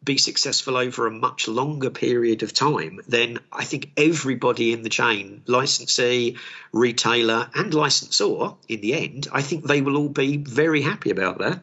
be 0.03 0.17
successful 0.17 0.75
over 0.75 1.07
a 1.07 1.11
much 1.11 1.47
longer 1.47 1.89
period 1.89 2.43
of 2.43 2.53
time, 2.53 2.99
then 3.07 3.39
I 3.53 3.63
think 3.63 3.91
everybody 3.95 4.73
in 4.73 4.83
the 4.83 4.89
chain, 4.89 5.43
licensee, 5.47 6.37
retailer, 6.73 7.49
and 7.55 7.73
licensor, 7.73 8.51
in 8.67 8.81
the 8.81 8.93
end, 8.95 9.29
I 9.31 9.41
think 9.41 9.63
they 9.63 9.81
will 9.81 9.95
all 9.95 10.09
be 10.09 10.35
very 10.35 10.81
happy 10.81 11.09
about 11.09 11.37
that. 11.39 11.61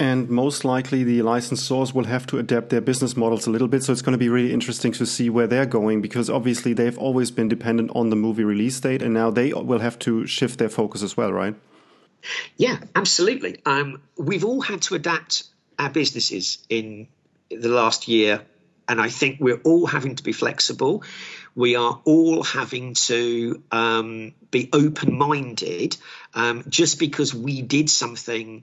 And 0.00 0.30
most 0.30 0.64
likely, 0.64 1.02
the 1.02 1.18
licensors 1.20 1.92
will 1.92 2.04
have 2.04 2.24
to 2.28 2.38
adapt 2.38 2.68
their 2.68 2.80
business 2.80 3.16
models 3.16 3.48
a 3.48 3.50
little 3.50 3.66
bit. 3.66 3.82
So 3.82 3.92
it's 3.92 4.02
going 4.02 4.12
to 4.12 4.18
be 4.18 4.28
really 4.28 4.52
interesting 4.52 4.92
to 4.92 5.04
see 5.04 5.28
where 5.28 5.48
they're 5.48 5.66
going 5.66 6.00
because 6.02 6.30
obviously 6.30 6.72
they've 6.72 6.96
always 6.98 7.32
been 7.32 7.48
dependent 7.48 7.90
on 7.96 8.10
the 8.10 8.16
movie 8.16 8.44
release 8.44 8.78
date, 8.78 9.02
and 9.02 9.12
now 9.12 9.30
they 9.30 9.52
will 9.52 9.80
have 9.80 9.98
to 10.00 10.24
shift 10.26 10.58
their 10.60 10.68
focus 10.68 11.02
as 11.02 11.16
well, 11.16 11.32
right? 11.32 11.56
Yeah, 12.56 12.78
absolutely. 12.94 13.60
Um, 13.66 14.00
we've 14.16 14.44
all 14.44 14.60
had 14.60 14.82
to 14.82 14.94
adapt 14.94 15.44
our 15.78 15.90
businesses 15.90 16.58
in 16.68 17.08
the 17.50 17.68
last 17.68 18.06
year, 18.06 18.42
and 18.88 19.00
I 19.00 19.08
think 19.08 19.38
we're 19.40 19.60
all 19.64 19.86
having 19.86 20.14
to 20.14 20.22
be 20.22 20.32
flexible. 20.32 21.02
We 21.56 21.74
are 21.74 22.00
all 22.04 22.44
having 22.44 22.94
to 22.94 23.62
um, 23.72 24.34
be 24.52 24.68
open 24.72 25.18
minded. 25.18 25.96
Um, 26.34 26.64
just 26.68 27.00
because 27.00 27.34
we 27.34 27.62
did 27.62 27.90
something 27.90 28.62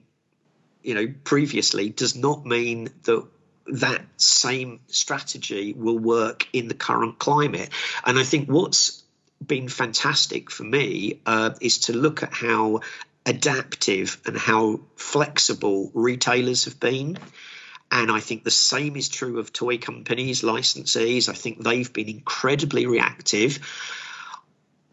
you 0.86 0.94
know 0.94 1.12
previously 1.24 1.90
does 1.90 2.16
not 2.16 2.46
mean 2.46 2.88
that 3.02 3.26
that 3.66 4.02
same 4.16 4.78
strategy 4.86 5.72
will 5.72 5.98
work 5.98 6.46
in 6.52 6.68
the 6.68 6.74
current 6.74 7.18
climate. 7.18 7.68
And 8.04 8.16
I 8.16 8.22
think 8.22 8.48
what's 8.48 9.02
been 9.44 9.68
fantastic 9.68 10.52
for 10.52 10.62
me 10.62 11.20
uh, 11.26 11.50
is 11.60 11.78
to 11.78 11.92
look 11.92 12.22
at 12.22 12.32
how 12.32 12.82
adaptive 13.26 14.20
and 14.24 14.36
how 14.36 14.80
flexible 14.94 15.90
retailers 15.94 16.66
have 16.66 16.78
been. 16.78 17.18
And 17.90 18.10
I 18.10 18.20
think 18.20 18.44
the 18.44 18.52
same 18.52 18.96
is 18.96 19.08
true 19.08 19.40
of 19.40 19.52
toy 19.52 19.78
companies, 19.78 20.42
licensees. 20.42 21.28
I 21.28 21.32
think 21.32 21.62
they've 21.62 21.92
been 21.92 22.08
incredibly 22.08 22.86
reactive. 22.86 23.58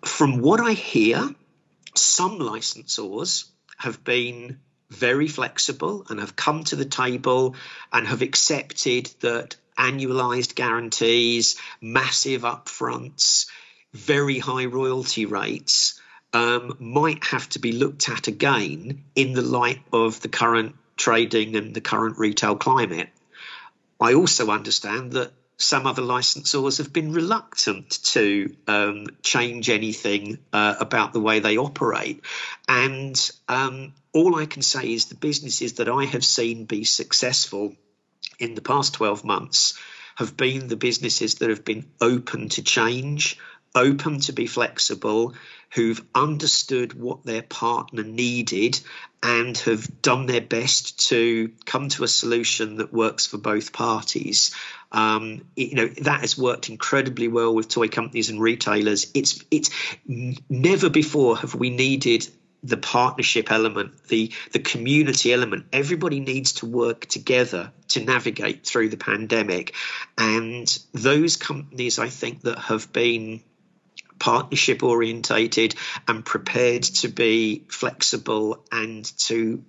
From 0.03 0.39
what 0.39 0.59
I 0.59 0.73
hear, 0.73 1.29
some 1.95 2.39
licensors 2.39 3.45
have 3.77 4.03
been 4.03 4.59
very 4.93 5.27
flexible 5.27 6.05
and 6.09 6.19
have 6.19 6.35
come 6.35 6.63
to 6.65 6.75
the 6.75 6.85
table 6.85 7.55
and 7.91 8.07
have 8.07 8.21
accepted 8.21 9.09
that 9.21 9.55
annualized 9.77 10.55
guarantees, 10.55 11.59
massive 11.81 12.43
upfronts, 12.43 13.47
very 13.93 14.39
high 14.39 14.65
royalty 14.65 15.25
rates 15.25 15.99
um, 16.33 16.75
might 16.79 17.23
have 17.25 17.47
to 17.49 17.59
be 17.59 17.71
looked 17.71 18.09
at 18.09 18.27
again 18.27 19.03
in 19.15 19.33
the 19.33 19.41
light 19.41 19.81
of 19.91 20.19
the 20.21 20.29
current 20.29 20.75
trading 20.95 21.55
and 21.55 21.73
the 21.73 21.81
current 21.81 22.17
retail 22.17 22.55
climate. 22.55 23.09
I 23.99 24.13
also 24.13 24.49
understand 24.49 25.13
that 25.13 25.31
some 25.63 25.87
other 25.87 26.01
licensors 26.01 26.77
have 26.77 26.91
been 26.91 27.13
reluctant 27.13 28.03
to 28.03 28.55
um, 28.67 29.07
change 29.21 29.69
anything 29.69 30.39
uh, 30.51 30.75
about 30.79 31.13
the 31.13 31.19
way 31.19 31.39
they 31.39 31.57
operate. 31.57 32.23
And 32.67 33.31
um, 33.47 33.93
all 34.13 34.35
I 34.35 34.45
can 34.45 34.61
say 34.61 34.93
is 34.93 35.05
the 35.05 35.15
businesses 35.15 35.73
that 35.73 35.89
I 35.89 36.05
have 36.05 36.25
seen 36.25 36.65
be 36.65 36.83
successful 36.83 37.75
in 38.39 38.55
the 38.55 38.61
past 38.61 38.93
12 38.95 39.23
months 39.23 39.79
have 40.15 40.37
been 40.37 40.67
the 40.67 40.75
businesses 40.75 41.35
that 41.35 41.49
have 41.49 41.65
been 41.65 41.89
open 41.99 42.49
to 42.49 42.61
change, 42.61 43.39
open 43.75 44.19
to 44.21 44.33
be 44.33 44.47
flexible, 44.47 45.33
who've 45.73 46.05
understood 46.13 46.93
what 46.93 47.23
their 47.25 47.41
partner 47.41 48.03
needed 48.03 48.79
and 49.23 49.57
have 49.59 50.01
done 50.01 50.25
their 50.25 50.41
best 50.41 51.07
to 51.09 51.51
come 51.65 51.89
to 51.89 52.03
a 52.03 52.07
solution 52.07 52.77
that 52.77 52.93
works 52.93 53.25
for 53.25 53.37
both 53.37 53.73
parties. 53.73 54.51
Um, 54.91 55.45
you 55.55 55.75
know 55.75 55.87
that 55.87 56.21
has 56.21 56.37
worked 56.37 56.69
incredibly 56.69 57.27
well 57.27 57.55
with 57.55 57.69
toy 57.69 57.87
companies 57.87 58.29
and 58.29 58.39
retailers. 58.39 59.09
It's 59.13 59.43
it's 59.49 59.71
never 60.05 60.89
before 60.89 61.37
have 61.37 61.55
we 61.55 61.71
needed 61.71 62.27
the 62.63 62.77
partnership 62.77 63.51
element, 63.51 64.07
the 64.07 64.31
the 64.51 64.59
community 64.59 65.33
element. 65.33 65.65
Everybody 65.73 66.19
needs 66.19 66.53
to 66.53 66.65
work 66.65 67.05
together 67.05 67.71
to 67.89 68.03
navigate 68.03 68.65
through 68.65 68.89
the 68.89 68.97
pandemic, 68.97 69.73
and 70.17 70.67
those 70.93 71.37
companies 71.37 71.97
I 71.97 72.09
think 72.09 72.41
that 72.41 72.59
have 72.59 72.93
been 72.93 73.41
partnership 74.23 74.83
orientated 74.83 75.75
and 76.07 76.23
prepared 76.23 76.81
to 76.81 77.09
be 77.09 77.65
flexible 77.67 78.63
and 78.71 79.03
to 79.17 79.61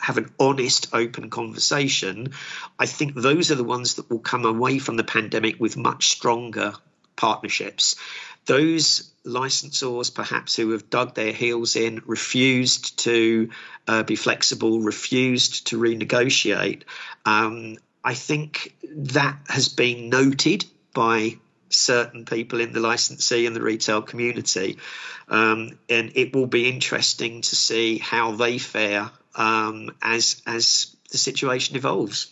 have 0.00 0.18
an 0.18 0.28
honest, 0.36 0.88
open 0.92 1.30
conversation, 1.30 2.32
I 2.76 2.86
think 2.86 3.14
those 3.14 3.52
are 3.52 3.54
the 3.54 3.62
ones 3.62 3.94
that 3.94 4.10
will 4.10 4.18
come 4.18 4.44
away 4.44 4.80
from 4.80 4.96
the 4.96 5.04
pandemic 5.04 5.60
with 5.60 5.76
much 5.76 6.08
stronger 6.08 6.72
partnerships. 7.14 7.94
Those 8.46 9.12
licensors, 9.24 10.12
perhaps 10.12 10.56
who 10.56 10.70
have 10.70 10.90
dug 10.90 11.14
their 11.14 11.32
heels 11.32 11.76
in, 11.76 12.02
refused 12.04 12.98
to 13.04 13.50
uh, 13.86 14.02
be 14.02 14.16
flexible, 14.16 14.80
refused 14.80 15.68
to 15.68 15.78
renegotiate, 15.78 16.82
um, 17.24 17.76
I 18.02 18.14
think 18.14 18.74
that 18.82 19.38
has 19.48 19.68
been 19.68 20.08
noted 20.08 20.64
by 20.92 21.36
certain 21.70 22.24
people 22.24 22.60
in 22.60 22.72
the 22.72 22.80
licensee 22.80 23.46
and 23.46 23.54
the 23.54 23.62
retail 23.62 24.02
community. 24.02 24.78
Um, 25.28 25.78
and 25.88 26.12
it 26.14 26.34
will 26.34 26.46
be 26.46 26.68
interesting 26.68 27.42
to 27.42 27.56
see 27.56 27.98
how 27.98 28.32
they 28.32 28.58
fare 28.58 29.10
um, 29.34 29.94
as 30.02 30.42
as 30.46 30.96
the 31.10 31.18
situation 31.18 31.76
evolves. 31.76 32.28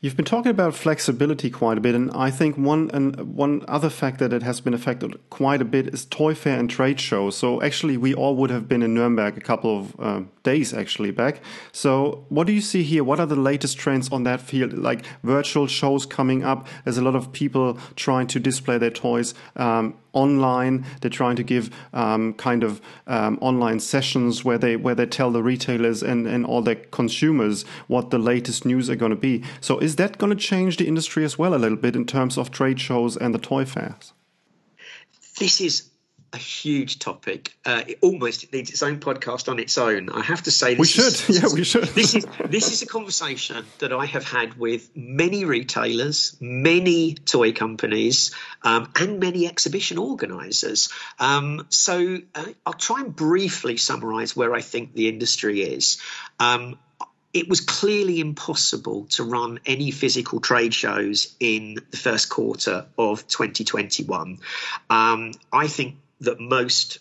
You've 0.00 0.16
been 0.16 0.24
talking 0.24 0.50
about 0.50 0.74
flexibility 0.74 1.50
quite 1.50 1.78
a 1.78 1.80
bit, 1.80 1.94
and 1.94 2.10
I 2.12 2.30
think 2.30 2.56
one 2.56 2.90
and 2.92 3.36
one 3.36 3.64
other 3.68 3.90
factor 3.90 4.28
that 4.28 4.36
it 4.36 4.42
has 4.42 4.60
been 4.60 4.74
affected 4.74 5.18
quite 5.30 5.60
a 5.60 5.64
bit 5.64 5.88
is 5.88 6.04
toy 6.06 6.34
fair 6.34 6.58
and 6.58 6.70
trade 6.70 7.00
shows. 7.00 7.36
So 7.36 7.62
actually, 7.62 7.96
we 7.96 8.14
all 8.14 8.36
would 8.36 8.50
have 8.50 8.68
been 8.68 8.82
in 8.82 8.94
Nuremberg 8.94 9.36
a 9.36 9.40
couple 9.40 9.78
of 9.78 10.00
uh, 10.00 10.22
days 10.42 10.72
actually 10.72 11.10
back. 11.10 11.40
So 11.72 12.24
what 12.28 12.46
do 12.46 12.52
you 12.52 12.60
see 12.60 12.82
here? 12.82 13.04
What 13.04 13.20
are 13.20 13.26
the 13.26 13.36
latest 13.36 13.78
trends 13.78 14.10
on 14.10 14.22
that 14.24 14.40
field? 14.40 14.72
Like 14.72 15.04
virtual 15.22 15.66
shows 15.66 16.06
coming 16.06 16.44
up. 16.44 16.66
There's 16.84 16.98
a 16.98 17.02
lot 17.02 17.16
of 17.16 17.32
people 17.32 17.78
trying 17.96 18.28
to 18.28 18.40
display 18.40 18.78
their 18.78 18.90
toys. 18.90 19.34
Um, 19.56 19.94
online. 20.16 20.84
They're 21.00 21.10
trying 21.10 21.36
to 21.36 21.44
give 21.44 21.70
um, 21.92 22.34
kind 22.34 22.64
of 22.64 22.80
um, 23.06 23.38
online 23.40 23.78
sessions 23.78 24.44
where 24.44 24.58
they 24.58 24.76
where 24.76 24.94
they 24.94 25.06
tell 25.06 25.30
the 25.30 25.42
retailers 25.42 26.02
and, 26.02 26.26
and 26.26 26.44
all 26.44 26.62
their 26.62 26.76
consumers 26.76 27.64
what 27.86 28.10
the 28.10 28.18
latest 28.18 28.64
news 28.64 28.90
are 28.90 28.96
going 28.96 29.10
to 29.10 29.16
be. 29.16 29.44
So 29.60 29.78
is 29.78 29.96
that 29.96 30.18
going 30.18 30.30
to 30.30 30.36
change 30.36 30.78
the 30.78 30.88
industry 30.88 31.24
as 31.24 31.38
well 31.38 31.54
a 31.54 31.60
little 31.64 31.78
bit 31.78 31.94
in 31.94 32.06
terms 32.06 32.38
of 32.38 32.50
trade 32.50 32.80
shows 32.80 33.16
and 33.16 33.34
the 33.34 33.38
toy 33.38 33.64
fairs? 33.64 34.12
This 35.38 35.60
is 35.60 35.90
a 36.32 36.38
huge 36.38 36.98
topic. 36.98 37.56
Uh, 37.64 37.82
it 37.86 37.98
almost 38.02 38.52
needs 38.52 38.70
its 38.70 38.82
own 38.82 38.98
podcast 38.98 39.48
on 39.48 39.58
its 39.58 39.78
own. 39.78 40.10
I 40.10 40.22
have 40.22 40.42
to 40.44 40.50
say, 40.50 40.76
we 40.76 40.86
should. 40.86 41.06
Is, 41.06 41.28
yeah, 41.42 41.48
we 41.52 41.64
should. 41.64 41.84
this 41.94 42.14
is 42.14 42.26
this 42.44 42.72
is 42.72 42.82
a 42.82 42.86
conversation 42.86 43.64
that 43.78 43.92
I 43.92 44.06
have 44.06 44.24
had 44.24 44.58
with 44.58 44.94
many 44.96 45.44
retailers, 45.44 46.36
many 46.40 47.14
toy 47.14 47.52
companies, 47.52 48.34
um, 48.62 48.90
and 48.96 49.20
many 49.20 49.46
exhibition 49.46 49.98
organisers. 49.98 50.90
Um, 51.18 51.66
so 51.70 52.18
uh, 52.34 52.44
I'll 52.64 52.72
try 52.72 53.00
and 53.00 53.14
briefly 53.14 53.76
summarise 53.76 54.36
where 54.36 54.54
I 54.54 54.60
think 54.60 54.94
the 54.94 55.08
industry 55.08 55.62
is. 55.62 56.00
Um, 56.38 56.78
it 57.36 57.50
was 57.50 57.60
clearly 57.60 58.18
impossible 58.20 59.04
to 59.10 59.22
run 59.22 59.60
any 59.66 59.90
physical 59.90 60.40
trade 60.40 60.72
shows 60.72 61.36
in 61.38 61.76
the 61.90 61.96
first 61.98 62.30
quarter 62.30 62.86
of 62.96 63.26
2021. 63.28 64.38
Um, 64.88 65.32
I 65.52 65.66
think 65.66 65.96
that 66.20 66.40
most 66.40 66.98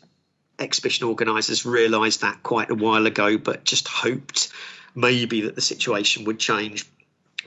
exhibition 0.59 1.07
organisers 1.07 1.65
realised 1.65 2.21
that 2.21 2.43
quite 2.43 2.69
a 2.69 2.75
while 2.75 3.05
ago, 3.05 3.37
but 3.37 3.63
just 3.63 3.87
hoped 3.87 4.51
maybe 4.93 5.41
that 5.41 5.55
the 5.55 5.61
situation 5.61 6.25
would 6.25 6.39
change. 6.39 6.85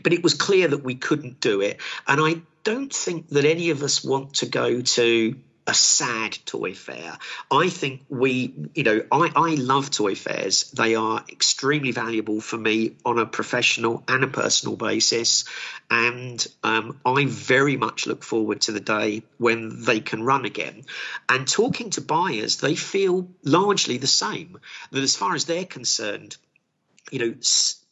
But 0.03 0.13
it 0.13 0.23
was 0.23 0.35
clear 0.35 0.69
that 0.69 0.85
we 0.85 0.95
couldn't 0.95 1.41
do 1.41 1.61
it. 1.61 1.79
And 2.07 2.21
I 2.21 2.43
don't 2.65 2.93
think 2.93 3.29
that 3.31 3.45
any 3.45 3.71
of 3.71 3.83
us 3.83 4.05
want 4.05 4.35
to 4.35 4.47
go 4.47 4.81
to 4.81 5.37
a 5.69 5.75
sad 5.75 6.37
toy 6.47 6.73
fair. 6.73 7.19
I 7.51 7.69
think 7.69 8.07
we, 8.09 8.55
you 8.75 8.85
know, 8.85 9.03
I, 9.13 9.31
I 9.37 9.55
love 9.57 9.91
toy 9.91 10.15
fairs. 10.15 10.71
They 10.71 10.95
are 10.95 11.23
extremely 11.29 11.93
valuable 11.93 12.41
for 12.41 12.57
me 12.57 12.97
on 13.05 13.19
a 13.19 13.27
professional 13.27 14.03
and 14.09 14.25
a 14.25 14.29
personal 14.29 14.77
basis. 14.77 15.45
And 15.91 16.45
um, 16.65 16.99
I 17.05 17.27
very 17.27 17.77
much 17.77 18.07
look 18.07 18.25
forward 18.25 18.63
to 18.63 18.73
the 18.73 18.81
day 18.81 19.25
when 19.37 19.85
they 19.85 20.01
can 20.01 20.23
run 20.23 20.47
again. 20.47 20.85
And 21.29 21.47
talking 21.47 21.91
to 21.91 22.01
buyers, 22.01 22.57
they 22.57 22.75
feel 22.75 23.29
largely 23.45 23.99
the 23.99 24.07
same. 24.07 24.59
That 24.91 25.03
as 25.03 25.17
far 25.17 25.35
as 25.35 25.45
they're 25.45 25.67
concerned, 25.67 26.39
you 27.11 27.19
know, 27.19 27.35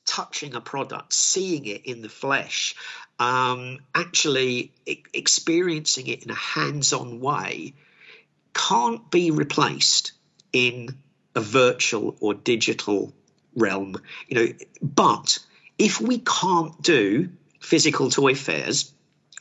touching 0.06 0.54
a 0.54 0.60
product, 0.62 1.12
seeing 1.12 1.66
it 1.66 1.84
in 1.84 2.00
the 2.00 2.08
flesh, 2.08 2.74
um, 3.18 3.78
actually 3.94 4.72
experiencing 5.12 6.06
it 6.06 6.24
in 6.24 6.30
a 6.30 6.34
hands 6.34 6.92
on 6.92 7.20
way 7.20 7.74
can't 8.52 9.10
be 9.10 9.30
replaced 9.30 10.12
in 10.52 10.96
a 11.34 11.40
virtual 11.40 12.16
or 12.20 12.34
digital 12.34 13.12
realm. 13.54 13.96
You 14.28 14.34
know, 14.36 14.52
but 14.82 15.38
if 15.78 16.00
we 16.00 16.18
can't 16.18 16.80
do 16.82 17.30
physical 17.60 18.10
toy 18.10 18.34
fairs, 18.34 18.92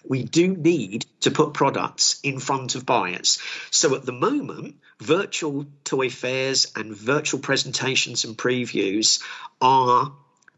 we 0.08 0.24
do 0.24 0.56
need 0.56 1.06
to 1.22 1.32
put 1.32 1.54
products 1.54 2.20
in 2.22 2.40
front 2.40 2.76
of 2.76 2.86
buyers. 2.86 3.40
So 3.72 3.96
at 3.96 4.06
the 4.06 4.12
moment, 4.12 4.76
virtual 5.00 5.66
toy 5.84 6.10
fairs 6.10 6.72
and 6.76 6.96
virtual 6.96 7.40
presentations 7.40 8.24
and 8.24 8.38
previews 8.38 9.22
are 9.62 10.14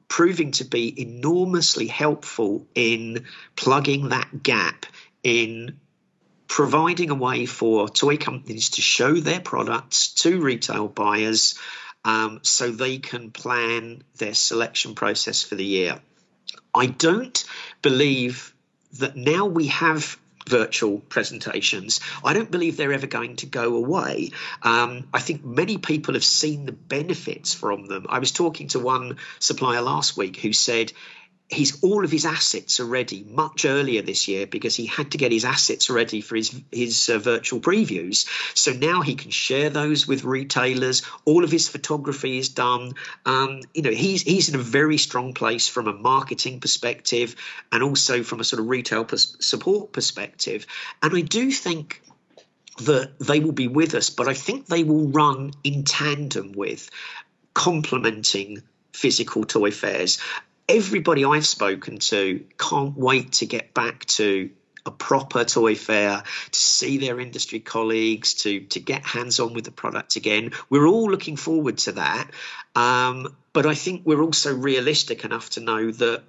proving 0.08 0.52
to 0.52 0.66
be 0.66 1.02
enormously 1.02 1.88
helpful 1.88 2.66
in 2.76 3.26
plugging 3.56 4.10
that 4.10 4.44
gap 4.44 4.86
in 5.24 5.80
providing 6.48 7.10
a 7.10 7.16
way 7.16 7.46
for 7.46 7.90
toy 7.90 8.18
companies 8.18 8.70
to 8.72 8.82
show 8.82 9.14
their 9.16 9.42
products 9.42 10.14
to 10.14 10.40
retail 10.42 10.88
buyers 10.88 11.60
um, 12.06 12.40
so 12.42 12.72
they 12.72 13.00
can 13.00 13.32
plan 13.32 14.02
their 14.18 14.34
selection 14.34 14.96
process 14.96 15.44
for 15.44 15.56
the 15.56 15.66
year. 15.66 16.00
I 16.74 16.86
don't 16.86 17.44
believe 17.82 18.54
that 18.94 19.16
now 19.18 19.46
we 19.46 19.68
have 19.68 20.18
virtual 20.48 21.00
presentations. 21.00 22.00
I 22.24 22.34
don't 22.34 22.50
believe 22.50 22.78
they're 22.78 22.94
ever 22.94 23.08
going 23.08 23.36
to 23.38 23.46
go 23.46 23.76
away. 23.76 24.32
Um, 24.64 25.08
I 25.14 25.20
think 25.20 25.44
many 25.44 25.78
people 25.78 26.14
have 26.14 26.24
seen 26.24 26.66
the 26.66 26.72
benefits 26.72 27.54
from 27.54 27.86
them. 27.88 28.06
I 28.10 28.20
was 28.20 28.32
talking 28.32 28.70
to 28.70 28.80
one 28.80 29.18
supplier 29.40 29.82
last 29.82 30.18
week 30.18 30.38
who 30.38 30.54
said 30.54 30.92
he's 31.50 31.82
all 31.82 32.04
of 32.04 32.12
his 32.12 32.26
assets 32.26 32.80
are 32.80 32.86
ready 32.86 33.26
much 33.30 33.64
earlier 33.66 34.02
this 34.02 34.28
year 34.28 34.46
because 34.46 34.76
he 34.76 34.86
had 34.86 35.12
to 35.12 35.18
get 35.18 35.32
his 35.32 35.46
assets 35.46 35.90
ready 35.90 36.20
for 36.20 36.36
his 36.36 36.62
his 36.72 37.10
uh, 37.10 37.18
virtual 37.20 37.60
previews. 37.60 38.28
So 38.54 38.74
now 38.74 39.02
he 39.02 39.16
can 39.16 39.32
share 39.32 39.70
those 39.70 40.08
with 40.08 40.24
retailers. 40.26 41.04
All 41.26 41.44
of 41.44 41.52
his 41.52 41.70
photography 41.70 42.38
is 42.38 42.50
done. 42.50 42.94
Um, 43.26 43.62
you 43.74 43.82
know, 43.82 43.92
he's 43.92 44.24
he's 44.24 44.50
in 44.50 44.56
a 44.56 44.64
very 44.64 44.98
strong 44.98 45.34
place 45.34 45.68
from 45.68 45.88
a 45.88 45.94
marketing 45.94 46.60
perspective 46.60 47.36
and 47.72 47.82
also 47.82 48.24
from 48.24 48.42
a 48.42 48.44
sort 48.44 48.60
of 48.60 48.68
retail 48.68 49.06
pers- 49.06 49.38
support 49.40 49.94
perspective. 49.94 50.66
And 51.02 51.16
I 51.16 51.22
do 51.22 51.52
think 51.52 52.02
that 52.80 53.18
they 53.20 53.40
will 53.40 53.54
be 53.54 53.68
with 53.68 53.96
us, 53.96 54.10
but 54.10 54.28
I 54.28 54.34
think 54.34 54.68
they 54.68 54.84
will 54.84 55.08
run 55.08 55.52
in 55.64 55.84
tandem 55.84 56.52
with 56.52 56.90
complementing 57.54 58.62
physical 58.94 59.44
toy 59.44 59.72
fairs 59.72 60.20
everybody 60.70 61.26
I've 61.26 61.48
spoken 61.48 61.98
to 61.98 62.44
can't 62.58 62.98
wait 62.98 63.34
to 63.34 63.46
get 63.46 63.74
back 63.74 64.06
to 64.06 64.50
a 64.86 64.92
proper 64.92 65.44
toy 65.44 65.76
fair 65.76 66.24
to 66.52 66.60
see 66.60 66.98
their 66.98 67.20
industry 67.20 67.60
colleagues 67.60 68.36
to 68.36 68.62
to 68.62 68.80
get 68.80 69.06
hands 69.06 69.40
on 69.40 69.54
with 69.54 69.66
the 69.66 69.72
product 69.72 70.16
again. 70.16 70.52
We're 70.70 70.88
all 70.88 71.12
looking 71.12 71.36
forward 71.36 71.80
to 71.80 71.94
that. 71.94 72.32
Um, 72.76 73.36
but 73.58 73.66
i 73.66 73.74
think 73.74 74.04
we're 74.06 74.22
also 74.22 74.56
realistic 74.56 75.26
enough 75.26 75.50
to 75.50 75.62
know 75.62 75.90
that 75.90 76.22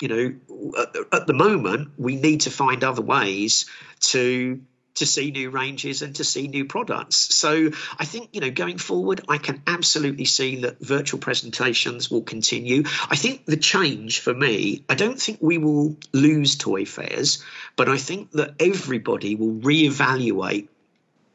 you 0.00 0.08
know 0.08 0.72
at, 0.78 0.96
at 1.12 1.26
the 1.26 1.32
moment 1.32 1.90
we 1.98 2.14
need 2.14 2.42
to 2.42 2.50
find 2.50 2.84
other 2.84 3.02
ways 3.02 3.66
to 3.98 4.60
to 4.96 5.06
see 5.06 5.30
new 5.30 5.50
ranges 5.50 6.02
and 6.02 6.14
to 6.16 6.24
see 6.24 6.48
new 6.48 6.64
products. 6.64 7.16
So 7.34 7.70
I 7.98 8.04
think, 8.04 8.30
you 8.32 8.40
know, 8.40 8.50
going 8.50 8.78
forward, 8.78 9.22
I 9.28 9.38
can 9.38 9.62
absolutely 9.66 10.24
see 10.24 10.62
that 10.62 10.80
virtual 10.80 11.20
presentations 11.20 12.10
will 12.10 12.22
continue. 12.22 12.84
I 13.08 13.16
think 13.16 13.46
the 13.46 13.56
change 13.56 14.20
for 14.20 14.34
me, 14.34 14.84
I 14.88 14.94
don't 14.94 15.20
think 15.20 15.38
we 15.40 15.58
will 15.58 15.96
lose 16.12 16.56
toy 16.56 16.84
fairs, 16.84 17.42
but 17.76 17.88
I 17.88 17.98
think 17.98 18.32
that 18.32 18.54
everybody 18.60 19.34
will 19.34 19.54
reevaluate 19.54 20.68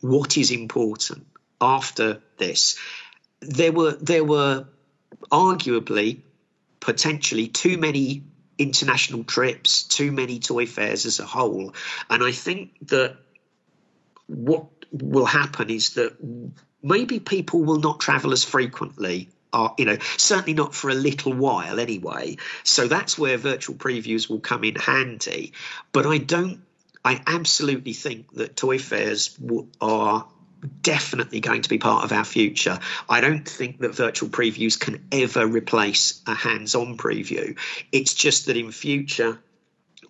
what 0.01 0.37
is 0.37 0.51
important 0.51 1.27
after 1.59 2.21
this. 2.37 2.77
There 3.41 3.71
were 3.71 3.91
there 3.93 4.23
were 4.23 4.65
arguably 5.31 6.21
potentially 6.79 7.47
too 7.47 7.77
many 7.77 8.23
international 8.57 9.23
trips, 9.23 9.83
too 9.83 10.11
many 10.11 10.39
toy 10.39 10.65
fairs 10.65 11.05
as 11.05 11.19
a 11.19 11.25
whole. 11.25 11.73
And 12.09 12.23
I 12.23 12.31
think 12.31 12.71
that 12.87 13.17
what 14.27 14.67
will 14.91 15.25
happen 15.25 15.69
is 15.69 15.95
that 15.95 16.15
maybe 16.81 17.19
people 17.19 17.63
will 17.63 17.79
not 17.79 17.99
travel 17.99 18.31
as 18.31 18.43
frequently 18.43 19.29
are 19.53 19.73
you 19.77 19.85
know 19.85 19.97
certainly 20.17 20.53
not 20.53 20.73
for 20.73 20.89
a 20.89 20.95
little 20.95 21.33
while 21.33 21.79
anyway 21.79 22.37
so 22.63 22.87
that's 22.87 23.17
where 23.17 23.37
virtual 23.37 23.75
previews 23.75 24.29
will 24.29 24.39
come 24.39 24.63
in 24.63 24.75
handy 24.75 25.53
but 25.91 26.05
i 26.05 26.17
don't 26.17 26.61
i 27.03 27.21
absolutely 27.27 27.93
think 27.93 28.31
that 28.33 28.55
toy 28.55 28.79
fairs 28.79 29.37
are 29.81 30.25
definitely 30.81 31.39
going 31.39 31.61
to 31.61 31.69
be 31.69 31.77
part 31.77 32.03
of 32.03 32.11
our 32.11 32.23
future. 32.23 32.79
I 33.09 33.21
don't 33.21 33.47
think 33.47 33.79
that 33.79 33.95
virtual 33.95 34.29
previews 34.29 34.79
can 34.79 35.07
ever 35.11 35.45
replace 35.47 36.21
a 36.27 36.35
hands-on 36.35 36.97
preview. 36.97 37.57
It's 37.91 38.13
just 38.13 38.45
that 38.45 38.57
in 38.57 38.71
future 38.71 39.41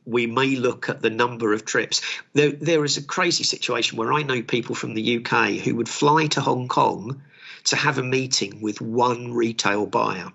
we 0.06 0.28
may 0.28 0.56
look 0.56 0.90
at 0.90 1.02
the 1.02 1.10
number 1.10 1.54
of 1.54 1.66
trips. 1.66 2.02
There, 2.34 2.52
there 2.52 2.84
is 2.84 2.98
a 2.98 3.04
crazy 3.04 3.44
situation 3.44 3.98
where 3.98 4.14
I 4.14 4.24
know 4.24 4.42
people 4.42 4.76
from 4.76 4.94
the 4.94 5.18
UK 5.18 5.52
who 5.60 5.76
would 5.76 5.90
fly 5.90 6.28
to 6.28 6.42
Hong 6.42 6.68
Kong 6.68 7.22
to 7.66 7.76
have 7.76 7.98
a 7.98 8.04
meeting 8.04 8.62
with 8.62 8.82
one 8.82 9.34
retail 9.34 9.86
buyer. 9.86 10.32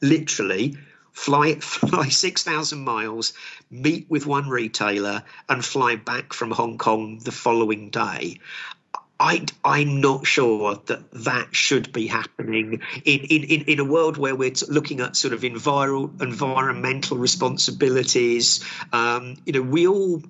Literally, 0.00 0.76
fly 1.12 1.54
fly 1.60 2.08
6,000 2.08 2.82
miles, 2.82 3.34
meet 3.70 4.06
with 4.08 4.26
one 4.26 4.48
retailer, 4.48 5.22
and 5.48 5.64
fly 5.64 5.96
back 5.96 6.32
from 6.32 6.50
Hong 6.50 6.78
Kong 6.78 7.20
the 7.22 7.32
following 7.32 7.90
day. 7.90 8.38
I, 9.22 9.44
I'm 9.64 10.00
not 10.00 10.26
sure 10.26 10.80
that 10.86 11.12
that 11.12 11.54
should 11.54 11.92
be 11.92 12.08
happening 12.08 12.82
in, 13.04 13.20
in, 13.20 13.62
in 13.68 13.78
a 13.78 13.84
world 13.84 14.16
where 14.16 14.34
we're 14.34 14.52
looking 14.68 15.00
at 15.00 15.14
sort 15.14 15.32
of 15.32 15.42
enviro, 15.42 16.20
environmental 16.20 17.16
responsibilities. 17.18 18.64
Um, 18.92 19.36
you 19.46 19.52
know, 19.52 19.62
we 19.62 19.86
all, 19.86 20.24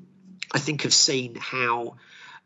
I 0.52 0.58
think, 0.58 0.82
have 0.82 0.92
seen 0.92 1.36
how 1.40 1.96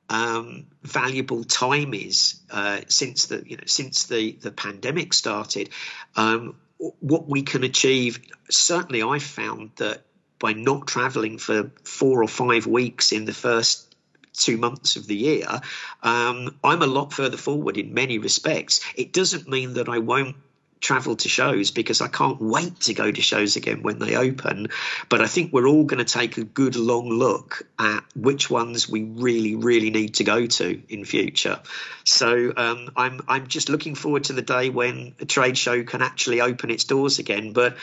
um, 0.08 0.68
valuable 0.84 1.42
time 1.42 1.92
is 1.94 2.36
uh, 2.52 2.82
since 2.86 3.26
the 3.26 3.42
you 3.44 3.56
know 3.56 3.64
since 3.66 4.04
the 4.04 4.38
the 4.40 4.52
pandemic 4.52 5.14
started. 5.14 5.70
Um, 6.14 6.54
what 6.78 7.28
we 7.28 7.42
can 7.42 7.64
achieve, 7.64 8.20
certainly, 8.50 9.02
I 9.02 9.18
found 9.18 9.72
that 9.78 10.02
by 10.38 10.52
not 10.52 10.86
traveling 10.86 11.38
for 11.38 11.72
four 11.82 12.22
or 12.22 12.28
five 12.28 12.68
weeks 12.68 13.10
in 13.10 13.24
the 13.24 13.32
first 13.32 13.95
two 14.36 14.56
months 14.56 14.96
of 14.96 15.06
the 15.06 15.16
year, 15.16 15.48
um, 16.02 16.56
I'm 16.62 16.82
a 16.82 16.86
lot 16.86 17.12
further 17.12 17.36
forward 17.36 17.76
in 17.78 17.94
many 17.94 18.18
respects. 18.18 18.80
It 18.94 19.12
doesn't 19.12 19.48
mean 19.48 19.74
that 19.74 19.88
I 19.88 19.98
won't 19.98 20.36
travel 20.80 21.16
to 21.16 21.28
shows 21.28 21.70
because 21.70 22.00
I 22.00 22.08
can't 22.08 22.40
wait 22.40 22.80
to 22.82 22.94
go 22.94 23.10
to 23.10 23.22
shows 23.22 23.56
again 23.56 23.82
when 23.82 23.98
they 23.98 24.16
open. 24.16 24.68
But 25.08 25.20
I 25.20 25.26
think 25.26 25.52
we're 25.52 25.66
all 25.66 25.84
going 25.84 26.04
to 26.04 26.12
take 26.12 26.36
a 26.36 26.44
good 26.44 26.76
long 26.76 27.08
look 27.08 27.66
at 27.78 28.04
which 28.14 28.50
ones 28.50 28.88
we 28.88 29.02
really, 29.02 29.56
really 29.56 29.90
need 29.90 30.14
to 30.14 30.24
go 30.24 30.46
to 30.46 30.82
in 30.88 31.04
future. 31.04 31.60
So 32.04 32.52
um, 32.56 32.90
I'm 32.96 33.20
I'm 33.26 33.46
just 33.46 33.68
looking 33.68 33.94
forward 33.94 34.24
to 34.24 34.32
the 34.32 34.42
day 34.42 34.70
when 34.70 35.14
a 35.20 35.24
trade 35.24 35.58
show 35.58 35.82
can 35.82 36.02
actually 36.02 36.40
open 36.40 36.70
its 36.70 36.84
doors 36.84 37.18
again. 37.18 37.52
But 37.52 37.76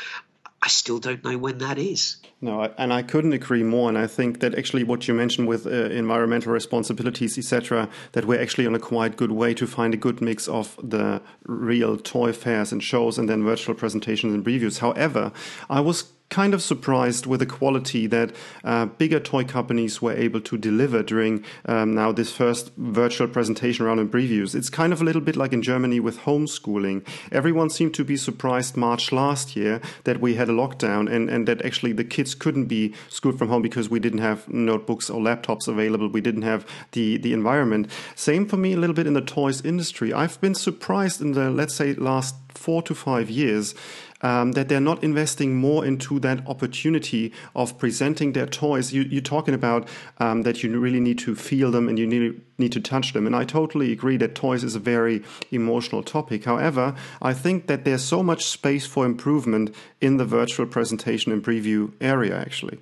I 0.63 0.69
still 0.69 0.97
don't 0.97 1.21
know 1.25 1.37
when 1.37 1.57
that 1.57 1.77
is. 1.77 2.17
No, 2.39 2.73
and 2.77 2.93
I 2.93 3.03
couldn't 3.03 3.33
agree 3.33 3.63
more. 3.63 3.89
And 3.89 3.97
I 3.97 4.07
think 4.07 4.39
that 4.39 4.57
actually 4.57 4.85
what 4.85 5.09
you 5.09 5.13
mentioned 5.13 5.49
with 5.49 5.67
uh, 5.67 5.69
environmental 5.69 6.53
responsibilities, 6.53 7.37
etc., 7.37 7.89
that 8.13 8.23
we're 8.23 8.41
actually 8.41 8.65
on 8.65 8.73
a 8.73 8.79
quite 8.79 9.17
good 9.17 9.33
way 9.33 9.53
to 9.55 9.67
find 9.67 9.93
a 9.93 9.97
good 9.97 10.21
mix 10.21 10.47
of 10.47 10.79
the 10.81 11.21
real 11.45 11.97
toy 11.97 12.31
fairs 12.31 12.71
and 12.71 12.81
shows 12.81 13.17
and 13.17 13.27
then 13.27 13.43
virtual 13.43 13.75
presentations 13.75 14.33
and 14.33 14.47
reviews. 14.47 14.77
However, 14.77 15.33
I 15.69 15.81
was 15.81 16.12
kind 16.29 16.53
of 16.53 16.61
surprised 16.63 17.25
with 17.25 17.39
the 17.39 17.45
quality 17.45 18.07
that 18.07 18.35
uh, 18.63 18.85
bigger 18.85 19.19
toy 19.19 19.43
companies 19.43 20.01
were 20.01 20.13
able 20.13 20.41
to 20.41 20.57
deliver 20.57 21.03
during 21.03 21.45
um, 21.65 21.93
now 21.93 22.11
this 22.11 22.31
first 22.31 22.71
virtual 22.75 23.27
presentation 23.27 23.85
round 23.85 23.99
and 23.99 24.11
previews. 24.11 24.55
It's 24.55 24.69
kind 24.69 24.91
of 24.91 25.01
a 25.01 25.03
little 25.03 25.21
bit 25.21 25.35
like 25.35 25.53
in 25.53 25.61
Germany 25.61 25.99
with 25.99 26.19
homeschooling. 26.19 27.05
Everyone 27.31 27.69
seemed 27.69 27.93
to 27.95 28.03
be 28.03 28.17
surprised 28.17 28.75
March 28.75 29.11
last 29.11 29.55
year 29.55 29.79
that 30.05 30.19
we 30.21 30.33
had 30.33 30.49
a 30.49 30.53
lockdown 30.53 31.11
and, 31.11 31.29
and 31.29 31.47
that 31.47 31.63
actually 31.63 31.93
the 31.93 32.03
kids 32.03 32.33
couldn't 32.33 32.65
be 32.65 32.95
schooled 33.09 33.37
from 33.37 33.49
home 33.49 33.61
because 33.61 33.89
we 33.89 33.99
didn't 33.99 34.19
have 34.19 34.47
notebooks 34.49 35.09
or 35.09 35.21
laptops 35.21 35.67
available. 35.67 36.09
We 36.09 36.21
didn't 36.21 36.41
have 36.41 36.65
the, 36.93 37.17
the 37.17 37.33
environment. 37.33 37.89
Same 38.15 38.47
for 38.47 38.57
me 38.57 38.73
a 38.73 38.77
little 38.77 38.95
bit 38.95 39.05
in 39.05 39.13
the 39.13 39.21
toys 39.21 39.63
industry. 39.63 40.11
I've 40.13 40.41
been 40.41 40.55
surprised 40.55 41.21
in 41.21 41.33
the, 41.33 41.51
let's 41.51 41.75
say, 41.75 41.93
last 41.93 42.35
four 42.49 42.81
to 42.83 42.95
five 42.95 43.29
years 43.29 43.75
um, 44.23 44.53
that 44.53 44.69
they're 44.69 44.79
not 44.79 45.03
investing 45.03 45.55
more 45.55 45.85
into 45.85 46.19
that 46.21 46.47
opportunity 46.47 47.31
of 47.55 47.77
presenting 47.77 48.33
their 48.33 48.47
toys. 48.47 48.93
You, 48.93 49.17
are 49.17 49.21
talking 49.21 49.53
about 49.53 49.87
um, 50.17 50.41
that 50.41 50.63
you 50.63 50.79
really 50.79 50.99
need 50.99 51.19
to 51.19 51.35
feel 51.35 51.69
them 51.69 51.87
and 51.87 51.99
you 51.99 52.07
need, 52.07 52.41
need 52.57 52.71
to 52.71 52.81
touch 52.81 53.13
them. 53.13 53.27
And 53.27 53.35
I 53.35 53.43
totally 53.43 53.91
agree 53.91 54.17
that 54.17 54.33
toys 54.33 54.63
is 54.63 54.75
a 54.75 54.79
very 54.79 55.23
emotional 55.51 56.01
topic. 56.01 56.45
However, 56.45 56.95
I 57.21 57.33
think 57.33 57.67
that 57.67 57.85
there's 57.85 58.03
so 58.03 58.23
much 58.23 58.45
space 58.45 58.85
for 58.85 59.05
improvement 59.05 59.75
in 60.01 60.17
the 60.17 60.25
virtual 60.25 60.65
presentation 60.65 61.31
and 61.31 61.43
preview 61.43 61.93
area, 62.01 62.35
actually. 62.35 62.79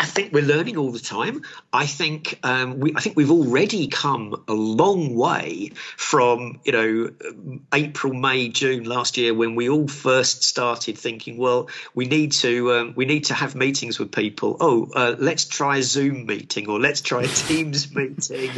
I 0.00 0.06
think 0.06 0.32
we're 0.32 0.42
learning 0.42 0.78
all 0.78 0.92
the 0.92 0.98
time. 0.98 1.42
I 1.74 1.84
think 1.84 2.40
um, 2.42 2.80
we, 2.80 2.94
I 2.96 3.00
think 3.00 3.18
we've 3.18 3.30
already 3.30 3.86
come 3.88 4.42
a 4.48 4.54
long 4.54 5.14
way 5.14 5.72
from 5.98 6.58
you 6.64 6.72
know 6.72 7.60
April, 7.74 8.14
May, 8.14 8.48
June 8.48 8.84
last 8.84 9.18
year 9.18 9.34
when 9.34 9.56
we 9.56 9.68
all 9.68 9.88
first 9.88 10.42
started 10.42 10.96
thinking, 10.96 11.36
well, 11.36 11.68
we 11.94 12.06
need 12.06 12.32
to 12.32 12.72
um, 12.72 12.94
we 12.96 13.04
need 13.04 13.24
to 13.24 13.34
have 13.34 13.54
meetings 13.54 13.98
with 13.98 14.10
people. 14.10 14.56
Oh, 14.58 14.88
uh, 14.94 15.16
let's 15.18 15.44
try 15.44 15.76
a 15.76 15.82
Zoom 15.82 16.24
meeting 16.24 16.70
or 16.70 16.80
let's 16.80 17.02
try 17.02 17.24
a 17.24 17.28
Teams 17.28 17.94
meeting, 17.94 18.52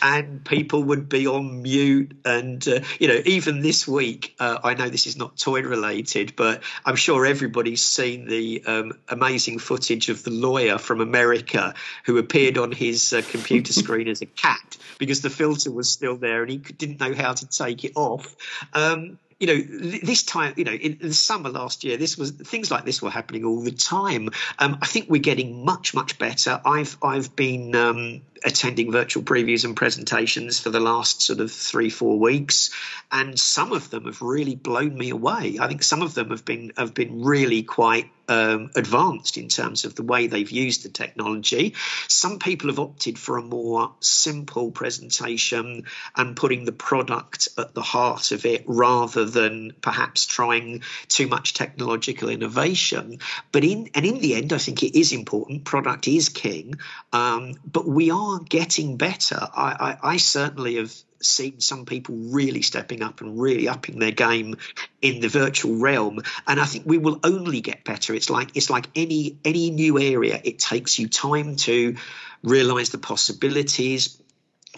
and 0.00 0.42
people 0.46 0.82
would 0.84 1.10
be 1.10 1.26
on 1.26 1.60
mute. 1.60 2.16
And 2.24 2.66
uh, 2.66 2.80
you 2.98 3.08
know, 3.08 3.20
even 3.26 3.60
this 3.60 3.86
week, 3.86 4.34
uh, 4.40 4.60
I 4.64 4.72
know 4.72 4.88
this 4.88 5.06
is 5.06 5.18
not 5.18 5.36
toy 5.36 5.60
related, 5.60 6.36
but 6.36 6.62
I'm 6.86 6.96
sure 6.96 7.26
everybody's 7.26 7.84
seen 7.84 8.26
the 8.26 8.64
um, 8.66 8.92
amazing 9.10 9.58
footage 9.58 10.08
of 10.08 10.24
the 10.24 10.30
lawyer 10.30 10.78
from 10.86 11.00
America 11.00 11.74
who 12.04 12.18
appeared 12.18 12.58
on 12.58 12.72
his 12.72 13.12
uh, 13.12 13.22
computer 13.30 13.72
screen 13.82 14.08
as 14.08 14.22
a 14.22 14.26
cat 14.26 14.78
because 14.98 15.20
the 15.20 15.30
filter 15.30 15.70
was 15.70 15.90
still 15.90 16.16
there 16.16 16.42
and 16.42 16.50
he 16.50 16.58
didn't 16.58 17.00
know 17.00 17.14
how 17.14 17.32
to 17.32 17.46
take 17.46 17.84
it 17.84 17.92
off. 17.96 18.34
Um, 18.72 19.18
you 19.38 19.46
know, 19.46 19.60
this 20.02 20.22
time, 20.22 20.54
you 20.56 20.64
know, 20.64 20.72
in, 20.72 20.96
the 20.98 21.12
summer 21.12 21.50
last 21.50 21.84
year, 21.84 21.98
this 21.98 22.16
was 22.16 22.30
things 22.30 22.70
like 22.70 22.86
this 22.86 23.02
were 23.02 23.10
happening 23.10 23.44
all 23.44 23.60
the 23.60 23.70
time. 23.70 24.30
Um, 24.58 24.78
I 24.80 24.86
think 24.86 25.10
we're 25.10 25.20
getting 25.20 25.62
much, 25.62 25.92
much 25.92 26.18
better. 26.18 26.58
I've 26.64 26.96
I've 27.02 27.36
been 27.36 27.74
um, 27.76 28.22
attending 28.42 28.90
virtual 28.90 29.22
previews 29.22 29.66
and 29.66 29.76
presentations 29.76 30.58
for 30.58 30.70
the 30.70 30.80
last 30.80 31.20
sort 31.20 31.40
of 31.40 31.52
three, 31.52 31.90
four 31.90 32.18
weeks, 32.18 32.70
and 33.12 33.38
some 33.38 33.72
of 33.72 33.90
them 33.90 34.06
have 34.06 34.22
really 34.22 34.54
blown 34.54 34.96
me 34.96 35.10
away. 35.10 35.58
I 35.60 35.68
think 35.68 35.82
some 35.82 36.00
of 36.00 36.14
them 36.14 36.30
have 36.30 36.46
been 36.46 36.72
have 36.78 36.94
been 36.94 37.22
really 37.22 37.62
quite 37.62 38.10
um, 38.28 38.70
advanced 38.74 39.38
in 39.38 39.48
terms 39.48 39.84
of 39.84 39.94
the 39.94 40.02
way 40.02 40.26
they've 40.26 40.50
used 40.50 40.84
the 40.84 40.88
technology. 40.88 41.74
Some 42.08 42.38
people 42.38 42.70
have 42.70 42.78
opted 42.78 43.18
for 43.18 43.38
a 43.38 43.42
more 43.42 43.92
simple 44.00 44.70
presentation 44.70 45.84
and 46.14 46.36
putting 46.36 46.64
the 46.64 46.72
product 46.72 47.48
at 47.58 47.74
the 47.74 47.82
heart 47.82 48.32
of 48.32 48.44
it 48.46 48.64
rather 48.66 49.24
than 49.24 49.72
perhaps 49.80 50.26
trying 50.26 50.82
too 51.08 51.26
much 51.26 51.54
technological 51.54 52.28
innovation. 52.28 53.18
But 53.52 53.64
in 53.64 53.90
and 53.94 54.04
in 54.04 54.20
the 54.20 54.34
end, 54.34 54.52
I 54.52 54.58
think 54.58 54.82
it 54.82 54.98
is 54.98 55.12
important. 55.12 55.64
Product 55.64 56.08
is 56.08 56.28
king, 56.28 56.74
um, 57.12 57.54
but 57.64 57.86
we 57.86 58.10
are 58.10 58.38
getting 58.40 58.96
better. 58.96 59.38
I, 59.40 59.96
I, 60.02 60.12
I 60.12 60.16
certainly 60.16 60.76
have 60.76 60.94
seen 61.22 61.60
some 61.60 61.84
people 61.84 62.14
really 62.16 62.62
stepping 62.62 63.02
up 63.02 63.20
and 63.20 63.40
really 63.40 63.68
upping 63.68 63.98
their 63.98 64.10
game 64.10 64.56
in 65.00 65.20
the 65.20 65.28
virtual 65.28 65.76
realm. 65.76 66.20
And 66.46 66.60
i 66.60 66.64
think 66.64 66.84
we 66.86 66.98
will 66.98 67.20
only 67.24 67.60
get 67.60 67.84
better. 67.84 68.14
It's 68.14 68.30
like 68.30 68.56
it's 68.56 68.70
like 68.70 68.86
any 68.94 69.38
any 69.44 69.70
new 69.70 69.98
area. 69.98 70.40
It 70.42 70.58
takes 70.58 70.98
you 70.98 71.08
time 71.08 71.56
to 71.56 71.96
realize 72.42 72.90
the 72.90 72.98
possibilities 72.98 74.20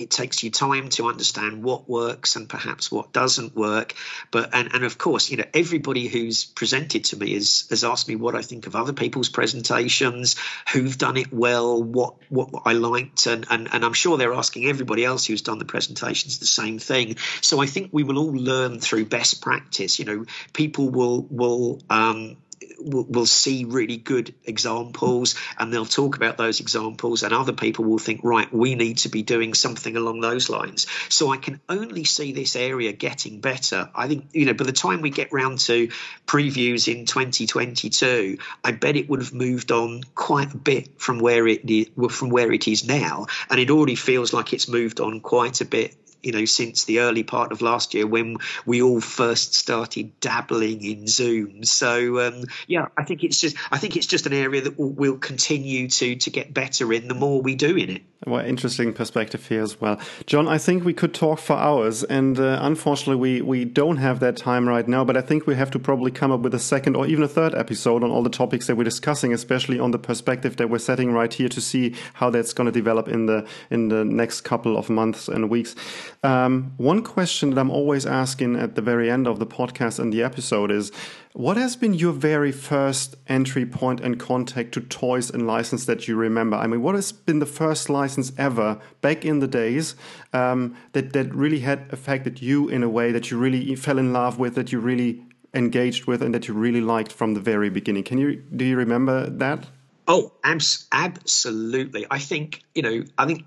it 0.01 0.11
takes 0.11 0.43
you 0.43 0.51
time 0.51 0.89
to 0.91 1.09
understand 1.09 1.63
what 1.63 1.89
works 1.89 2.37
and 2.37 2.49
perhaps 2.49 2.91
what 2.91 3.13
doesn't 3.13 3.55
work. 3.55 3.95
But 4.31 4.51
and, 4.55 4.73
and 4.75 4.85
of 4.85 4.99
course 4.99 5.31
you 5.31 5.37
know 5.37 5.45
everybody 5.55 6.07
who's 6.07 6.45
presented 6.45 7.05
to 7.07 7.17
me 7.17 7.35
has, 7.35 7.67
has 7.71 7.85
asked 7.85 8.09
me 8.09 8.17
what 8.17 8.35
i 8.35 8.43
think 8.43 8.67
of 8.67 8.77
other 8.77 8.93
people's 8.93 9.29
presentations 9.29 10.37
who've 10.73 10.97
done 10.97 11.17
it 11.17 11.33
well 11.33 11.83
what 11.83 12.15
what 12.29 12.51
i 12.65 12.73
liked. 12.73 13.27
And, 13.27 13.47
and 13.51 13.69
and 13.73 13.85
i'm 13.85 13.93
sure 13.93 14.17
they're 14.17 14.35
asking 14.35 14.67
everybody 14.67 15.05
else 15.05 15.27
who's 15.27 15.43
done 15.43 15.59
the 15.59 15.65
presentations 15.65 16.39
the 16.39 16.47
same 16.47 16.79
thing. 16.79 17.17
So 17.41 17.61
i 17.61 17.67
think 17.67 17.91
we 17.93 18.05
will 18.05 18.19
all 18.19 18.33
learn 18.33 18.81
through 18.81 19.07
best 19.07 19.43
practice. 19.43 19.99
You 19.99 20.05
know 20.05 20.25
people 20.53 20.91
will 20.91 21.23
will 21.31 21.81
um 21.91 22.37
will, 22.79 23.05
will 23.05 23.27
see 23.27 23.65
really 23.65 23.97
good 23.97 24.35
examples 24.45 25.35
and 25.59 25.73
they'll 25.73 25.87
talk 25.87 26.17
about 26.17 26.37
those 26.37 26.61
examples 26.61 27.23
and 27.23 27.33
other 27.33 27.53
people 27.53 27.85
will 27.85 27.99
think 27.99 28.21
right 28.23 28.53
we 28.53 28.75
need 28.75 28.99
to 28.99 29.09
be 29.09 29.23
doing 29.23 29.55
something 29.55 29.97
along 29.97 30.21
those 30.21 30.49
lines. 30.49 30.87
So 31.09 31.33
i 31.33 31.37
can 31.37 31.61
only 31.69 32.05
see 32.05 32.33
this 32.33 32.57
area 32.57 32.93
getting 32.93 33.41
better. 33.41 33.91
I 33.95 34.09
think 34.09 34.29
you 34.33 34.47
know 34.47 34.55
by 34.55 34.65
the 34.65 34.73
time 34.73 35.01
we 35.01 35.11
get 35.11 35.33
round 35.33 35.59
to 35.61 35.89
previews 36.27 36.93
in 36.93 37.07
2022 37.07 38.39
i 38.65 38.73
bet 38.73 38.97
it 38.97 39.09
would 39.09 39.21
have 39.21 39.33
moved 39.33 39.73
on 39.73 40.03
quite 40.15 40.53
a 40.55 40.57
bit 40.57 41.01
from 41.01 41.19
where 41.19 41.47
it 41.47 41.63
from 42.11 42.31
where 42.31 42.53
it 42.53 42.69
is 42.69 42.87
now. 42.87 43.27
And 43.51 43.61
it 43.61 43.71
already 43.71 43.95
feels 43.95 44.33
like 44.33 44.53
it's 44.53 44.69
moved 44.69 45.01
on 45.01 45.21
quite 45.21 45.61
a 45.61 45.65
bit 45.65 45.97
you 46.23 46.33
know 46.33 46.45
since 46.45 46.85
the 46.85 47.01
early 47.01 47.23
part 47.23 47.53
of 47.53 47.63
last 47.63 47.95
year 47.95 48.07
when 48.07 48.37
we 48.67 48.83
all 48.83 49.01
first 49.01 49.55
started 49.55 50.19
dabbling 50.21 50.85
in 50.85 51.07
Zoom. 51.07 51.65
So 51.65 52.27
um, 52.27 52.45
yeah, 52.67 52.89
I 52.97 53.05
think 53.05 53.25
it's 53.25 53.41
just 53.41 53.57
I 53.71 53.79
think 53.79 53.97
it's 53.97 54.07
just 54.07 54.27
an 54.27 54.33
area 54.33 54.63
that 54.63 54.79
will, 54.79 54.91
will 54.91 55.19
continue 55.19 55.89
to 55.89 56.17
to 56.17 56.31
get 56.31 56.53
better 56.53 56.93
in 56.93 57.09
the 57.09 57.15
more 57.15 57.41
we 57.41 57.55
do 57.55 57.77
in 57.77 57.91
it. 57.91 58.03
Well, 58.27 58.45
interesting 58.45 58.93
perspective 58.93 59.47
here 59.47 59.63
as 59.63 59.81
well, 59.81 60.01
John. 60.27 60.49
I 60.49 60.59
think 60.59 60.85
we 60.85 60.93
could 60.93 61.15
talk 61.15 61.39
for 61.39 61.55
hours, 61.55 62.03
and 62.03 62.39
uh, 62.39 62.59
unfortunately, 62.61 63.15
we 63.15 63.43
we 63.43 63.65
don't 63.65 63.99
have 63.99 64.19
that 64.21 64.37
time 64.37 64.69
right 64.69 64.87
now. 64.89 65.05
But 65.05 65.17
I 65.17 65.21
think 65.21 65.47
we 65.47 65.55
have 65.55 65.71
to 65.71 65.79
probably 65.79 66.11
come 66.11 66.33
up 66.33 66.41
with 66.41 66.53
a 66.53 66.59
second 66.59 66.97
or 66.97 67.07
even 67.07 67.23
a 67.23 67.29
third 67.29 67.55
episode 67.55 68.03
on 68.03 68.11
all 68.11 68.25
the 68.25 68.29
topics 68.29 68.67
that 68.67 68.77
we're 68.77 68.83
discussing, 68.83 69.33
especially 69.33 69.79
on 69.79 69.93
the 69.93 70.01
perspective 70.01 70.57
that 70.57 70.69
we're 70.69 70.81
setting 70.81 71.13
right 71.13 71.33
here 71.33 71.49
to 71.49 71.61
see 71.61 71.95
how 72.15 72.29
that's 72.29 72.53
going 72.53 72.67
to 72.67 72.73
develop 72.73 73.07
in 73.07 73.27
the 73.27 73.47
in 73.71 73.89
the 73.89 74.05
next 74.05 74.41
couple 74.41 74.77
of 74.77 74.91
months 74.91 75.29
and 75.29 75.49
weeks. 75.49 75.77
Um, 76.25 76.73
one 76.79 77.03
question 77.03 77.51
that 77.51 77.61
I'm 77.61 77.71
always 77.71 78.05
asking 78.05 78.57
at 78.57 78.75
the 78.75 78.83
very 78.83 79.11
end 79.11 79.29
of 79.29 79.39
the 79.39 79.47
podcast 79.47 80.01
and 80.01 80.13
the 80.13 80.23
episode 80.23 80.71
is 80.71 80.91
what 81.33 81.57
has 81.57 81.77
been 81.77 81.95
your 81.95 82.13
very 82.13 82.51
first 82.51 83.15
entry 83.29 83.65
point 83.65 84.01
and 84.01 84.19
contact 84.19 84.73
to 84.73 84.81
toys 84.81 85.31
and 85.31 85.47
license 85.47 85.85
that 85.85 86.09
you 86.09 86.17
remember? 86.17 86.57
I 86.57 86.67
mean, 86.67 86.83
what 86.83 86.97
has 86.97 87.13
been 87.13 87.39
the 87.39 87.47
first 87.47 87.89
license 87.89 88.33
ever 88.37 88.81
back 89.01 89.25
in 89.25 89.39
the 89.39 89.47
days 89.47 89.95
um, 90.33 90.77
that, 90.93 91.13
that 91.13 91.33
really 91.33 91.61
had 91.61 91.87
affected 91.93 92.43
you 92.43 92.69
in 92.69 92.83
a 92.83 92.89
way 92.89 93.13
that 93.13 93.31
you 93.31 93.39
really 93.39 93.77
fell 93.77 93.99
in 93.99 94.13
love 94.13 94.41
with, 94.41 94.57
that 94.57 94.73
you 94.73 94.81
really 94.81 95.25
engaged 95.55 96.07
with, 96.07 96.23
and 96.23 96.35
that 96.35 96.49
you 96.49 96.55
really 96.55 96.81
liked 96.81 97.13
from 97.13 97.35
the 97.35 97.41
very 97.41 97.71
beginning? 97.71 98.03
Can 98.03 98.19
you 98.19 98.37
do 98.37 98.65
you 98.65 98.77
remember 98.77 99.31
that? 99.31 99.67
Oh, 100.09 100.33
abs- 100.43 100.87
absolutely. 100.91 102.07
I 102.11 102.19
think 102.19 102.63
you 102.75 102.83
know. 102.83 103.05
I 103.17 103.27
think 103.27 103.45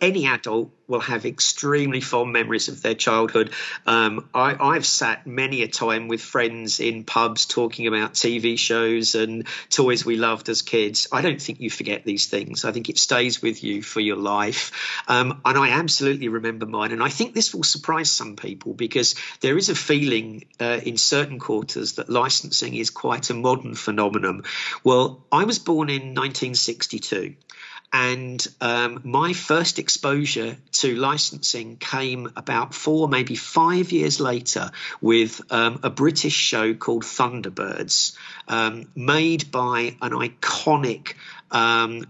any 0.00 0.26
adult 0.26 0.70
will 0.86 1.00
have 1.00 1.24
extremely 1.24 2.00
fond 2.00 2.32
memories 2.32 2.68
of 2.68 2.82
their 2.82 2.94
childhood. 2.94 3.52
Um, 3.86 4.28
I, 4.34 4.74
have 4.74 4.86
sat 4.86 5.26
many 5.26 5.62
a 5.62 5.68
time 5.68 6.08
with 6.08 6.20
friends 6.20 6.80
in 6.80 7.04
pubs 7.04 7.46
talking 7.46 7.86
about 7.86 8.14
TV 8.14 8.58
shows 8.58 9.14
and 9.14 9.46
toys 9.70 10.04
we 10.04 10.16
loved 10.16 10.48
as 10.48 10.62
kids. 10.62 11.08
I 11.12 11.22
don't 11.22 11.40
think 11.40 11.60
you 11.60 11.70
forget 11.70 12.04
these 12.04 12.26
things. 12.26 12.64
I 12.64 12.72
think 12.72 12.88
it 12.88 12.98
stays 12.98 13.40
with 13.40 13.62
you 13.62 13.82
for 13.82 14.00
your 14.00 14.16
life. 14.16 14.72
Um, 15.08 15.40
and 15.44 15.56
I 15.56 15.70
absolutely 15.70 16.28
remember 16.28 16.66
mine. 16.66 16.92
And 16.92 17.02
I 17.02 17.08
think 17.08 17.34
this 17.34 17.54
will 17.54 17.62
surprise 17.62 18.10
some 18.10 18.36
people 18.36 18.74
because 18.74 19.14
there 19.40 19.56
is 19.56 19.68
a 19.68 19.74
feeling 19.74 20.44
uh, 20.60 20.80
in 20.82 20.96
certain 20.96 21.38
quarters 21.38 21.94
that 21.94 22.10
licensing 22.10 22.74
is 22.74 22.90
quite 22.90 23.30
a 23.30 23.34
modern 23.34 23.74
phenomenon. 23.74 24.42
Well, 24.82 25.24
I 25.30 25.44
was 25.44 25.58
born 25.58 25.88
in 25.88 26.14
1962. 26.14 27.36
And 27.92 28.44
um, 28.60 29.02
my 29.04 29.34
first 29.34 29.78
exposure 29.78 30.56
to 30.74 30.94
licensing 30.96 31.76
came 31.76 32.30
about 32.36 32.74
four, 32.74 33.08
maybe 33.08 33.36
five 33.36 33.92
years 33.92 34.20
later 34.20 34.70
with 35.00 35.40
um, 35.50 35.80
a 35.82 35.90
British 35.90 36.34
show 36.34 36.74
called 36.74 37.04
Thunderbirds, 37.04 38.16
um, 38.48 38.88
made 38.94 39.50
by 39.50 39.96
an 40.02 40.12
iconic. 40.12 41.14
Um, 41.50 42.06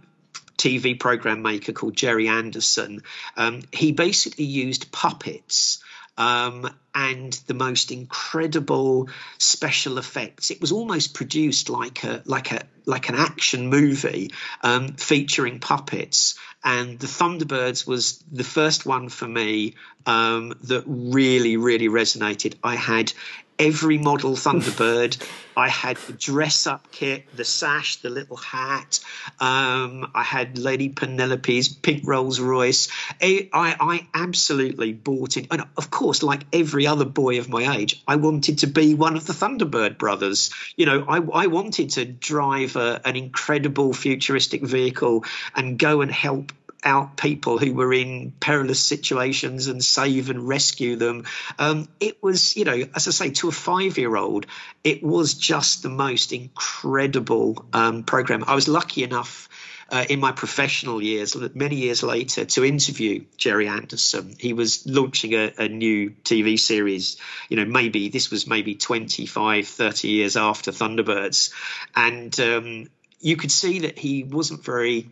TV 0.57 0.99
program 0.99 1.43
maker 1.43 1.73
called 1.73 1.95
Gerry 1.95 2.29
Anderson. 2.29 3.03
Um, 3.37 3.63
he 3.73 3.93
basically 3.93 4.47
used 4.47 4.93
puppets 4.93 5.84
um, 6.17 6.69
and 6.95 7.33
the 7.47 7.55
most 7.55 7.91
incredible 7.91 9.09
special 9.39 9.99
effects. 9.99 10.51
It 10.51 10.61
was 10.61 10.73
almost 10.73 11.15
produced 11.15 11.69
like 11.69 12.05
a 12.05 12.23
like 12.25 12.53
a 12.53 12.63
like 12.87 13.09
an 13.09 13.15
action 13.15 13.69
movie 13.69 14.33
um, 14.63 14.89
featuring 14.95 15.59
puppets. 15.59 16.39
And 16.63 16.99
the 16.99 17.07
Thunderbirds 17.07 17.87
was 17.87 18.23
the 18.33 18.45
first 18.45 18.87
one 18.87 19.09
for 19.09 19.29
me 19.29 19.75
um, 20.07 20.55
that 20.65 20.85
really 20.87 21.57
really 21.57 21.89
resonated. 21.89 22.55
I 22.63 22.77
had 22.77 23.13
every 23.59 23.99
model 23.99 24.33
Thunderbird. 24.33 25.17
I 25.57 25.69
had 25.69 25.97
the 25.99 26.13
dress 26.13 26.67
up 26.67 26.91
kit, 26.91 27.25
the 27.37 27.45
sash, 27.45 27.97
the 27.97 28.11
little 28.11 28.37
hat. 28.37 28.99
Um, 29.41 30.11
I 30.15 30.23
had 30.23 30.59
Lady 30.59 30.89
Penelope's 30.89 31.69
pink 31.69 32.03
Rolls 32.05 32.41
Royce. 32.41 32.89
I, 33.23 33.49
I, 33.53 34.09
absolutely 34.15 34.93
bought 34.93 35.37
it. 35.37 35.47
And 35.51 35.63
of 35.77 35.91
course, 35.91 36.23
like 36.23 36.43
every 36.53 36.87
other 36.87 37.05
boy 37.05 37.39
of 37.39 37.49
my 37.49 37.77
age, 37.77 38.03
I 38.07 38.17
wanted 38.17 38.59
to 38.59 38.67
be 38.67 38.95
one 38.95 39.17
of 39.17 39.27
the 39.27 39.33
Thunderbird 39.33 39.97
brothers. 39.99 40.51
You 40.77 40.87
know, 40.87 41.05
I, 41.09 41.19
I 41.19 41.47
wanted 41.47 41.91
to 41.91 42.05
drive 42.05 42.77
a, 42.77 43.01
an 43.05 43.17
incredible 43.17 43.93
futuristic 43.93 44.63
vehicle 44.63 45.25
and 45.55 45.79
go 45.79 46.01
and 46.01 46.11
help 46.11 46.53
out 46.85 47.17
people 47.17 47.59
who 47.59 47.75
were 47.75 47.93
in 47.93 48.33
perilous 48.41 48.85
situations 48.85 49.67
and 49.67 49.85
save 49.85 50.31
and 50.31 50.47
rescue 50.47 50.97
them. 50.97 51.25
Um, 51.59 51.89
it 52.01 52.23
was, 52.23 52.57
you 52.57 52.65
know, 52.65 52.85
as 52.95 53.09
I 53.09 53.11
say, 53.11 53.31
to 53.31 53.49
a 53.49 53.53
five 53.53 53.99
year 53.99 54.17
old, 54.17 54.47
it 54.83 55.03
was 55.03 55.35
just 55.35 55.83
the 55.83 55.89
most 55.89 56.33
incredible 56.33 57.65
um, 57.73 58.03
program. 58.03 58.45
I 58.47 58.55
was 58.55 58.69
lucky 58.69 59.03
enough 59.03 59.49
uh, 59.91 60.05
in 60.09 60.21
my 60.21 60.33
professional 60.33 61.03
years, 61.03 61.37
many 61.55 61.77
years 61.77 62.03
later, 62.03 62.45
to 62.45 62.65
interview 62.65 63.25
Gerry 63.37 63.69
Anderson. 63.69 64.35
He 64.39 64.53
was 64.53 64.87
launching 64.87 65.35
a, 65.35 65.53
a 65.59 65.69
new 65.69 66.11
TV 66.25 66.59
series, 66.59 67.17
you 67.49 67.57
know, 67.57 67.65
maybe 67.65 68.09
this 68.09 68.31
was 68.31 68.47
maybe 68.47 68.75
25, 68.75 69.67
30 69.67 70.09
years 70.09 70.37
after 70.37 70.73
Thunderbirds. 70.73 71.53
And 71.95 72.39
um, 72.41 72.91
you 73.21 73.37
could 73.37 73.53
see 73.53 73.81
that 73.81 73.99
he 73.99 74.25
wasn't 74.25 74.65
very 74.65 75.11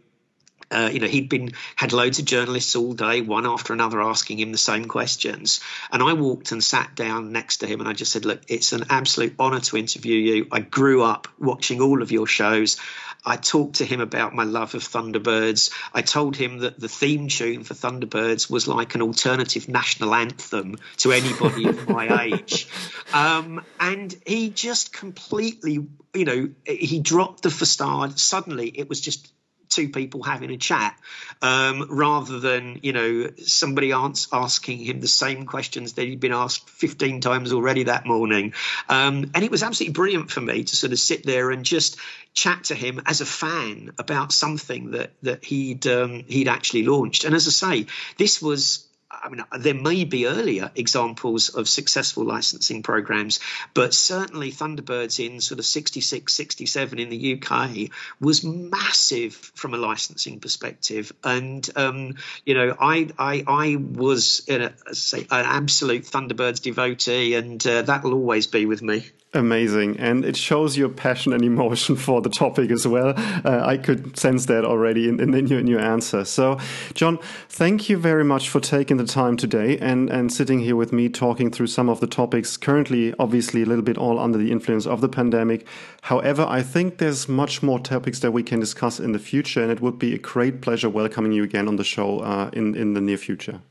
uh, 0.73 0.91
you 0.93 1.01
know, 1.01 1.07
he'd 1.07 1.29
been 1.29 1.53
had 1.77 1.93
loads 1.93 2.19
of 2.19 2.25
journalists 2.25 2.75
all 2.75 2.93
day, 2.93 3.21
one 3.21 3.47
after 3.47 3.73
another, 3.73 4.01
asking 4.01 4.39
him 4.39 4.53
the 4.53 4.59
same 4.59 4.87
questions. 4.87 5.61
And 5.91 6.03
I 6.03 6.15
walked 6.15 6.53
and 6.53 6.63
sat 6.63 6.95
down 6.95 7.33
next 7.33 7.59
to 7.59 7.67
him, 7.67 7.81
and 7.81 7.89
I 7.89 7.93
just 7.93 8.13
said, 8.13 8.25
"Look, 8.25 8.43
it's 8.49 8.73
an 8.73 8.87
absolute 8.91 9.35
honour 9.39 9.61
to 9.61 9.77
interview 9.77 10.17
you. 10.17 10.49
I 10.51 10.61
grew 10.61 11.03
up 11.03 11.29
watching 11.39 11.81
all 11.81 12.03
of 12.03 12.11
your 12.11 12.27
shows. 12.27 12.79
I 13.25 13.37
talked 13.37 13.77
to 13.77 13.85
him 13.85 14.01
about 14.01 14.35
my 14.35 14.43
love 14.43 14.75
of 14.75 14.83
Thunderbirds. 14.83 15.71
I 15.95 16.03
told 16.03 16.37
him 16.37 16.59
that 16.59 16.81
the 16.81 16.89
theme 16.89 17.29
tune 17.29 17.63
for 17.63 17.75
Thunderbirds 17.75 18.51
was 18.51 18.67
like 18.67 18.95
an 18.97 19.03
alternative 19.03 19.69
national 19.69 20.13
anthem 20.13 20.77
to 20.99 21.13
anybody 21.13 21.69
of 21.69 21.89
my 21.89 22.25
age. 22.33 22.67
Um, 23.13 23.65
and 23.79 24.15
he 24.27 24.51
just 24.51 24.93
completely, 24.93 25.87
you 26.15 26.25
know, 26.25 26.51
he 26.67 26.99
dropped 26.99 27.45
the 27.45 27.51
facade. 27.51 28.19
Suddenly, 28.19 28.69
it 28.69 28.89
was 28.89 29.01
just 29.01 29.33
two 29.73 29.89
people 29.89 30.23
having 30.23 30.51
a 30.51 30.57
chat 30.57 30.99
um, 31.41 31.87
rather 31.91 32.41
than 32.41 32.81
you 32.83 32.93
know 32.93 33.31
somebody 33.45 33.93
asking 33.93 34.79
him 34.79 35.01
the 35.01 35.09
same 35.09 35.47
questions 35.47 35.95
that 35.95 36.07
he'd 36.07 36.21
been 36.21 36.33
asked 36.33 36.69
15 36.69 37.21
times 37.21 37.53
already 37.53 37.85
that 37.85 38.07
morning. 38.07 38.55
Um, 38.89 39.31
and 39.35 39.45
it 39.45 39.51
was 39.51 39.63
absolutely 39.63 39.95
brilliant 39.95 40.31
for 40.31 40.41
me 40.41 40.65
to 40.65 40.77
sort 40.77 40.93
of 40.93 40.99
sit 40.99 41.25
there 41.25 41.51
and 41.51 41.65
just 41.65 41.97
chat 42.35 42.65
to 42.65 42.75
him 42.75 43.01
as 43.07 43.21
a 43.21 43.27
fan 43.27 43.93
about 43.99 44.33
something 44.33 44.93
that 44.93 45.11
that 45.23 45.45
he'd 45.45 45.87
um, 45.87 46.25
he'd 46.29 46.49
actually 46.49 46.85
launched. 46.85 47.25
And 47.25 47.35
as 47.35 47.47
i 47.47 47.51
say 47.51 47.87
this 48.19 48.41
was 48.41 48.87
I 49.23 49.29
mean, 49.29 49.45
there 49.57 49.75
may 49.75 50.05
be 50.05 50.27
earlier 50.27 50.73
examples 50.75 51.51
of 51.51 51.69
successful 51.69 52.25
licensing 52.25 52.83
programs, 52.83 53.39
but 53.73 53.95
certainly 53.95 54.51
Thunderbirds 54.51 55.25
in 55.25 55.41
sort 55.41 55.61
of 55.61 55.65
66, 55.65 56.33
67 56.33 56.99
in 56.99 57.09
the 57.09 57.41
UK 57.41 57.91
was 58.21 58.43
massive 58.43 59.35
from 59.55 59.75
a 59.75 59.79
licensing 59.79 60.41
perspective. 60.41 61.13
And, 61.23 61.69
um, 61.77 62.17
you 62.45 62.55
know, 62.55 62.77
I, 62.81 63.11
I, 63.17 63.45
I 63.47 63.77
was, 63.77 64.43
a, 64.49 64.73
say, 64.93 65.21
an 65.21 65.47
absolute 65.47 66.03
Thunderbirds 66.03 66.61
devotee, 66.61 67.35
and 67.35 67.65
uh, 67.65 67.83
that 67.83 68.03
will 68.03 68.15
always 68.15 68.49
be 68.49 68.67
with 68.67 68.83
me. 68.83 69.05
Amazing. 69.35 69.99
And 69.99 70.27
it 70.27 70.37
shows 70.37 70.77
your 70.77 70.91
passion 70.91 71.33
and 71.33 71.43
emotion 71.43 71.97
for 71.97 72.21
the 72.21 72.29
topic 72.29 72.71
as 72.71 72.87
well. 72.87 73.15
Uh, 73.17 73.63
I 73.65 73.79
could 73.79 74.19
sense 74.19 74.45
that 74.47 74.67
already 74.67 75.09
in, 75.09 75.21
in, 75.21 75.47
your, 75.47 75.59
in, 75.59 75.67
your, 75.67 75.81
answer. 75.81 76.27
So, 76.27 76.59
John, 76.93 77.19
thank 77.49 77.89
you 77.89 77.97
very 77.97 78.25
much 78.25 78.51
for 78.51 78.61
taking 78.61 78.99
the 78.99 79.07
time 79.07 79.39
today 79.39 79.79
and, 79.79 80.11
and 80.11 80.31
sitting 80.31 80.61
here 80.61 80.77
with 80.77 80.93
me 80.93 81.09
talking 81.09 81.51
through 81.51 81.69
some 81.69 81.89
of 81.89 82.01
the 82.01 82.07
topics 82.07 82.59
currently, 82.59 83.15
obviously, 83.19 83.63
a 83.63 83.67
little 83.67 83.85
bit 83.85 83.97
all 83.97 84.19
under 84.19 84.37
the 84.37 84.53
influence 84.53 84.87
of 84.87 85.01
the 85.01 85.09
pandemic. 85.09 85.67
However, 86.03 86.45
I 86.47 86.63
think 86.63 86.99
there's 86.99 87.27
much 87.27 87.63
more 87.63 87.81
topics 87.81 88.19
that 88.21 88.33
we 88.33 88.43
can 88.43 88.61
discuss 88.61 89.01
in 89.01 89.13
the 89.13 89.19
future, 89.19 89.63
and 89.63 89.73
it 89.73 89.81
would 89.81 89.99
be 89.99 90.15
a 90.15 90.19
great 90.19 90.61
pleasure 90.61 90.91
welcoming 90.91 91.33
you 91.33 91.43
again 91.43 91.69
on 91.69 91.77
the 91.77 91.85
show 91.85 92.21
uh, 92.21 92.51
in, 92.53 92.75
in 92.75 92.93
the 92.93 93.01
near 93.01 93.17
future. 93.17 93.63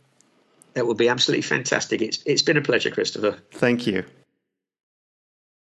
That 0.74 0.88
would 0.88 0.98
be 0.98 1.08
absolutely 1.08 1.44
fantastic. 1.44 2.02
It's, 2.02 2.24
it's 2.26 2.42
been 2.42 2.58
a 2.58 2.62
pleasure, 2.62 2.90
Christopher. 2.90 3.38
Thank 3.52 3.86
you. 3.86 4.06